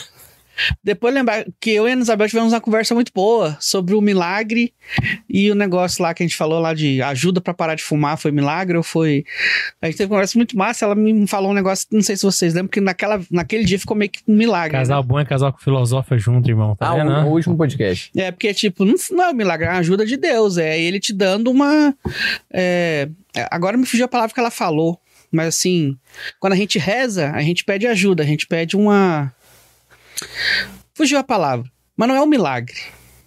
[0.83, 4.01] Depois lembrar que eu e a Ana Isabel tivemos uma conversa muito boa sobre o
[4.01, 4.73] milagre
[5.29, 8.17] e o negócio lá que a gente falou lá de ajuda pra parar de fumar,
[8.17, 9.25] foi milagre ou foi...
[9.83, 12.23] A gente teve uma conversa muito massa, ela me falou um negócio, não sei se
[12.23, 14.77] vocês lembram, que naquela, naquele dia ficou meio que um milagre.
[14.79, 16.75] Casal bom é casal que filosofa junto, irmão.
[16.77, 17.11] Tá Ah, vendo?
[17.11, 18.11] o, o último podcast.
[18.17, 20.57] É, porque, tipo, não, não é um milagre, é uma ajuda de Deus.
[20.59, 21.95] É ele te dando uma.
[22.53, 23.09] é,
[23.51, 24.99] agora me fugiu a palavra que ela falou.
[25.31, 25.97] Mas assim,
[26.39, 29.33] quando a gente reza, a gente pede ajuda, a gente pede uma.
[30.95, 31.67] Fugiu a palavra.
[31.97, 32.77] Mas não é um milagre.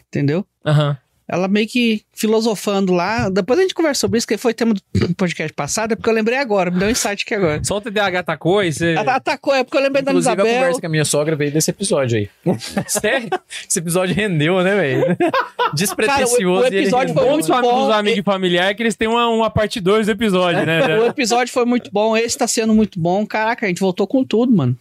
[0.08, 0.46] Entendeu?
[0.66, 0.98] Aham.
[1.32, 3.30] Ela meio que filosofando lá.
[3.30, 6.14] Depois a gente conversa sobre isso, que foi tema do podcast passado, é porque eu
[6.14, 7.64] lembrei agora, me deu um insight aqui agora.
[7.64, 8.96] Só o TDAH atacou e você...
[8.98, 10.60] Atacou, é porque eu lembrei da Ana Inclusive, a Isabel.
[10.60, 12.30] conversa com a minha sogra veio desse episódio aí.
[12.88, 13.30] Sério?
[13.70, 15.18] Esse episódio rendeu, né, velho?
[15.76, 16.64] Despretensioso.
[16.64, 17.86] Cara, o- o episódio foi muito bom.
[17.86, 20.98] dos amigos e familiar é que eles têm uma, uma parte 2 do episódio, né?
[21.00, 23.24] O episódio foi muito bom, esse tá sendo muito bom.
[23.28, 24.76] Caraca, a gente voltou com tudo, mano.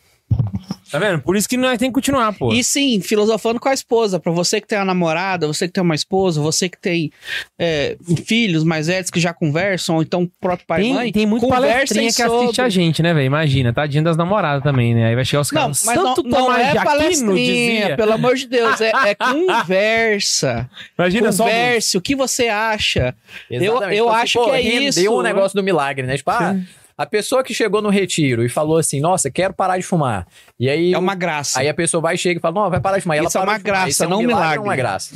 [0.91, 1.21] Tá vendo?
[1.21, 2.51] Por isso que nós temos que continuar, pô.
[2.51, 4.19] E sim, filosofando com a esposa.
[4.19, 7.13] Pra você que tem uma namorada, você que tem uma esposa, você que tem
[7.59, 7.95] é,
[8.25, 11.13] filhos mais velhos que já conversam, ou então o próprio pai e Tem, mãe.
[11.13, 12.63] tem muito palestrinha que assiste sobre.
[12.63, 13.27] a gente, né, velho?
[13.27, 15.09] Imagina, tadinho das namoradas também, né?
[15.09, 15.83] Aí vai chegar os Não, caras.
[15.85, 17.35] mas não, Santo não Tomás é palestrinha,
[17.81, 17.97] dizia.
[17.97, 18.81] pelo amor de Deus.
[18.81, 19.15] É, é
[19.79, 20.71] conversa.
[20.99, 21.45] Imagina só.
[21.45, 23.15] Converse, o que você acha?
[23.51, 23.99] Eu- Exatamente.
[23.99, 25.13] eu Então, assim, acho que é rendeu isso.
[25.13, 26.17] o negócio do milagre, né?
[26.17, 26.57] Tipo, ah,
[26.99, 30.27] a pessoa que chegou no retiro e falou assim, nossa, quero parar de fumar.
[30.59, 30.93] E aí...
[30.93, 31.61] É uma graça.
[31.61, 33.17] Aí a pessoa vai, chega e fala, não, vai parar de fumar.
[33.17, 34.41] E ela Isso é uma graça, Isso é um não um milagre.
[34.43, 34.59] milagre.
[34.59, 35.15] ou uma graça.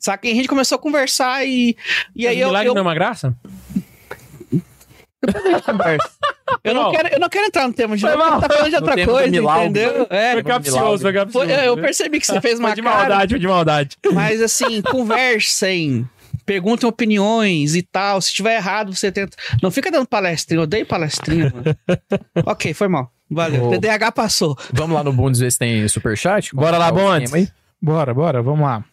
[0.00, 0.26] Saca?
[0.26, 1.76] E a gente começou a conversar e,
[2.16, 3.34] e aí eu, milagre eu, não é uma graça?
[6.64, 6.90] eu não Não.
[6.92, 9.64] quero, eu não quero entrar no tema de novo, tá falando de outra coisa, milagre.
[9.68, 10.06] entendeu?
[10.10, 11.46] É, Foi capcioso, foi capcioso.
[11.48, 12.96] foi- eu percebi que você fez uma Foi de cara.
[12.98, 13.96] maldade, foi de maldade.
[14.12, 16.08] Mas assim, conversem.
[16.50, 18.20] Perguntem opiniões e tal.
[18.20, 19.36] Se tiver errado, você tenta.
[19.62, 20.58] Não fica dando palestrinha.
[20.58, 21.76] Eu odeio palestrinha, mano.
[22.44, 23.12] ok, foi mal.
[23.30, 23.68] Valeu.
[23.68, 23.70] Ô.
[23.70, 24.58] TDAH passou.
[24.72, 26.52] Vamos lá no Bundes ver se tem superchat?
[26.52, 27.52] Bora lá, o Bundes.
[27.80, 28.84] Bora, bora, vamos lá.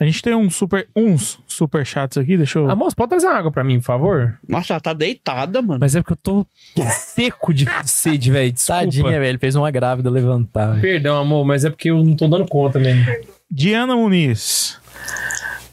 [0.00, 2.68] A gente tem um super, uns super chats aqui, deixa eu.
[2.68, 4.36] Ah, moço, pode trazer uma água pra mim, por favor?
[4.48, 5.78] Nossa, ela tá deitada, mano.
[5.78, 6.46] Mas é porque eu tô
[6.90, 8.50] seco de sede, velho.
[8.50, 8.80] Desculpa.
[8.80, 9.38] Tadinha, velho.
[9.38, 10.70] Fez uma grávida levantar.
[10.70, 10.82] velho.
[10.82, 13.06] Perdão, amor, mas é porque eu não tô dando conta mesmo.
[13.48, 14.80] Diana Muniz.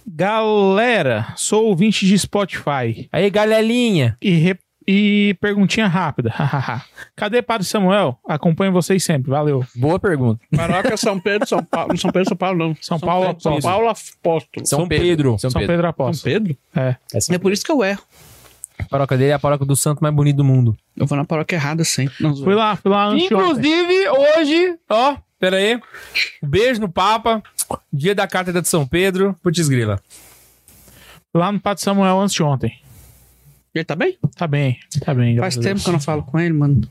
[0.07, 3.09] Galera, sou ouvinte de Spotify.
[3.11, 4.15] Aí, galerinha.
[4.21, 6.31] E, re- e perguntinha rápida.
[7.15, 8.19] Cadê Padre Samuel?
[8.27, 9.65] Acompanho vocês sempre, valeu.
[9.75, 10.39] Boa pergunta.
[10.55, 11.97] Paróquia São Pedro, São Paulo.
[11.97, 12.75] São Pedro, São Paulo, não.
[12.81, 13.41] São Paulo Pedro.
[13.41, 14.65] São Paulo Apóstolo.
[14.65, 15.39] São Pedro.
[15.39, 15.73] São São Pedro.
[15.73, 16.33] Pedro Apóstolo.
[16.33, 16.57] Pedro?
[16.75, 16.95] É.
[17.13, 18.03] É São É por isso que eu erro.
[18.77, 20.77] A paróquia dele é a paróquia do santo mais bonito do mundo.
[20.95, 22.13] Eu vou na paróquia errada sempre.
[22.19, 23.15] Não, Fui lá, fui lá.
[23.17, 25.79] Inclusive, hoje, ó, pera aí.
[26.43, 27.41] Um beijo no Papa.
[27.91, 29.35] Dia da Cátedra de São Pedro.
[29.41, 29.99] Putz grila.
[31.33, 32.79] Lá no Padre Samuel antes de ontem.
[33.73, 34.17] Ele tá bem?
[34.37, 35.37] Tá bem, tá bem.
[35.37, 35.83] Faz tempo Deus.
[35.83, 36.81] que eu não falo com ele, mano.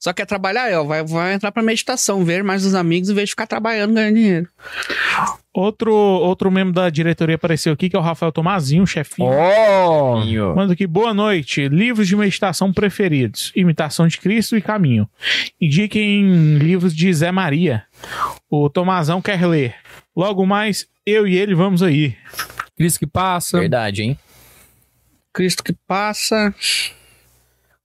[0.00, 0.84] Só quer trabalhar, ó.
[0.84, 4.14] Vai, vai entrar pra meditação, ver mais os amigos em vez de ficar trabalhando ganhando
[4.14, 4.48] dinheiro.
[5.52, 9.28] Outro, outro membro da diretoria apareceu aqui, que é o Rafael Tomazinho, chefinho.
[9.28, 10.56] Pedro.
[10.56, 11.68] Manda aqui, boa noite.
[11.68, 15.06] Livros de meditação preferidos: Imitação de Cristo e Caminho.
[15.60, 17.84] Indiquem livros de Zé Maria.
[18.48, 19.74] O Tomazão quer ler.
[20.16, 22.16] Logo mais, eu e ele vamos aí.
[22.74, 23.60] Cristo que passa.
[23.60, 24.18] Verdade, hein?
[25.34, 26.54] Cristo que passa.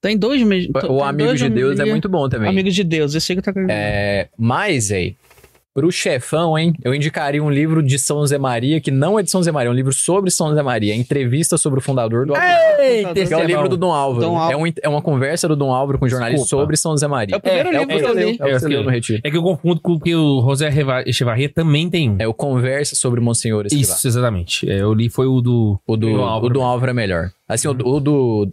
[0.05, 2.47] Tem dois med- O tem Amigo dois de Deus é muito bom também.
[2.47, 3.51] Amigo de Deus, esse aí que tá.
[3.69, 5.15] É, mas, aí,
[5.73, 6.73] Pro chefão, hein?
[6.81, 9.67] Eu indicaria um livro de São José Maria, que não é de São José Maria,
[9.67, 10.93] é um livro sobre São José Maria.
[10.93, 14.25] É entrevista sobre o fundador do Eita, Que é o esse livro do Dom Álvaro.
[14.25, 14.53] Dom Álvaro.
[14.53, 16.63] É, um- é uma conversa do Dom Álvaro com jornalista Desculpa.
[16.63, 17.35] sobre São José Maria.
[17.35, 18.37] É o primeiro é, livro o que eu li.
[18.39, 19.21] É o que É, leu no Retiro.
[19.21, 20.69] É que eu confundo com o que o José
[21.07, 22.15] Echevarria também tem um.
[22.19, 23.65] É o Conversa sobre Monsenhor.
[23.69, 24.69] Isso, exatamente.
[24.71, 25.77] É, eu li foi o do...
[25.85, 26.53] O do, Dom o Álvaro.
[26.53, 27.31] Dom Álvaro é melhor.
[27.49, 28.49] Assim, o, do- o do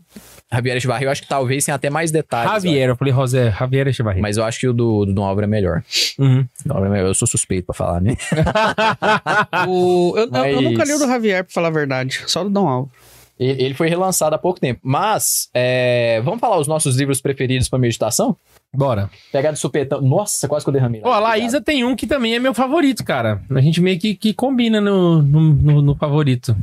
[0.53, 2.53] Javier Echevarria, eu acho que talvez tenha até mais detalhes.
[2.53, 4.20] Javier, eu falei José Javier Echevarria.
[4.20, 5.83] Mas eu acho que o do, do Dom Álvaro é melhor.
[6.19, 6.47] Uhum.
[6.66, 7.09] Dom Álvaro é melhor.
[7.09, 8.16] Eu sou suspeito pra falar, né?
[9.69, 12.23] O- eu, eu- eu Mas- nunca li o do Javier, pra falar a verdade.
[12.27, 12.91] Só do Dom Alvo.
[13.39, 14.81] Ele, ele foi relançado há pouco tempo.
[14.85, 18.37] Mas, é, vamos falar os nossos livros preferidos pra meditação?
[18.74, 19.11] Bora.
[19.33, 20.01] Pegar de supetão.
[20.01, 21.01] Nossa, quase que eu derramei.
[21.05, 23.43] Ó, a Laísa tem um que também é meu favorito, cara.
[23.51, 26.57] A gente meio que, que combina no, no, no- no favorito.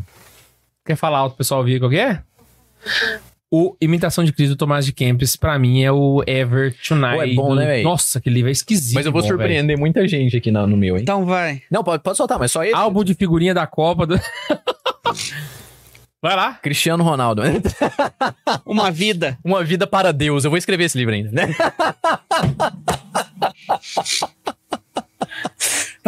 [0.86, 2.22] Quer falar alto, pro pessoal ouvir qual que é?
[3.52, 7.16] O Imitação de Cristo do Tomás de Kempis, pra mim, é o Ever Tonight.
[7.16, 7.84] Pô, é bom, do- né, véi?
[7.84, 8.94] Nossa, que livro é esquisito.
[8.94, 11.02] Mas eu vou bom, surpreender muita gente aqui no, no meu, hein?
[11.02, 11.64] Então vai.
[11.72, 12.76] Não, pode, pode soltar, mas só ele.
[12.76, 14.06] Álbum de figurinha da Copa.
[14.06, 14.20] Do...
[16.22, 16.54] Vai lá.
[16.56, 17.42] Cristiano Ronaldo.
[18.66, 19.38] Uma vida.
[19.44, 20.44] Uma vida para Deus.
[20.44, 21.48] Eu vou escrever esse livro ainda, né?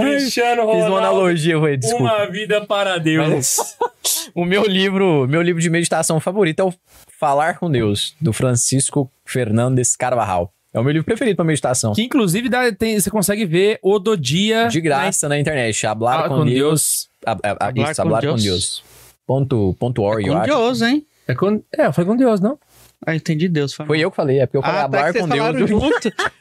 [0.02, 2.28] Cristiano Fiz uma analogia, foi, desculpa.
[2.28, 3.56] vida para Deus.
[4.36, 6.74] O meu livro, meu livro de meditação favorito é o
[7.20, 10.52] Falar com Deus, do Francisco Fernandes Carvajal.
[10.74, 11.94] É o meu livro preferido para meditação.
[11.94, 14.68] Que inclusive dá- tem- você consegue ver o do dia.
[14.68, 15.86] De graça na internet.
[15.86, 17.10] Hablar com, com Deus.
[17.26, 18.44] A, a, a, Hablar isso, com hablar com Deus.
[18.44, 18.84] Deus.
[19.28, 20.48] Ponto, ponto org, eu Com acho.
[20.50, 21.06] Deus, hein?
[21.28, 21.62] É, com...
[21.78, 22.58] é, foi com Deus, não?
[23.06, 23.74] Ah, entendi Deus.
[23.74, 25.70] Foi eu que falei, é porque eu falei ah, hablar tá com Deus.
[25.70, 26.12] junto.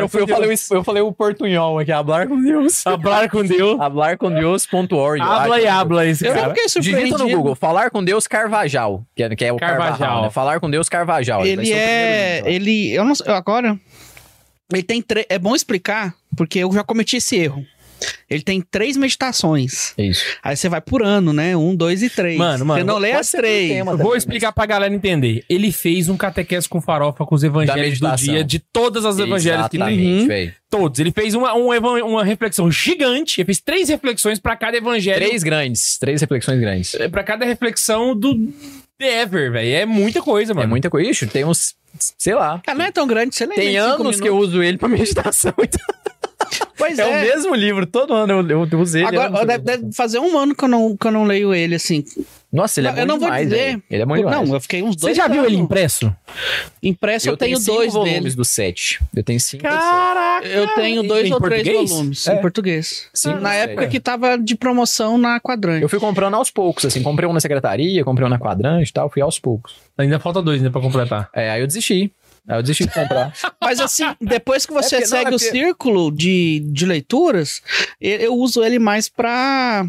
[0.00, 2.84] Eu, fui- eu falei, o- eu falei o portunhol aqui, hablar com Deus.
[2.86, 3.80] Hablar com Deus.
[3.80, 5.18] hablar com Deus.org.
[5.18, 6.48] eu Habla e habla esse Eu cara.
[6.50, 7.04] fiquei surpreendido.
[7.16, 9.96] Digita no Google, falar com Deus Carvajal, que é, que é o Carvajal.
[9.98, 10.30] Carvajal, né?
[10.30, 11.44] Falar com Deus Carvajal.
[11.46, 12.42] Ele é.
[12.44, 12.92] Ele.
[12.92, 13.32] Eu não sei.
[13.32, 13.78] Agora.
[14.72, 15.00] Ele tem.
[15.02, 17.64] tre- É bom explicar, porque eu já cometi esse erro.
[18.28, 19.92] Ele tem três meditações.
[19.98, 20.24] Isso.
[20.42, 21.56] Aí você vai por ano, né?
[21.56, 22.38] Um, dois e três.
[22.38, 23.70] Mano, mano, Você não lê as três.
[23.70, 23.96] tema.
[23.96, 25.44] Vou explicar pra galera entender.
[25.48, 29.68] Ele fez um catequese com farofa com os evangelhos do dia, de todas as evangelhos
[29.68, 30.20] que tem.
[30.20, 30.26] Uhum.
[30.28, 30.54] velho.
[30.70, 31.00] Todos.
[31.00, 33.40] Ele fez uma, um evan- uma reflexão gigante.
[33.40, 35.16] Ele fez três reflexões pra cada evangelho.
[35.26, 36.94] Três grandes, três reflexões grandes.
[36.94, 38.36] É, Pra cada reflexão do
[38.98, 39.74] The Ever, velho.
[39.76, 40.64] É muita coisa, mano.
[40.64, 41.10] É muita coisa.
[41.10, 41.74] Ixi, tem uns,
[42.16, 42.62] sei lá.
[42.66, 44.54] Ah, não é tão grande, você lê Tem anos que eu minutos.
[44.54, 45.52] uso ele pra meditação.
[45.58, 45.80] Então,
[46.80, 47.06] Pois é, é.
[47.06, 49.06] o mesmo livro, todo ano eu, eu uso ele.
[49.06, 52.04] Agora, deve, deve fazer um ano que eu não, que eu não leio ele, assim.
[52.52, 53.56] Nossa, ele é Não, bom eu não vou demais, dizer.
[53.64, 53.82] velho.
[53.88, 54.36] Ele é bom demais.
[54.48, 56.12] Não, eu fiquei uns dois Você já viu ele impresso?
[56.82, 58.34] Impresso eu, tenho, cinco dois volumes dele.
[58.34, 59.00] do sete.
[59.14, 59.62] Eu tenho cinco.
[59.62, 60.48] Caraca!
[60.48, 62.34] Eu tenho dois Em ou três volumes É.
[62.34, 63.06] em português.
[63.14, 63.90] Cinco na época sete.
[63.92, 65.82] que tava de promoção na quadrante.
[65.82, 67.02] Eu fui comprando aos poucos, assim.
[67.02, 69.08] Comprei um na secretaria, comprei um na quadrante e tal.
[69.08, 69.74] Fui aos poucos.
[69.96, 71.28] Ainda falta dois, né, pra completar.
[71.34, 72.10] É, aí eu desisti.
[72.48, 73.32] Aí eu desisti de comprar.
[73.62, 77.62] Mas assim, depois que você É porque- não, segue é o círculo de, de leituras,
[78.00, 79.86] eu, eu uso ele mais pra.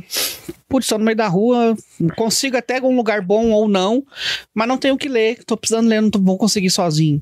[0.69, 1.75] Putz, tô no meio da rua,
[2.15, 4.05] consigo até um lugar bom ou não,
[4.53, 5.43] mas não tenho o que ler.
[5.45, 7.21] Tô precisando ler, não vou conseguir sozinho.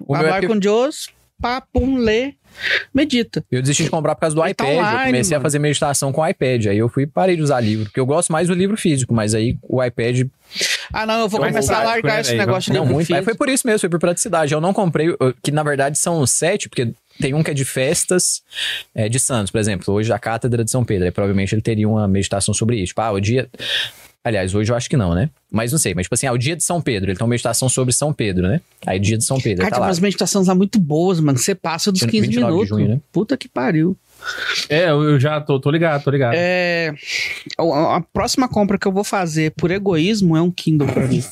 [0.00, 1.08] O é porque- com Deus,
[1.40, 2.34] pá, pum, lê,
[2.94, 3.44] medita.
[3.50, 4.76] Eu desisti de comprar por causa do Ele tá iPad.
[4.76, 5.42] eu online, comecei a mano.
[5.46, 6.66] fazer meditação com o iPad.
[6.66, 7.84] Aí eu fui e parei de usar livro.
[7.86, 10.26] Porque eu gosto mais do livro físico, mas aí o iPad.
[10.92, 12.40] Ah, não, eu vou Eu começar a vou- largar né, esse velho?
[12.46, 12.98] negócio Não, muito.
[13.00, 13.24] Aí físico.
[13.24, 14.52] foi por isso mesmo, foi por praticidade.
[14.52, 15.08] Eu não comprei,
[15.42, 18.42] que na verdade são sete, porque tem um que é de festas
[18.94, 19.92] é, de Santos, por exemplo.
[19.94, 21.04] Hoje a cátedra de São Pedro.
[21.06, 22.88] Aí provavelmente ele teria uma meditação sobre isso.
[22.88, 23.48] Tipo, ah, o dia.
[24.24, 25.30] Aliás, hoje eu acho que não, né?
[25.50, 25.94] Mas não sei.
[25.94, 27.10] Mas, tipo assim, ah, o dia de São Pedro.
[27.10, 28.60] Ele tem uma meditação sobre São Pedro, né?
[28.84, 29.58] Aí, dia de São Pedro.
[29.58, 29.86] Cara, aí tá tem lá.
[29.86, 31.38] umas meditações lá muito boas, mano.
[31.38, 32.68] Você passa dos 15 29 de minutos.
[32.68, 33.00] junho, né?
[33.12, 33.96] Puta que pariu.
[34.68, 36.34] É, eu já tô, tô ligado, tô ligado.
[36.36, 36.92] É,
[37.58, 41.22] a, a próxima compra que eu vou fazer por egoísmo é um Kindle pra mim.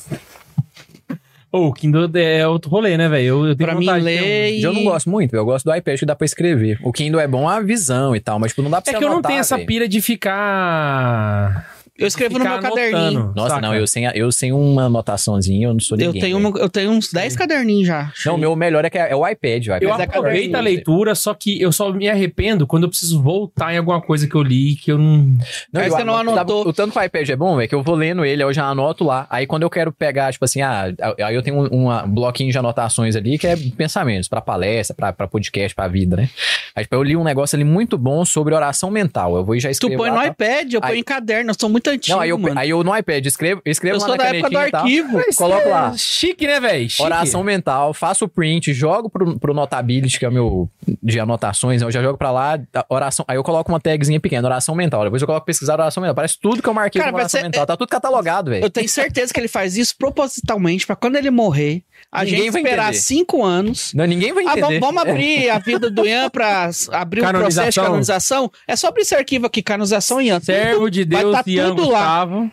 [1.51, 3.25] Ô, o Kindle é outro rolê, né, velho?
[3.25, 4.23] Eu, eu tenho Pra mim, vontade de ter um.
[4.25, 4.61] ler e...
[4.63, 6.77] Eu não gosto muito, eu gosto do iPad que dá pra escrever.
[6.83, 9.03] O Kindle é bom a visão e tal, mas tipo, não dá pra É que
[9.03, 9.67] eu não anotar, tenho essa velho.
[9.67, 11.74] pira de ficar.
[11.97, 12.97] Eu escrevo no meu caderninho.
[12.97, 13.61] anotando, Nossa, saca?
[13.61, 16.21] não, eu sem, eu sem uma anotaçãozinha, eu não sou Eu ninguém.
[16.21, 16.49] tenho, velho.
[16.49, 18.11] uma- eu tenho uns 10 caderninhos já.
[18.25, 19.61] Não, o meu melhor é que é, é o iPad.
[19.67, 20.11] O iPad Eu é aproveito
[20.51, 24.01] caderninho, a leitura, só que eu só me arrependo quando eu preciso voltar em alguma
[24.01, 25.37] coisa que eu li que eu não.
[25.73, 26.67] Aí eu você não anoto- anotou.
[26.67, 28.65] O tanto que o iPad é bom, é que eu vou lendo ele, eu já
[28.65, 29.25] anoto lá.
[29.29, 30.87] Aí quando eu quero pegar, tipo assim, ah,
[31.23, 34.93] aí eu tenho um, uma- um bloquinho de anotações ali que é pensamentos pra palestra,
[34.93, 36.29] pra, pra podcast, pra vida, né?
[36.75, 39.35] Aí tipo, eu li um negócio ali muito bom sobre oração mental.
[39.37, 40.27] Eu vou e já Tu escrevo põe lá, no tá?
[40.27, 41.51] iPad, eu ponho Aí- em caderno.
[41.51, 42.59] Eu sou muito muito antigo, Não, aí eu, mano.
[42.59, 44.81] aí eu no iPad escrevo, escrevo eu lá sou na da época do tal.
[44.81, 45.19] arquivo.
[45.27, 45.93] Isso Coloco é lá.
[45.97, 46.87] Chique, né, velho?
[46.99, 50.69] Oração mental, faço o print, jogo pro, pro Notability, que é o meu
[51.01, 52.59] de anotações, eu já jogo pra lá,
[52.89, 55.03] oração, aí eu coloco uma tagzinha pequena, oração mental.
[55.03, 56.15] Depois eu coloco pesquisar oração mental.
[56.15, 57.65] Parece tudo que eu marquei Cara, oração ser- mental.
[57.65, 58.63] Tá tudo catalogado, velho.
[58.65, 62.51] Eu tenho certeza que ele faz isso propositalmente pra quando ele morrer, a Ninguém gente
[62.51, 62.97] vai esperar entender.
[62.99, 63.93] cinco anos.
[63.93, 64.79] Não, ninguém vai Ah, entender.
[64.79, 68.51] vamos, vamos abrir a vida do Ian pra abrir um processo de Canonização.
[68.67, 70.39] É só abrir esse arquivo aqui, canonização Ian.
[70.39, 72.25] Servo de vai Deus, tá Ian tudo lá.
[72.25, 72.51] Gustavo.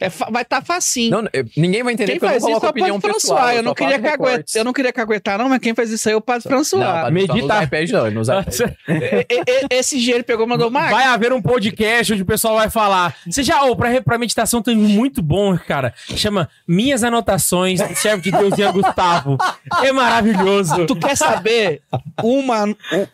[0.00, 1.12] É fa- vai estar tá facinho.
[1.12, 1.22] Não,
[1.56, 3.38] ninguém vai entender quem porque eu faz não isso é coloco o opinião Padre pessoal.
[3.38, 3.56] François.
[3.56, 6.16] Eu não, queria caguetar, eu não queria caguetar, não, mas quem faz isso aí é
[6.16, 6.82] o Padre François.
[6.84, 8.10] Padre Medita.
[8.10, 8.34] Não usa.
[8.88, 10.90] E- e- e- Esse dia ele pegou e mandou Marcos.
[10.90, 13.14] Vai haver um podcast onde o pessoal vai falar.
[13.24, 15.94] Você já, ô, pra, pra meditação tem um muito bom, cara.
[16.16, 19.38] Chama Minhas Anotações, Servo de Deus Ian Gustavo.
[19.84, 20.84] É maravilhoso.
[20.86, 21.80] Tu quer saber
[22.20, 22.64] uma,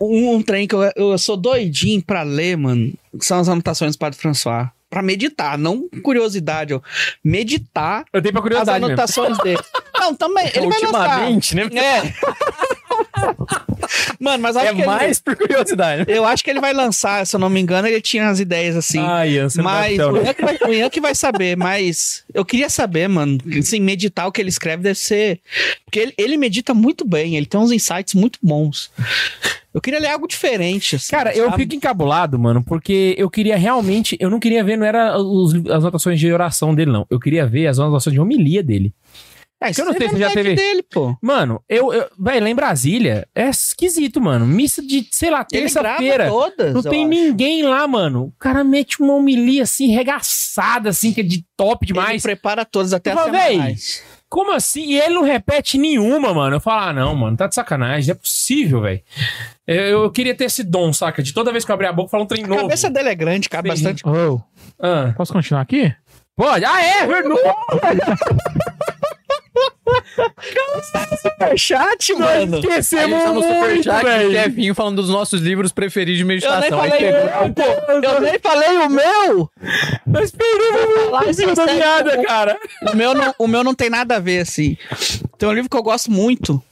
[0.01, 2.94] um, um trem que eu, eu sou doidinho pra ler, mano?
[3.18, 4.68] que São as anotações do Padre François.
[4.90, 6.81] Pra meditar, não curiosidade, ó.
[7.23, 8.86] Meditar Eu tenho pra as curiosidade mesmo.
[8.94, 9.60] anotações dele.
[9.98, 10.51] Não, também.
[10.55, 11.20] Ele vai lançar.
[11.31, 11.62] Ultimamente, né?
[11.77, 12.15] É.
[14.20, 16.05] Mano, mas acho É que ele- mais por curiosidade.
[16.09, 18.77] eu acho que ele vai lançar, se eu não me engano, ele tinha as ideias
[18.77, 18.98] assim.
[19.01, 22.24] Ah, Ian, você mas não o Ian, que vai, o Ian que vai saber, mas
[22.35, 25.40] eu queria saber, mano, assim, meditar o que ele escreve deve ser.
[25.85, 28.90] Porque ele, ele medita muito bem, ele tem uns insights muito bons.
[29.73, 30.97] Eu queria ler algo diferente.
[30.97, 31.62] assim, Cara, eu sabe?
[31.62, 34.16] fico encabulado, mano, porque eu queria realmente.
[34.19, 37.06] Eu não queria ver, não era os- as anotações de oração dele, não.
[37.10, 38.93] Eu queria ver as anotações de homilia dele.
[39.60, 41.16] É, eu não sei se já teve- dele, pô.
[41.20, 41.93] Mano, eu.
[41.93, 44.47] eu velho, lá em Brasília, é esquisito, mano.
[44.47, 46.28] Missa de, sei lá, Ele terça-feira.
[46.72, 47.09] Não tem acho.
[47.09, 48.26] ninguém lá, mano.
[48.26, 52.22] O cara mete uma homilia assim, regaçada, assim, que é de top Ele demais.
[52.22, 54.02] prepara todas até Eu véi, semanais.
[54.28, 54.85] Como assim?
[54.93, 56.56] E ele não repete nenhuma, mano.
[56.56, 58.06] Eu falo, ah, não, mano, tá de sacanagem.
[58.09, 59.01] Não é possível, velho.
[59.66, 61.20] Eu, eu queria ter esse dom, saca?
[61.22, 62.60] De toda vez que eu abrir a boca, falar um trem A novo.
[62.60, 63.74] cabeça dele é grande, cabe Sim.
[63.85, 64.06] bastante.
[64.06, 64.40] Ô,
[64.78, 65.93] Ah, posso continuar aqui?
[66.36, 66.64] pode?
[66.64, 67.06] Ah, é?
[67.09, 67.40] Verdade.
[71.23, 72.56] Superchat, mano.
[72.56, 74.31] Aí Esquecemos tá no superchat velho.
[74.31, 76.78] Kevinho falando dos nossos livros preferidos de Eu nem meditação.
[76.78, 77.62] Falei o meu, pô.
[78.06, 79.51] Eu nem falei o meu.
[80.06, 82.59] Nós perdemos é piada, cara.
[82.93, 84.77] O meu, não, o meu não tem nada a ver, assim.
[85.36, 86.62] Tem um livro que eu gosto muito.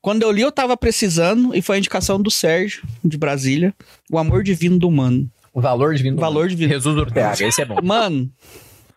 [0.00, 3.74] Quando eu li, eu tava precisando, e foi a indicação do Sérgio, de Brasília.
[4.10, 5.28] O Amor Divino do Humano.
[5.54, 6.16] O valor divino.
[6.16, 6.50] do Valor mundo.
[6.50, 6.72] divino.
[6.72, 7.76] Jesus Ortega, esse é bom.
[7.82, 8.30] Mano,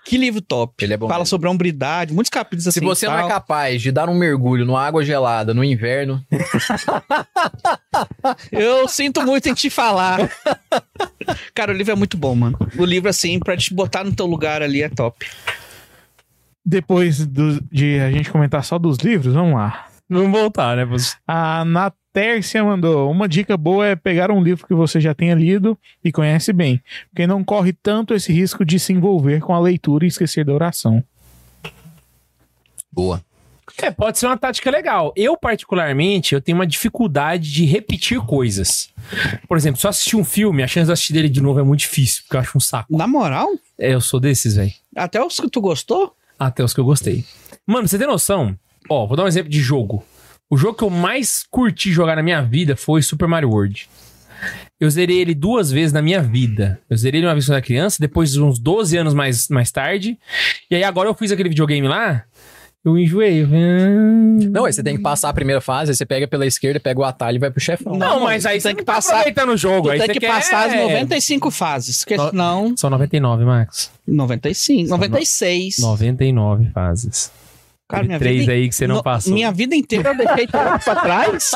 [0.05, 0.83] que livro top.
[0.85, 1.29] Ele é bom Fala mesmo.
[1.29, 2.79] sobre a hombridade, muitos capítulos assim.
[2.79, 6.23] Se você não é capaz de dar um mergulho numa água gelada no inverno,
[8.51, 10.19] Eu sinto muito em te falar.
[11.53, 12.57] Cara, o livro é muito bom, mano.
[12.77, 15.25] O livro, assim, pra te botar no teu lugar ali é top.
[16.65, 19.87] Depois do- de a gente comentar só dos livros, vamos lá.
[20.09, 20.85] Vamos voltar, né?
[20.85, 25.33] você- A Natércia mandou: Uma dica boa é pegar um livro que você já tenha
[25.35, 29.59] lido e conhece bem, porque não corre tanto esse risco de se envolver com a
[29.59, 31.03] leitura e esquecer da oração.
[32.91, 33.21] boa.
[33.81, 35.11] É, pode ser uma tática legal.
[35.17, 38.89] Eu, particularmente, eu tenho uma dificuldade de repetir coisas.
[39.49, 41.63] Por exemplo, se eu assistir um filme, a chance de assistir dele de novo é
[41.63, 42.95] muito difícil, porque eu acho um saco.
[42.95, 44.71] Na moral, É, eu sou desses, velho.
[44.95, 47.25] até os que tu gostou, Até os que eu gostei.
[47.67, 48.57] Mano, você tem noção?
[48.89, 50.03] Ó, vou dar um exemplo de jogo.
[50.49, 53.89] O jogo que eu mais curti jogar na minha vida foi Super Mario World.
[54.79, 56.79] Eu zerei ele duas vezes na minha vida.
[56.89, 59.71] Eu zerei ele uma vez quando era criança, depois de uns 12 anos mais, mais
[59.71, 60.19] tarde.
[60.69, 62.23] E aí agora eu fiz aquele videogame lá,
[62.83, 63.43] eu enjoei.
[64.51, 66.99] Não, aí você tem que passar a primeira fase, aí você pega pela esquerda, pega
[66.99, 67.95] o atalho e vai pro chefão.
[67.97, 69.89] Não, mas aí você tem que passar- aproveitando o jogo.
[69.89, 71.99] aí tem que quer- passar as 95 fases.
[71.99, 72.77] Porque No- senão.
[72.77, 73.89] São 99, Max.
[74.05, 75.79] 95, São no- 96.
[75.79, 77.31] 99 fases.
[77.87, 79.31] Cara, minha três vida, aí que você não no- passou.
[79.31, 81.51] Minha vida inteira eu deixei tudo pra trás.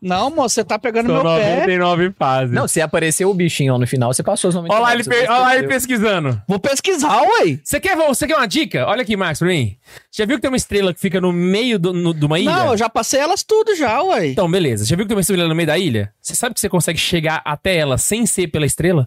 [0.00, 1.56] Não, moço, você tá pegando São meu pé.
[1.60, 2.54] 99 fases.
[2.54, 4.80] Não, se aparecer o bichinho lá no final, você passou os 99.
[4.82, 6.42] Olha lá ele, pe- olha lá ele pesquisando.
[6.48, 7.58] Vou pesquisar, ué.
[7.62, 8.86] Você quer, você quer uma dica?
[8.86, 9.76] Olha aqui, Max, pra mim.
[10.10, 12.50] Já viu que tem uma estrela que fica no meio do, no- de uma ilha?
[12.50, 14.28] Não, eu já passei elas tudo já, ué.
[14.28, 14.86] Então, beleza.
[14.86, 16.12] Já viu que tem uma estrela no meio da ilha?
[16.20, 19.06] Você sabe que você consegue chegar até ela sem ser pela estrela?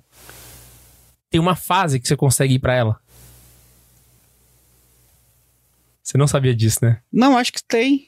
[1.32, 2.98] Tem uma fase que você consegue ir pra ela.
[6.06, 7.02] Você não sabia disso, né?
[7.11, 8.07] Não, acho que tem.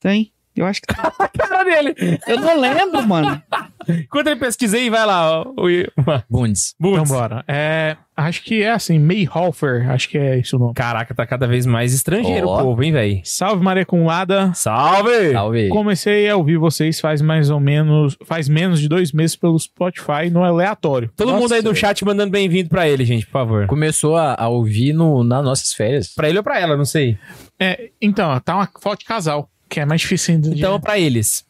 [0.00, 0.32] Tem.
[0.56, 0.96] Eu acho que tem.
[1.18, 1.94] A cara dele!
[2.26, 3.40] Eu não lembro, mano.
[3.88, 5.40] Enquanto ele pesquisei, vai lá.
[5.40, 6.74] ó, O, o, Bundes.
[6.78, 7.10] Então Bundes.
[7.12, 7.44] bora.
[7.48, 10.74] É, acho que é assim, Mayhofer, acho que é esse o nome.
[10.74, 13.20] Caraca, tá cada vez mais estrangeiro o povo, hein, velho?
[13.24, 14.52] Salve Maria Cumulada.
[14.54, 15.32] Salve!
[15.32, 15.68] Salve.
[15.68, 20.28] Comecei a ouvir vocês faz mais ou menos, faz menos de dois meses pelo Spotify
[20.30, 21.10] no aleatório.
[21.16, 23.66] Todo Nossa, mundo aí do chat mandando bem-vindo pra ele, gente, por favor.
[23.66, 26.08] Começou a, a ouvir no, nas nossas férias.
[26.14, 27.16] Pra ele ou pra ela, não sei.
[27.58, 30.50] É, então, tá uma foto de casal, que é mais difícil ainda.
[30.50, 31.48] de- Então, pra eles.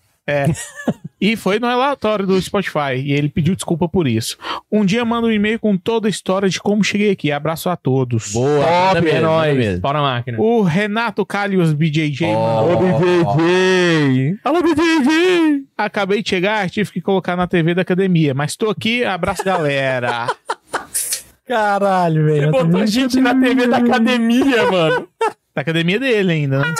[1.20, 2.94] E foi no relatório do Spotify.
[2.96, 4.38] E ele pediu desculpa por isso.
[4.70, 7.32] Um dia manda um e-mail com toda a história de como cheguei aqui.
[7.32, 8.32] Abraço a todos.
[8.32, 8.64] Boa,
[8.94, 9.56] Top, é nóis.
[9.56, 9.80] mesmo.
[9.80, 10.40] Pau na máquina.
[10.40, 12.62] O Renato Calhos BJJ Ó.
[12.68, 13.34] mandou.
[13.34, 14.38] BJJ.
[14.44, 15.64] Alô, BJJ.
[15.76, 18.32] Acabei de chegar, tive que colocar na TV da academia.
[18.32, 20.28] Mas tô aqui, abraço galera.
[21.46, 22.36] Caralho, velho.
[22.44, 25.08] Ele botou a gente na TV da academia, mano.
[25.54, 26.74] da academia dele ainda, né?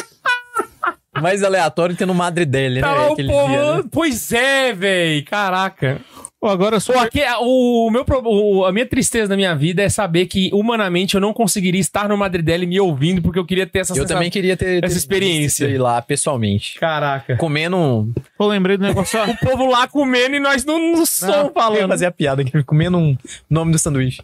[1.20, 2.80] Mais aleatório que no Madre dele, né?
[2.82, 3.84] Tá, o Aquele povo- dia, né?
[3.90, 5.24] Pois é, velho.
[5.24, 6.00] Caraca.
[6.40, 6.94] Pô, agora eu sou.
[6.94, 11.14] Pô, aqui, o meu, o- a minha tristeza na minha vida é saber que, humanamente,
[11.14, 14.16] eu não conseguiria estar no Madridelli me ouvindo, porque eu queria ter essa Eu sensação.
[14.16, 15.66] também queria ter, ter essa experiência.
[15.66, 16.78] aí lá pessoalmente.
[16.78, 17.36] Caraca.
[17.36, 18.12] Comendo um.
[18.38, 19.20] Pô, lembrei do negócio.
[19.22, 21.88] O povo lá comendo e nós no, no som Eu ia falando.
[21.88, 23.14] fazer a piada aqui, comendo um
[23.50, 24.22] nome do sanduíche.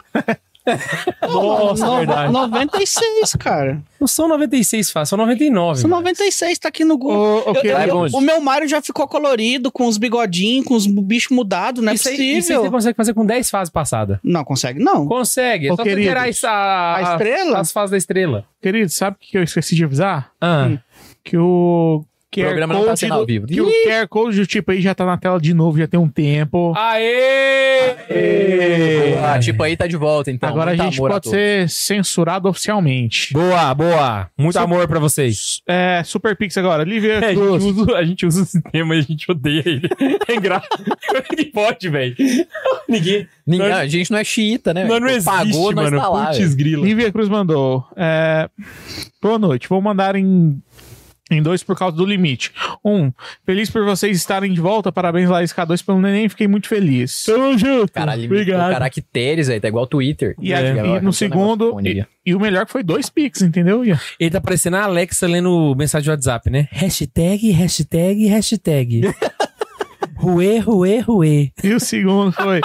[1.23, 2.33] Nossa, No- verdade.
[2.33, 3.81] 96, cara.
[4.01, 5.81] Não são 96 fácil, são 99.
[5.81, 6.03] São mano.
[6.03, 7.17] 96, tá aqui no Google.
[7.47, 10.75] Ô, ô, Eu- eu- eu- o meu Mario já ficou colorido, com os bigodinhos, com
[10.75, 12.63] os bichos mudados, não é isso, aí, isso aí possível.
[12.63, 14.19] você consegue fazer com 10 fases passadas.
[14.23, 15.07] Não consegue, não.
[15.07, 15.69] Consegue.
[15.69, 17.59] É Ô, só querido, gerar essa, A estrela?
[17.61, 18.45] as fases da estrela.
[18.61, 20.31] Querido, sabe o que eu esqueci de avisar?
[20.41, 20.71] Ah.
[21.25, 22.05] Que o.
[22.41, 23.47] QR programa não tá Code sendo do- ao vivo.
[23.47, 25.99] Que o QR Code do tipo aí já tá na tela de novo, já tem
[25.99, 26.73] um tempo.
[26.77, 27.97] Aê!
[29.25, 30.49] Ah, tipo aí tá de volta, então.
[30.49, 31.39] Agora a Muito gente amor pode todos.
[31.39, 33.33] ser censurado oficialmente.
[33.33, 34.29] Boa, boa.
[34.39, 35.61] Muito amor pra vocês.
[35.67, 36.85] É, Super Pix agora.
[36.85, 37.65] Lívia É, a, gente Cruz.
[37.65, 39.89] usa, a gente usa o sistema e a gente odeia ele.
[40.29, 40.85] É engraçado.
[41.07, 42.15] Como é que pode, velho?
[42.89, 43.27] Ninguém.
[43.47, 44.85] Ninguém- Nós- a gente não é xiita, né?
[44.85, 46.01] Não, não existe, Pagou, nós mano.
[46.01, 46.85] tá lá, Putz, grila.
[46.85, 47.85] Lívia Cruz mandou.
[47.97, 48.49] É,
[49.23, 49.69] boa noite.
[49.69, 50.61] Vou mandar em,
[51.31, 52.53] em dois por causa do limite.
[52.85, 53.13] Um,
[53.45, 54.93] feliz por vocês estarem de volta.
[54.93, 56.29] Parabéns, Laís K2, pelo neném.
[56.29, 57.25] Fiquei muito feliz.
[57.25, 57.93] Tamo junto.
[57.93, 58.71] Caralho, Obrigado.
[58.73, 59.61] caracteres, velho.
[59.61, 60.35] Tá igual Twitter.
[60.41, 63.85] E, É, aí, e no segundo, e, e o melhor que foi dois Pix, entendeu?
[63.85, 63.99] Ian?
[64.21, 66.69] Ele tá parecendo a Alexa lendo mensagem de WhatsApp, né?
[66.71, 69.03] Hashtag, hashtag, hashtag.
[70.19, 71.51] Ruê, ruê, ruê.
[71.63, 72.61] E o segundo foi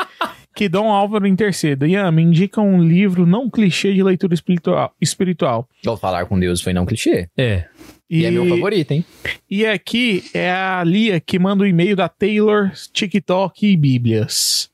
[0.56, 1.88] que Dom Álvaro interceda.
[1.88, 4.94] Ian, me indica um livro não clichê de leitura espiritual.
[5.00, 5.68] espiritual.
[5.84, 7.28] Vou falar com Deus foi não clichê.
[7.38, 7.66] É.
[8.10, 9.06] E, é meu favorito, hein?
[9.50, 14.70] E aqui é a Lia que manda o e-mail da Taylor, TikTok e Bíblias.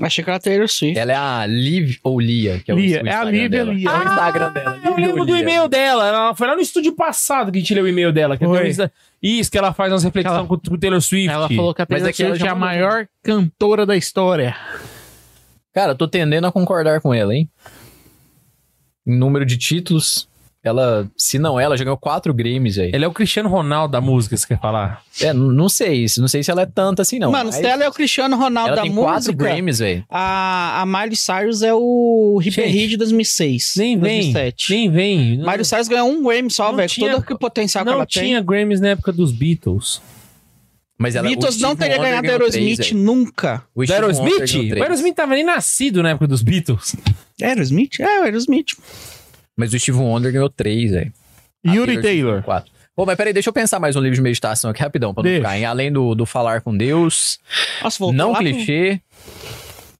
[0.00, 0.98] Achei que era Taylor Swift.
[0.98, 3.72] Ela é a Liv ou Lia, que é o, Lia, o é a Lívia dela.
[3.72, 3.88] Lia.
[3.90, 4.80] É o Instagram dela.
[4.84, 5.42] Eu lembro do Lia.
[5.42, 6.06] e-mail dela.
[6.06, 8.36] Ela foi lá no estúdio passado que a gente leu o e-mail dela.
[8.36, 8.54] Que um
[9.20, 11.28] Isso, que ela faz umas reflexões Ela- com o Taylor Swift.
[11.28, 14.56] Ela falou que a Mas Taylor Swift é a maior cantora da história.
[15.74, 17.48] Cara, eu tô tendendo a concordar com ela, hein?
[19.06, 20.28] Em número de títulos,
[20.62, 22.94] ela, se não ela, já ganhou quatro Grammys, velho.
[22.94, 25.02] Ele é o Cristiano Ronaldo da música, você quer falar?
[25.20, 27.30] É, não sei, não sei se ela é tanta assim, não.
[27.30, 30.04] Mano, se ela é o Cristiano Ronaldo ela da tem quatro música, Grammys, velho.
[30.10, 33.74] a, a Miley Cyrus é o Hit de 2006.
[33.76, 34.32] Nem vem.
[34.32, 34.70] 2007.
[34.72, 35.38] Nem vem.
[35.38, 36.90] Miley Cyrus ganhou um Grammy só, Não velho.
[36.98, 40.02] Todo o potencial que não ela tinha Grammys na época dos Beatles.
[40.98, 41.36] Mas ela, tem.
[41.36, 43.00] Beatles não teria Wonder ganhado Aerosmith três, velho.
[43.00, 43.62] nunca.
[43.72, 44.74] O Do Aerosmith?
[44.76, 44.82] O.
[44.82, 46.96] Aerosmith tava nem nascido na época dos Beatles.
[47.40, 48.00] Aerosmith?
[48.00, 48.72] É, o Aerosmith.
[49.58, 51.12] Mas o Steve Wonder ganhou três, velho.
[51.66, 52.42] Yuri Taylor.
[52.44, 52.70] Quatro.
[52.94, 55.28] Pô, mas peraí, deixa eu pensar mais um livro de meditação aqui rapidão, pra não
[55.28, 55.40] Deixa.
[55.42, 55.64] ficar, hein?
[55.64, 57.38] Além do, do falar com Deus,
[57.82, 59.00] Nossa, voltou não clichê.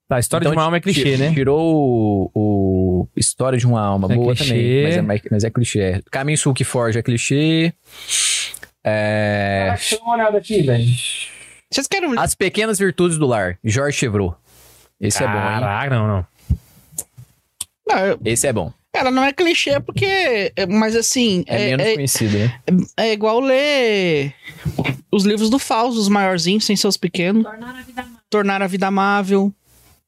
[0.09, 1.32] Tá, a história Então, de uma alma é clichê, né?
[1.35, 4.51] Tirou o, o História de uma Alma, É boa clichê.
[4.52, 6.01] também, mas é, mas é clichê.
[6.10, 7.72] Caminho Sul que Forja é clichê.
[8.82, 9.74] É...
[9.90, 10.85] Dá uma olhada aqui, velho.
[11.70, 14.36] Vocês querem As Pequenas Virtudes do Lar, Jorge Chevreau.
[15.01, 15.60] Esse é bom, hein?
[15.60, 16.26] Caraca, não, não.
[17.89, 18.72] Não, eu- Esse é bom.
[18.98, 20.52] Ela não é clichê porque.
[20.56, 22.54] é- Mas assim, É, é, menos é, conhecido, né?
[22.96, 24.34] é igual ler
[25.10, 27.44] os livros do Fausto, os maiorzinhos, sem seus pequenos.
[28.30, 29.52] Tornar a vida amável.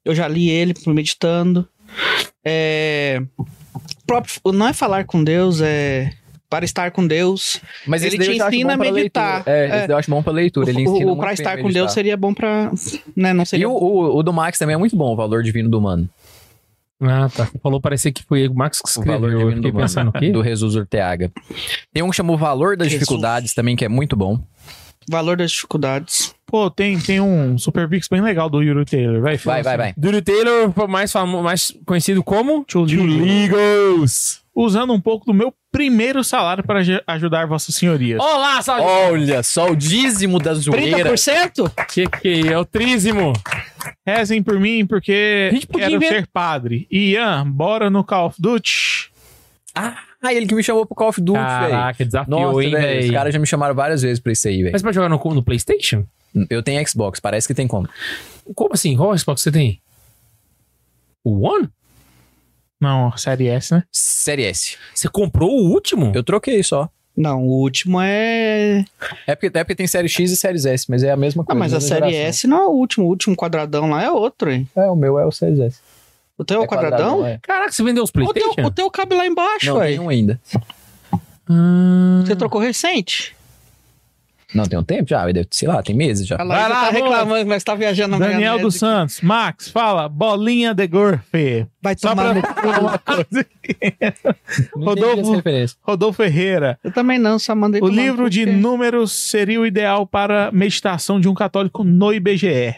[0.05, 1.69] Eu já li ele meditando.
[2.45, 3.21] É.
[4.07, 6.13] próprio- não é falar com Deus, é.
[6.49, 7.61] Para estar com Deus.
[7.87, 9.35] Mas Ele te ensina a pra meditar.
[9.47, 9.57] leitura.
[9.57, 9.67] É, É.
[9.67, 10.69] esse daí eu acho bom pra leitura.
[10.69, 11.73] Ele ensina o muito para bem estar com meditar.
[11.83, 12.73] Deus seria bom pra.
[13.17, 15.45] Né, não seria E o, o, o do Max também é muito bom, o valor
[15.45, 16.09] divino do humano.
[17.01, 17.49] Ah, tá.
[17.63, 19.51] Falou parecer que foi o Max que O valor escreveu.
[19.51, 20.31] Eu fiquei do pensando o quê?
[20.31, 21.33] Do Jesus Orteaga.
[21.93, 23.01] Tem um que chama O Valor das Jesus.
[23.09, 24.39] Dificuldades também, que é muito bom.
[25.09, 26.35] valor das dificuldades.
[26.47, 29.21] Pô, tem, tem um Super Pix bem legal do Yuri Taylor.
[29.23, 29.95] Vai, Vai, vai, vai.
[29.97, 34.41] Dury Taylor, mais, famo, mais conhecido como Two Legals.
[34.55, 38.21] Usando um pouco do meu primeiro salário para aj- ajudar vossas senhorias.
[38.21, 38.83] Olá, salve.
[38.83, 41.11] Olha só o dízimo da zoeira.
[41.11, 41.71] 30%?
[41.89, 43.33] Que que é o trízimo?
[44.07, 46.87] Rezem por mim, porque A gente podia quero inven- ser padre.
[46.91, 49.11] Ian, bora no Call of Duty.
[49.75, 49.97] Ah,
[50.35, 51.71] ele que me chamou pro Call of Duty, velho.
[51.71, 53.05] Caraca, desafio, Nossa, hein, velho.
[53.07, 54.73] Os caras já me chamaram várias vezes pra isso aí, velho.
[54.73, 56.05] Mas pode jogar no, no PlayStation?
[56.49, 57.89] Eu tenho Xbox, parece que tem como.
[58.55, 58.97] Como assim?
[58.97, 59.81] Qual Xbox você tem?
[61.25, 61.69] O One?
[62.81, 63.83] Não, série S, né?
[63.93, 64.77] Série S.
[64.95, 66.13] Você comprou o último?
[66.15, 66.89] Eu troquei só.
[67.17, 68.85] Não, o último é.
[69.27, 71.47] É porque, é porque tem série X e séries S, mas é a mesma Ah,
[71.47, 71.59] coisa.
[71.59, 72.29] mas a série geração.
[72.29, 73.05] S não é o último.
[73.05, 74.67] O último quadradão lá é outro, hein?
[74.75, 75.81] É, o meu é o séries S.
[76.39, 77.27] O teu é o quadradão?
[77.27, 77.39] é.
[77.43, 78.67] Caraca, você vendeu os O teu, Playstation?
[78.67, 79.89] o teu cabe lá embaixo, Não, ué.
[79.89, 80.41] tem um ainda.
[81.49, 82.23] Hum.
[82.25, 83.37] Você trocou recente?
[84.55, 86.37] Não, tem um tempo já, sei lá, tem meses já.
[86.37, 88.77] Vai lá, tá reclamando, mas tá viajando na Daniel dos.
[88.77, 89.21] Santos.
[89.21, 90.09] Max, fala.
[90.09, 91.67] Bolinha de Gorfe.
[91.81, 93.47] Vai Só tomar no falar uma coisa.
[94.77, 95.43] Não Rodolfo-.
[95.83, 96.79] Rodolfo Ferreira.
[96.83, 100.51] Eu também não, só mandei O livro cu, de porque- números seria o ideal para
[100.53, 102.75] meditação de um católico no IBGE.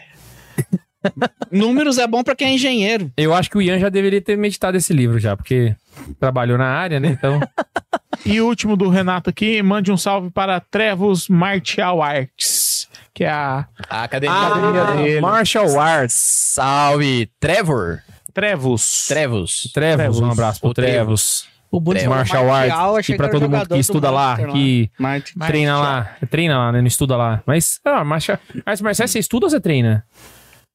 [1.51, 3.11] Números é bom pra quem é engenheiro.
[3.17, 5.75] Eu acho que o Ian já deveria ter meditado esse livro já, porque
[6.19, 7.09] trabalhou na área, né?
[7.09, 7.39] Então.
[8.25, 13.29] E o último do Renato aqui, mande um salve para Trevos Martial Arts, que é
[13.29, 15.19] a A academia Ah, dele.
[15.19, 16.13] Martial Arts.
[16.53, 18.01] Salve, Trevor.
[18.33, 19.07] Trevos.
[19.09, 19.69] Trevos.
[19.73, 20.73] Trevos, um abraço pro.
[20.73, 21.47] Trevos.
[21.69, 23.09] O É, falou Martial Arts.
[23.09, 25.39] E pra era todo mundo que estuda lá, Master que Martin.
[25.39, 26.15] treina lá.
[26.29, 26.79] Treina lá, né?
[26.79, 27.43] Não estuda lá.
[27.45, 28.39] Mas, ah, marcha...
[28.65, 30.05] Artes marciais, você estuda ou você treina?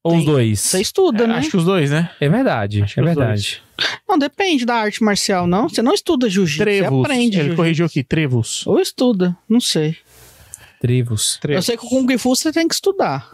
[0.03, 0.61] Ou os dois?
[0.61, 1.35] Você estuda, É, né?
[1.37, 2.11] Acho que os dois, né?
[2.21, 3.63] É verdade, Acho que é verdade.
[4.09, 5.69] Não, depende da arte marcial, não.
[5.69, 7.57] Você não estuda jiu-jitsu, você aprende Ele jiu-jitsu.
[7.57, 8.67] corrigiu aqui, Trevos.
[8.67, 9.97] Ou estuda, não sei.
[10.81, 11.39] Trevos.
[11.49, 13.31] Eu sei que o Kung Fu você tem que estudar.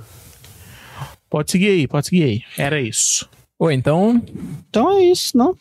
[1.30, 2.42] Pode seguir aí, pode seguir aí.
[2.56, 3.28] Era isso.
[3.58, 4.22] Ô, então,
[4.68, 5.56] Então é isso, não?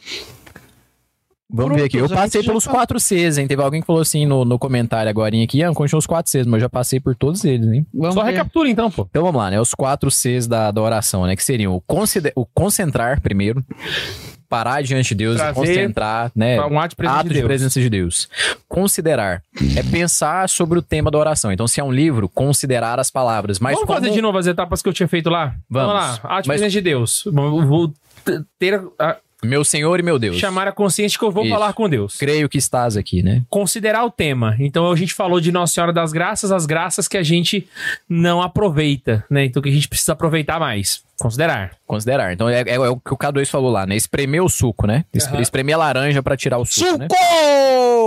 [1.49, 1.97] vamos Pronto, ver aqui.
[1.97, 3.47] Eu passei pelos tá- quatro Cs, hein?
[3.47, 6.45] Teve alguém que falou assim no, no comentário agora aqui, ah, continua os quatro Cs,
[6.47, 7.85] mas eu já passei por todos eles, hein?
[7.93, 8.31] Vamos Só ver.
[8.31, 9.05] recapitula então, pô.
[9.09, 9.59] Então vamos lá, né?
[9.61, 11.35] Os quatro Cs da, da oração, né?
[11.35, 13.63] Que seriam o, consider- o concentrar primeiro,
[14.53, 16.61] parar diante de Deus Trazer e concentrar, né?
[16.61, 17.47] Um ato de presença Ato de de Deus.
[17.47, 18.29] presença de Deus.
[18.67, 19.41] Considerar
[19.75, 21.51] é pensar sobre o tema da oração.
[21.51, 23.59] Então, se é um livro, considerar as palavras.
[23.59, 23.99] Mas Vamos como...
[23.99, 25.55] fazer de novo as etapas que eu tinha feito lá?
[25.69, 25.93] Vamos.
[25.93, 26.13] lá.
[26.23, 27.23] Ato de Mas- presença de Deus.
[27.31, 27.91] Vou
[28.59, 30.37] ter a, Meu Senhor e meu Deus.
[30.37, 31.53] chamar a consciência que eu vou Isso.
[31.53, 32.15] falar com Deus.
[32.17, 33.41] Creio que estás aqui, né?
[33.49, 34.55] Considerar o tema.
[34.59, 37.67] Então a gente falou de Nossa Senhora das Graças, as graças que a gente
[38.07, 39.45] não aproveita, né?
[39.45, 41.01] Então que a gente precisa aproveitar mais.
[41.19, 41.71] Considerar.
[41.85, 42.33] Considerar.
[42.33, 43.95] Então, é, é- é o que o K2 falou lá, né?
[43.95, 45.05] Espremer o suco, né?
[45.29, 45.41] Aham.
[45.41, 47.07] Espremer a laranja pra tirar o suco, né?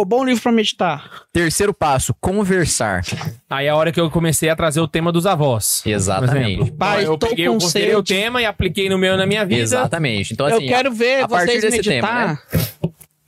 [0.05, 1.23] Bom livro pra meditar.
[1.32, 3.02] Terceiro passo, conversar.
[3.48, 5.82] Aí é a hora que eu comecei a trazer o tema dos avós.
[5.86, 6.70] Exatamente.
[6.73, 9.60] Pai, eu peguei, com eu considerei o tema e apliquei no meu na minha vida.
[9.62, 10.32] Exatamente.
[10.32, 12.43] Então, assim, eu quero ver a partir vocês desse tema, meditar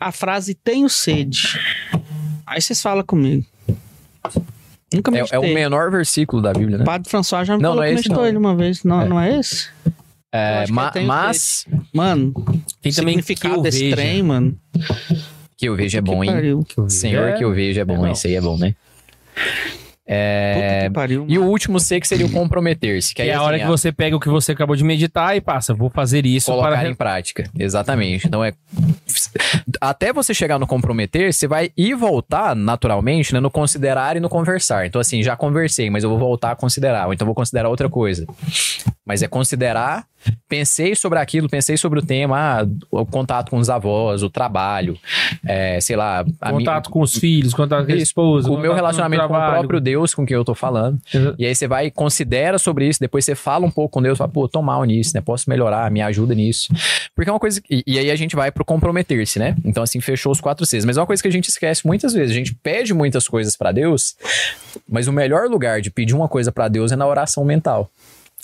[0.00, 1.58] a frase tenho sede.
[2.46, 3.44] Aí vocês falam comigo.
[4.92, 5.36] Nunca é, meditei.
[5.36, 6.82] é o menor versículo da Bíblia, né?
[6.82, 8.82] O padre François já me Não, falou não é que meditou ele uma vez.
[8.84, 9.08] Não É.
[9.08, 9.68] não é esse?
[10.32, 12.32] É, que ma- mas Mano,
[12.82, 13.96] Tem também que significado eu desse veja.
[13.96, 14.58] trem, mano.
[15.58, 16.62] Que eu vejo é bom, que hein?
[16.62, 16.90] Que.
[16.90, 18.12] Senhor, que eu vejo é bom, É bom.
[18.12, 18.74] Esse aí é bom, né?
[19.34, 20.80] Puta É...
[20.84, 21.26] que pariu.
[21.28, 23.10] E o último C que seria o comprometer-se.
[23.10, 24.84] Que Que aí, é a assim, hora que você pega o que você acabou de
[24.84, 25.74] meditar e passa.
[25.74, 26.88] Vou fazer isso colocar para.
[26.88, 27.50] em prática.
[27.58, 28.26] Exatamente.
[28.26, 28.54] Então é.
[29.80, 34.28] Até você chegar no comprometer, você vai ir voltar naturalmente né, no considerar e no
[34.28, 34.86] conversar.
[34.86, 37.06] Então, assim, já conversei, mas eu vou voltar a considerar.
[37.08, 38.26] Ou então vou considerar outra coisa.
[39.04, 40.06] Mas é considerar,
[40.48, 44.98] pensei sobre aquilo, pensei sobre o tema, ah, o contato com os avós, o trabalho,
[45.46, 48.50] é, sei lá, minha- Contato com os filhos, contato com a esposa.
[48.50, 49.58] o meu relacionamento com o trabalho.
[49.60, 50.98] próprio Deus com quem eu tô falando.
[51.12, 54.02] Exa- E aí você vai e considera sobre isso, depois você fala um pouco com
[54.02, 55.20] Deus, fala, pô, tô mal nisso, né?
[55.20, 56.68] Posso melhorar, me ajuda nisso.
[57.14, 57.60] Porque é uma coisa.
[57.70, 59.56] E, e aí a gente vai pro comprometer-se, né?
[59.64, 60.84] Então, assim, fechou os quatro Cs.
[60.84, 62.30] Mas é uma coisa que a gente esquece muitas vezes.
[62.30, 64.16] A gente pede muitas coisas pra Deus,
[64.88, 67.90] mas o melhor lugar de pedir uma coisa pra Deus é na oração mental.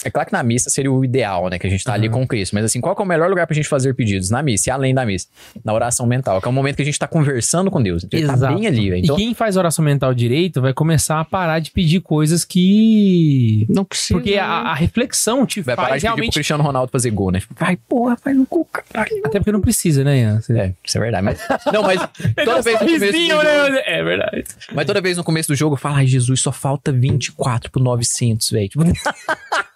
[0.05, 1.59] É claro que na missa seria o ideal, né?
[1.59, 2.53] Que a gente tá ali com Cristo.
[2.55, 4.29] Mas assim, qual que é o melhor lugar pra gente fazer pedidos?
[4.29, 5.29] Na missa e além da missa.
[5.65, 8.03] Na oração mental, que é o momento que a gente tá conversando com Deus.
[8.05, 8.55] Então, ele tá Exato.
[8.55, 9.01] bem ali, velho.
[9.01, 13.67] E Então, quem faz oração mental direito vai começar a parar de pedir coisas que.
[13.69, 14.19] Não precisa.
[14.19, 16.35] Porque a, a reflexão te vai parar faz de pedir pro realmente.
[16.35, 17.41] Cristiano Ronaldo fazer gol, né?
[17.59, 19.23] Vai, porra, faz no cu, caralho.
[19.25, 20.41] Até porque não precisa, né, Ian?
[20.41, 21.25] Você- É, isso é verdade.
[21.25, 21.41] Mas,
[21.73, 22.01] não, mas
[22.45, 23.83] toda vez, no começo do Sorrisinho, jogo, né?
[23.87, 24.45] É verdade.
[24.75, 27.83] mas toda vez no começo do jogo eu falo, ai Jesus, só falta 24 pro
[27.83, 28.69] 900, velho.
[28.69, 28.85] Tipo...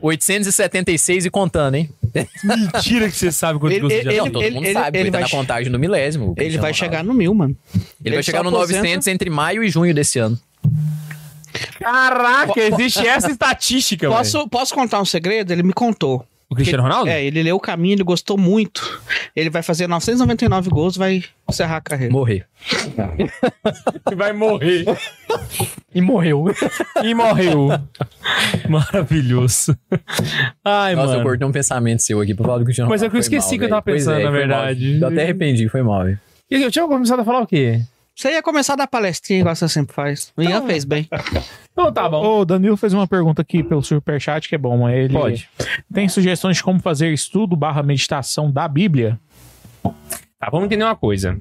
[0.00, 1.88] 876 e contando, hein?
[2.42, 5.04] Mentira que você sabe quanto Ele- você já ele- não, todo mundo ele- sabe, ele,
[5.04, 6.34] ele tá vai na contagem do milésimo.
[6.36, 7.56] Ele vai chegar no mil, mano.
[7.74, 10.38] Ele, ele vai chegar no aposenta- 900 entre maio e junho desse ano.
[11.80, 14.08] Caraca, existe essa estatística.
[14.08, 15.50] Posso, posso contar um segredo?
[15.52, 16.24] Ele me contou.
[16.50, 17.10] O Cristiano Ronaldo?
[17.10, 19.00] É, ele leu o caminho, ele gostou muito.
[19.36, 22.10] Ele vai fazer 999 gols, vai encerrar a carreira.
[22.12, 22.46] Morrer.
[24.08, 24.84] Que vai morrer.
[25.94, 26.46] E morreu.
[27.04, 27.68] E morreu.
[28.68, 29.76] Maravilhoso.
[30.64, 31.22] Ai, Nossa, eu mano.
[31.28, 33.12] cortei um pensamento seu aqui pra falar do Cristiano Mas é Ronaldo.
[33.12, 34.98] que eu esqueci mal, que eu tava pensando, é, na verdade.
[35.00, 36.18] Eu até arrependi, foi mal, velho.
[36.50, 37.82] E Eu tinha começado a falar o quê?
[38.18, 40.32] Você ia começar a dar palestrinha igual você sempre faz.
[40.36, 41.08] O Ian fez bem.
[41.70, 42.40] Então tá bom.
[42.40, 44.88] O Danilo fez uma pergunta aqui pelo Superchat que é bom.
[44.88, 45.48] Ele Pode.
[45.94, 49.16] Tem sugestões de como fazer estudo barra meditação da Bíblia?
[49.84, 51.38] Tá, vamos entender uma coisa.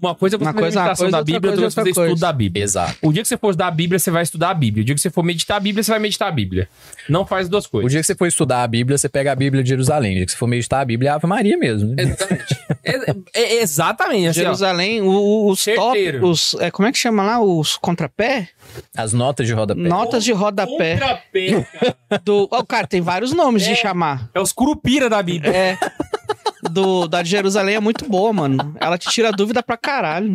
[0.00, 1.74] Uma coisa é você Uma fazer coisa é meditação coisa, da outra Bíblia, outra coisa
[1.74, 2.64] coisa é é fazer outra estudo da Bíblia.
[2.64, 2.96] Exato.
[3.02, 4.82] O dia que você for estudar a Bíblia, você vai estudar a Bíblia.
[4.82, 6.68] O dia que você for meditar a Bíblia, você vai meditar a Bíblia.
[7.08, 7.90] Não faz duas O coisas.
[7.92, 10.12] dia que você for estudar a Bíblia, você pega a Bíblia de Jerusalém.
[10.12, 11.94] O dia que você for meditar a Bíblia, é Ave Maria mesmo.
[11.98, 12.56] Exatamente.
[12.84, 14.28] É- é- é exatamente.
[14.28, 14.44] Assim, ó.
[14.44, 16.20] Jerusalém, o- o- os Certeiro.
[16.20, 17.40] top, os, é, como é que chama lá?
[17.40, 18.48] Os contrapé?
[18.96, 19.80] As notas de rodapé.
[19.80, 20.94] Notas de rodapé.
[20.94, 21.96] Contrapé, cara.
[22.24, 24.30] Do, oh, cara, tem vários nomes de chamar.
[24.32, 25.52] É os curupira da Bíblia.
[25.54, 25.78] É.
[26.70, 28.74] Do, da de Jerusalém é muito boa, mano.
[28.80, 30.34] Ela te tira dúvida pra caralho.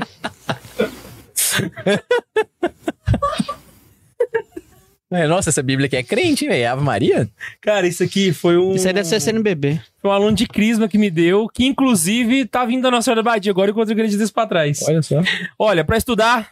[5.12, 6.72] É, nossa, essa Bíblia aqui é crente, velho.
[6.72, 7.30] Ave Maria?
[7.62, 8.74] Cara, isso aqui foi um.
[8.74, 9.80] Isso aí deve ser CNBB.
[10.02, 13.22] Foi um aluno de Crisma que me deu, que inclusive tá vindo da Nossa Senhora
[13.22, 14.82] da Badia agora enquanto eu acredito isso pra trás.
[14.88, 15.22] Olha só.
[15.60, 16.50] Olha, pra estudar,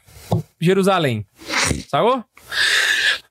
[0.60, 1.26] Jerusalém.
[1.90, 2.24] Sacou?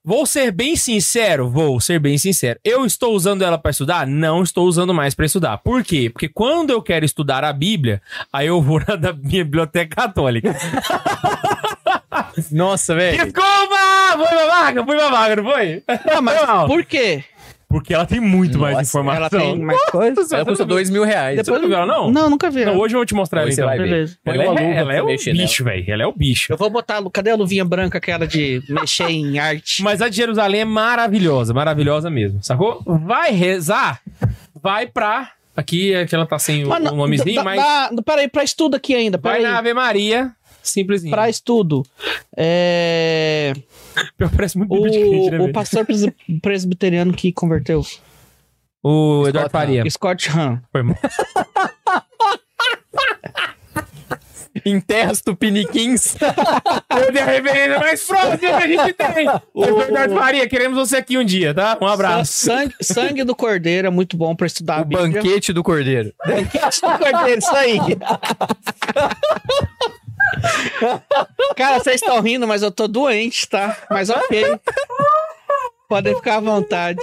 [0.03, 2.59] Vou ser bem sincero, vou ser bem sincero.
[2.65, 4.07] Eu estou usando ela pra estudar?
[4.07, 5.59] Não estou usando mais pra estudar.
[5.59, 6.09] Por quê?
[6.09, 8.01] Porque quando eu quero estudar a Bíblia,
[8.33, 10.57] aí eu vou na da minha biblioteca católica.
[12.51, 13.25] Nossa, velho.
[13.25, 13.77] Desculpa!
[14.17, 15.83] Foi babaca, foi babaca, não foi?
[16.11, 17.23] Ah, mas por quê?
[17.71, 19.17] Porque ela tem muito mais Nossa, informação.
[19.17, 20.35] Ela tem mais coisa?
[20.35, 21.39] Ela custa dois mil reais.
[21.39, 22.11] Você nunca viu ela, não?
[22.11, 22.65] Não, nunca vi.
[22.65, 23.65] Não, hoje eu vou te mostrar ela, então.
[23.65, 23.85] vai ver.
[23.85, 24.19] Beleza.
[24.27, 25.47] Ela, uma é, ela é pra o mexer nela.
[25.47, 25.85] bicho, velho.
[25.87, 26.53] Ela é o bicho.
[26.53, 27.01] Eu vou botar.
[27.13, 29.83] Cadê a luvinha branca, aquela de mexer em arte?
[29.85, 32.83] Mas a de Jerusalém é maravilhosa, maravilhosa mesmo, sacou?
[32.85, 34.01] Vai rezar,
[34.61, 35.31] vai pra.
[35.57, 37.57] Aqui é que ela tá sem o, Mas o nomezinho, da- mas.
[37.59, 39.19] da- peraí, pra estudo aqui ainda.
[39.19, 40.31] vai na Ave Maria,
[40.63, 41.11] simplesinho.
[41.11, 41.83] Pra estudo.
[42.37, 43.53] É.
[44.37, 46.07] Parece muito crente, né, O, o pastor pres-
[46.43, 47.85] presbiteriano que converteu.
[48.83, 49.91] O Eduardo Scott Faria.
[49.91, 50.59] Scott Hahn.
[50.73, 50.97] Foi mal.
[54.67, 56.17] Enterra os tupiniquins.
[56.91, 59.29] Eu dei a referência mais próxima que a gente tem.
[59.55, 61.79] O Eduardo Faria, queremos você aqui um dia, tá?
[61.81, 62.33] Um abraço.
[62.47, 65.09] Sangue, sangue do cordeiro é muito bom pra estudar a o Bíblia.
[65.23, 66.13] banquete do cordeiro.
[66.27, 67.79] Banquete do cordeiro, isso aí.
[71.57, 73.77] Cara, vocês estão rindo, mas eu tô doente, tá?
[73.91, 74.59] Mas ok.
[75.89, 77.01] Podem ficar à vontade.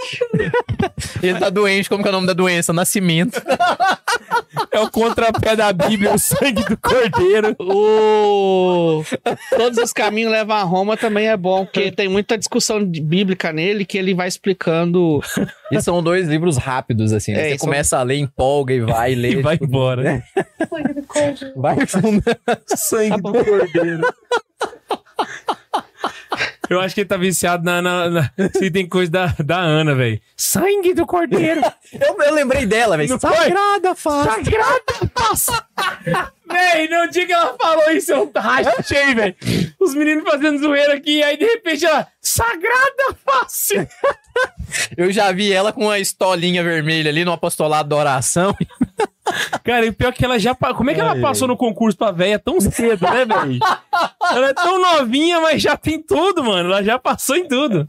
[1.22, 2.72] Ele tá doente, como que é o nome da doença?
[2.72, 3.42] Nascimento.
[4.72, 7.56] É o contrapé da Bíblia, o sangue do cordeiro.
[7.70, 9.04] O...
[9.50, 13.86] Todos os caminhos levam a Roma também é bom, porque tem muita discussão bíblica nele
[13.86, 15.22] que ele vai explicando.
[15.72, 17.34] E são dois livros rápidos, assim.
[17.34, 17.40] né?
[17.40, 19.40] É, Você e são- começa a ler, empolga e vai ler.
[19.40, 20.24] E vai tipo, embora.
[21.56, 22.24] Vai fundo.
[22.66, 24.02] Sangue do cordeiro.
[26.70, 27.82] Eu acho que ele tá viciado na.
[27.82, 30.20] na, na- se tem coisa da, da Ana, velho.
[30.36, 31.62] Sangue do cordeiro.
[31.94, 33.10] Eu, eu lembrei dela, velho.
[33.10, 33.20] Não?
[33.20, 34.30] Sagrada face.
[34.30, 35.52] Sagrada face.
[36.50, 39.36] Véi, no dia que ela falou isso, eu rachei, velho.
[39.80, 42.08] Os meninos fazendo zoeira aqui, aí de repente ela.
[42.22, 43.88] Sagrada face.
[44.98, 48.56] Eu já vi ela com uma estolinha vermelha ali no apostolado da oração.
[49.64, 50.56] Cara, e pior que ela já.
[50.56, 53.60] Como é que ela Ai, passou no concurso pra véia tão cedo, né, velho?
[54.32, 56.70] Ela é tão novinha, mas já tem tudo, mano.
[56.70, 57.88] Ela já passou em tudo.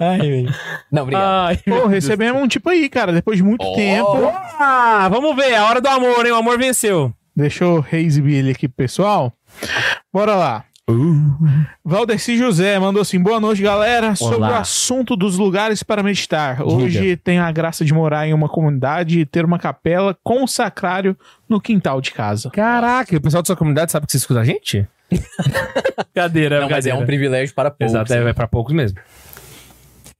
[0.00, 0.54] Ai, velho.
[0.90, 1.48] Não, obrigado.
[1.48, 3.74] Ai, Pô, recebemos um tipo aí, cara, depois de muito Ó.
[3.74, 4.32] tempo.
[4.58, 6.32] Ah, vamos ver, a hora do amor, hein?
[6.32, 7.12] O amor venceu.
[7.34, 9.32] Deixa eu reexibir ele aqui pro pessoal.
[10.12, 10.64] Bora lá.
[11.84, 14.16] Valdeci José mandou assim: boa noite, galera.
[14.16, 16.62] Sobre o assunto dos lugares para meditar.
[16.62, 20.46] Hoje tenho a graça de morar em uma comunidade e ter uma capela com um
[20.46, 21.16] sacrário
[21.48, 22.50] no quintal de casa.
[22.50, 24.86] Caraca, o pessoal da sua comunidade sabe que você escuta a gente?
[26.14, 27.94] Cadeira, Não, mas é um privilégio para poucos.
[27.94, 28.98] Exato, é, é pra poucos mesmo.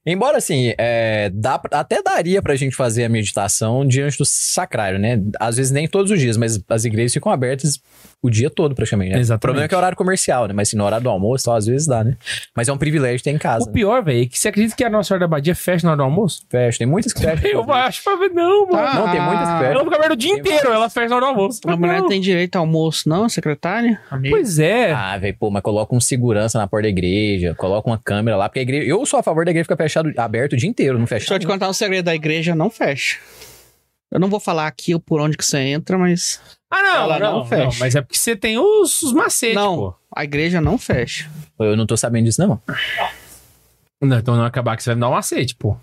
[0.05, 5.21] Embora, assim, é, dá, até daria pra gente fazer a meditação diante do sacrário, né?
[5.39, 7.79] Às vezes nem todos os dias, mas as igrejas ficam abertas
[8.21, 9.13] o dia todo, praticamente.
[9.13, 9.19] Né?
[9.19, 9.39] Exatamente.
[9.39, 10.53] O problema é que é horário comercial, né?
[10.53, 12.17] Mas assim, no horário do almoço, só, às vezes dá, né?
[12.55, 13.69] Mas é um privilégio ter em casa.
[13.69, 15.91] O pior, velho, é que você acredita que a Nossa Senhora da Badia fecha na
[15.91, 16.43] hora do almoço?
[16.49, 17.49] Fecha, tem muitas que fecham.
[17.63, 18.71] Eu acho pra ver, não, mano.
[18.71, 18.93] Tá.
[18.95, 19.71] Não, tem muitas que Ah, fecham.
[19.73, 20.75] Ela fica aberta o dia Tem inteiro, várias.
[20.75, 21.61] ela fecha na hora do almoço.
[21.65, 22.07] A mulher Não.
[22.09, 23.99] tem direito ao almoço, não, secretária?
[24.11, 24.35] Amigo.
[24.35, 24.91] Pois é.
[24.91, 28.49] Ah, velho, pô, mas coloca um segurança na porta da igreja, coloca uma câmera lá,
[28.49, 28.85] porque a igreja.
[28.85, 31.19] Eu sou a favor da igreja ficar fechado, aberto o dia inteiro, não fecha.
[31.21, 33.17] Deixa eu te contar um segredo da igreja, não fecha.
[34.11, 36.41] Eu não vou falar aqui por onde que você entra, mas...
[36.71, 37.77] Ah, não, Ela não, não não, fecha.
[37.79, 39.95] Mas é porque você tem os, os macetes, não, pô.
[40.15, 41.29] a igreja não fecha.
[41.59, 42.59] Eu não tô sabendo disso, não.
[44.01, 45.75] Não, então não acabar que você vai me dar um macete, pô.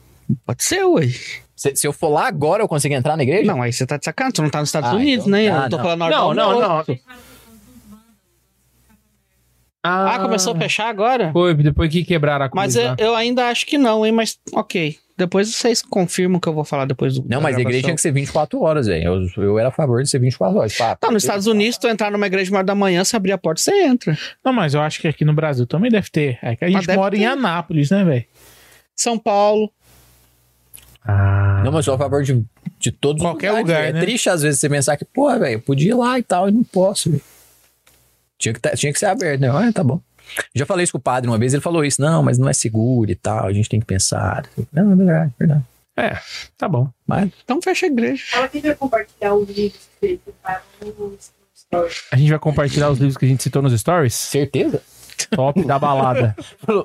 [0.44, 1.06] Pode ser, ué.
[1.54, 3.46] Se, se eu for lá agora, eu consigo entrar na igreja?
[3.50, 5.48] Não, aí você tá de sacanagem, você não tá nos Estados Ah, Unidos, então- né?
[5.48, 5.84] ah, eu tô não.
[5.84, 6.90] falando Não, não, almoço.
[6.90, 6.98] não.
[9.88, 11.30] Ah, começou a fechar agora?
[11.32, 14.10] Foi, depois que quebraram a cruz Mas eu, eu ainda acho que não, hein?
[14.12, 14.98] Mas ok.
[15.18, 17.24] Depois vocês confirmam o que eu vou falar depois do.
[17.26, 19.26] Não, mas a igreja tinha que ser 24 horas, velho.
[19.36, 20.76] Eu, eu era a favor de ser 24 horas.
[20.76, 23.32] Pá, Tá, nos Estados Unidos, tu entrar numa igreja uma hora da manhã, se abrir
[23.32, 24.16] a porta, você entra.
[24.44, 26.38] Não, mas eu acho que aqui no Brasil também deve ter.
[26.42, 27.24] É que a gente mora em.
[27.24, 28.24] Anápolis, né, velho?
[28.94, 29.70] São Paulo.
[31.02, 31.62] Ah.
[31.64, 32.44] Não, mas eu sou a favor de,
[32.78, 33.94] De todos os Qualquer lugares, lugar, velho.
[33.94, 34.00] né?
[34.00, 36.48] É triste às vezes você pensar que, pô, velho, eu podia ir lá e tal,
[36.48, 37.22] e não posso, velho.
[38.38, 39.48] Tinha que, tá- tinha que ser aberto, né?
[39.48, 40.00] Ah, tá bom.
[40.54, 42.00] Já falei isso com o padre uma vez, ele falou isso.
[42.00, 44.44] Não, mas não é seguro e tal, a gente tem que pensar.
[44.72, 45.64] Não, é verdade, é verdade.
[45.98, 46.18] É,
[46.58, 46.88] tá bom.
[47.06, 48.24] Mas Então fecha a igreja.
[48.28, 50.20] Fala que vai compartilhar os livros que
[51.54, 51.94] story.
[52.12, 54.14] A gente vai compartilhar os livros que a gente citou nos stories.
[54.14, 54.82] certeza?
[55.30, 56.36] Top da balada.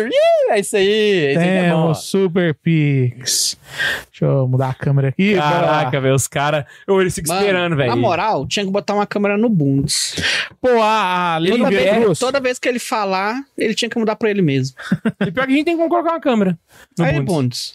[0.00, 0.36] Yeah!
[0.50, 0.86] É isso aí.
[0.86, 1.82] É isso aí que é bom.
[1.82, 3.58] Temos Super Pix.
[4.10, 5.34] Deixa eu mudar a câmera aqui.
[5.34, 6.64] Caraca, velho, os caras.
[6.88, 7.90] Eles ficam Mano, esperando, velho.
[7.90, 10.16] Na moral, tinha que botar uma câmera no Bundes.
[10.60, 14.30] Pô, a, a Toda vez, toda vez que ele falar, ele tinha que mudar pra
[14.30, 14.76] ele mesmo.
[15.26, 16.58] E pior que a gente tem que colocar uma câmera.
[16.98, 17.26] No Aí, Bundes.
[17.26, 17.72] Bundes.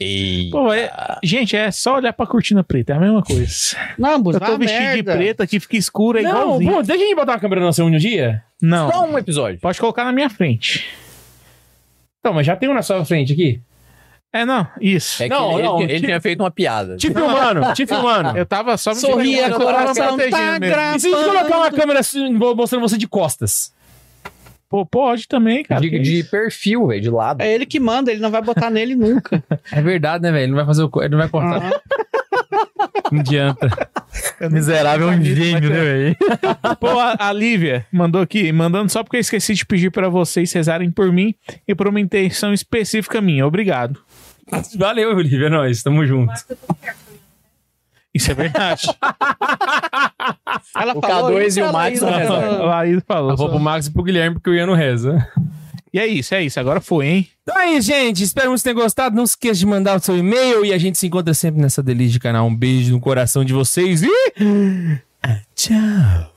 [0.51, 0.91] Pô, é-
[1.23, 3.77] gente, é só olhar pra cortina preta, é a mesma coisa.
[3.97, 4.95] Não, Bundes, Eu tô vestido merda.
[4.97, 6.29] de preto aqui, fica escuro, é Não,
[6.61, 6.83] igualzinho.
[6.83, 8.43] Deixa a gente botar uma câmera no seu um dia.
[8.61, 9.59] Não, Só um episódio.
[9.59, 10.88] pode colocar na minha frente.
[12.23, 13.59] Não, mas já tem um na sua frente aqui.
[14.33, 15.21] É, não, isso.
[15.21, 16.95] É que Não, ele, não, ele- ele tipo- tinha feito uma piada.
[16.95, 18.38] Te filmando, te filmando.
[18.38, 20.65] Eu tava só me Sorria, coração tá gravando.
[20.95, 23.73] E se a gente colocar uma câmera assim, mostrando você de costas?
[24.72, 25.81] Pô, pode também, cara.
[25.81, 27.41] de, de perfil, velho, de lado.
[27.41, 29.43] É ele que manda, ele não vai botar nele nunca.
[29.69, 30.43] É verdade, né, velho?
[30.43, 30.89] Ele não vai fazer o.
[31.02, 31.61] Ele não vai cortar.
[31.73, 33.69] Ah, Não adianta.
[34.49, 36.18] Miserável é um gênio, mas né, velho?
[36.80, 40.52] Pô, a, a Lívia mandou aqui, mandando só porque eu esqueci de pedir pra vocês
[40.53, 41.35] rezarem por mim
[41.68, 43.45] e por uma intenção específica minha.
[43.45, 43.99] Obrigado.
[44.77, 45.48] Valeu, Olivia.
[45.48, 46.27] É nóis, tamo junto.
[46.27, 46.98] Mas eu tô perto.
[48.13, 48.88] Isso é verdade.
[50.75, 52.49] Ela O falou K2 isso, e o Max não resolvem.
[52.49, 52.61] falou.
[52.63, 53.31] a Laís falou.
[53.31, 55.25] Eu vou pro Max e pro Guilherme porque o Ian não reza.
[55.93, 56.59] E é isso, é isso.
[56.59, 57.27] Agora foi, hein?
[57.43, 58.23] Então é isso, gente.
[58.23, 59.15] Espero que vocês tenham gostado.
[59.15, 61.81] Não se esqueça de mandar o seu e-mail e a gente se encontra sempre nessa
[61.83, 62.47] delícia de canal.
[62.47, 64.09] Um beijo no coração de vocês e.
[65.55, 66.31] Tchau.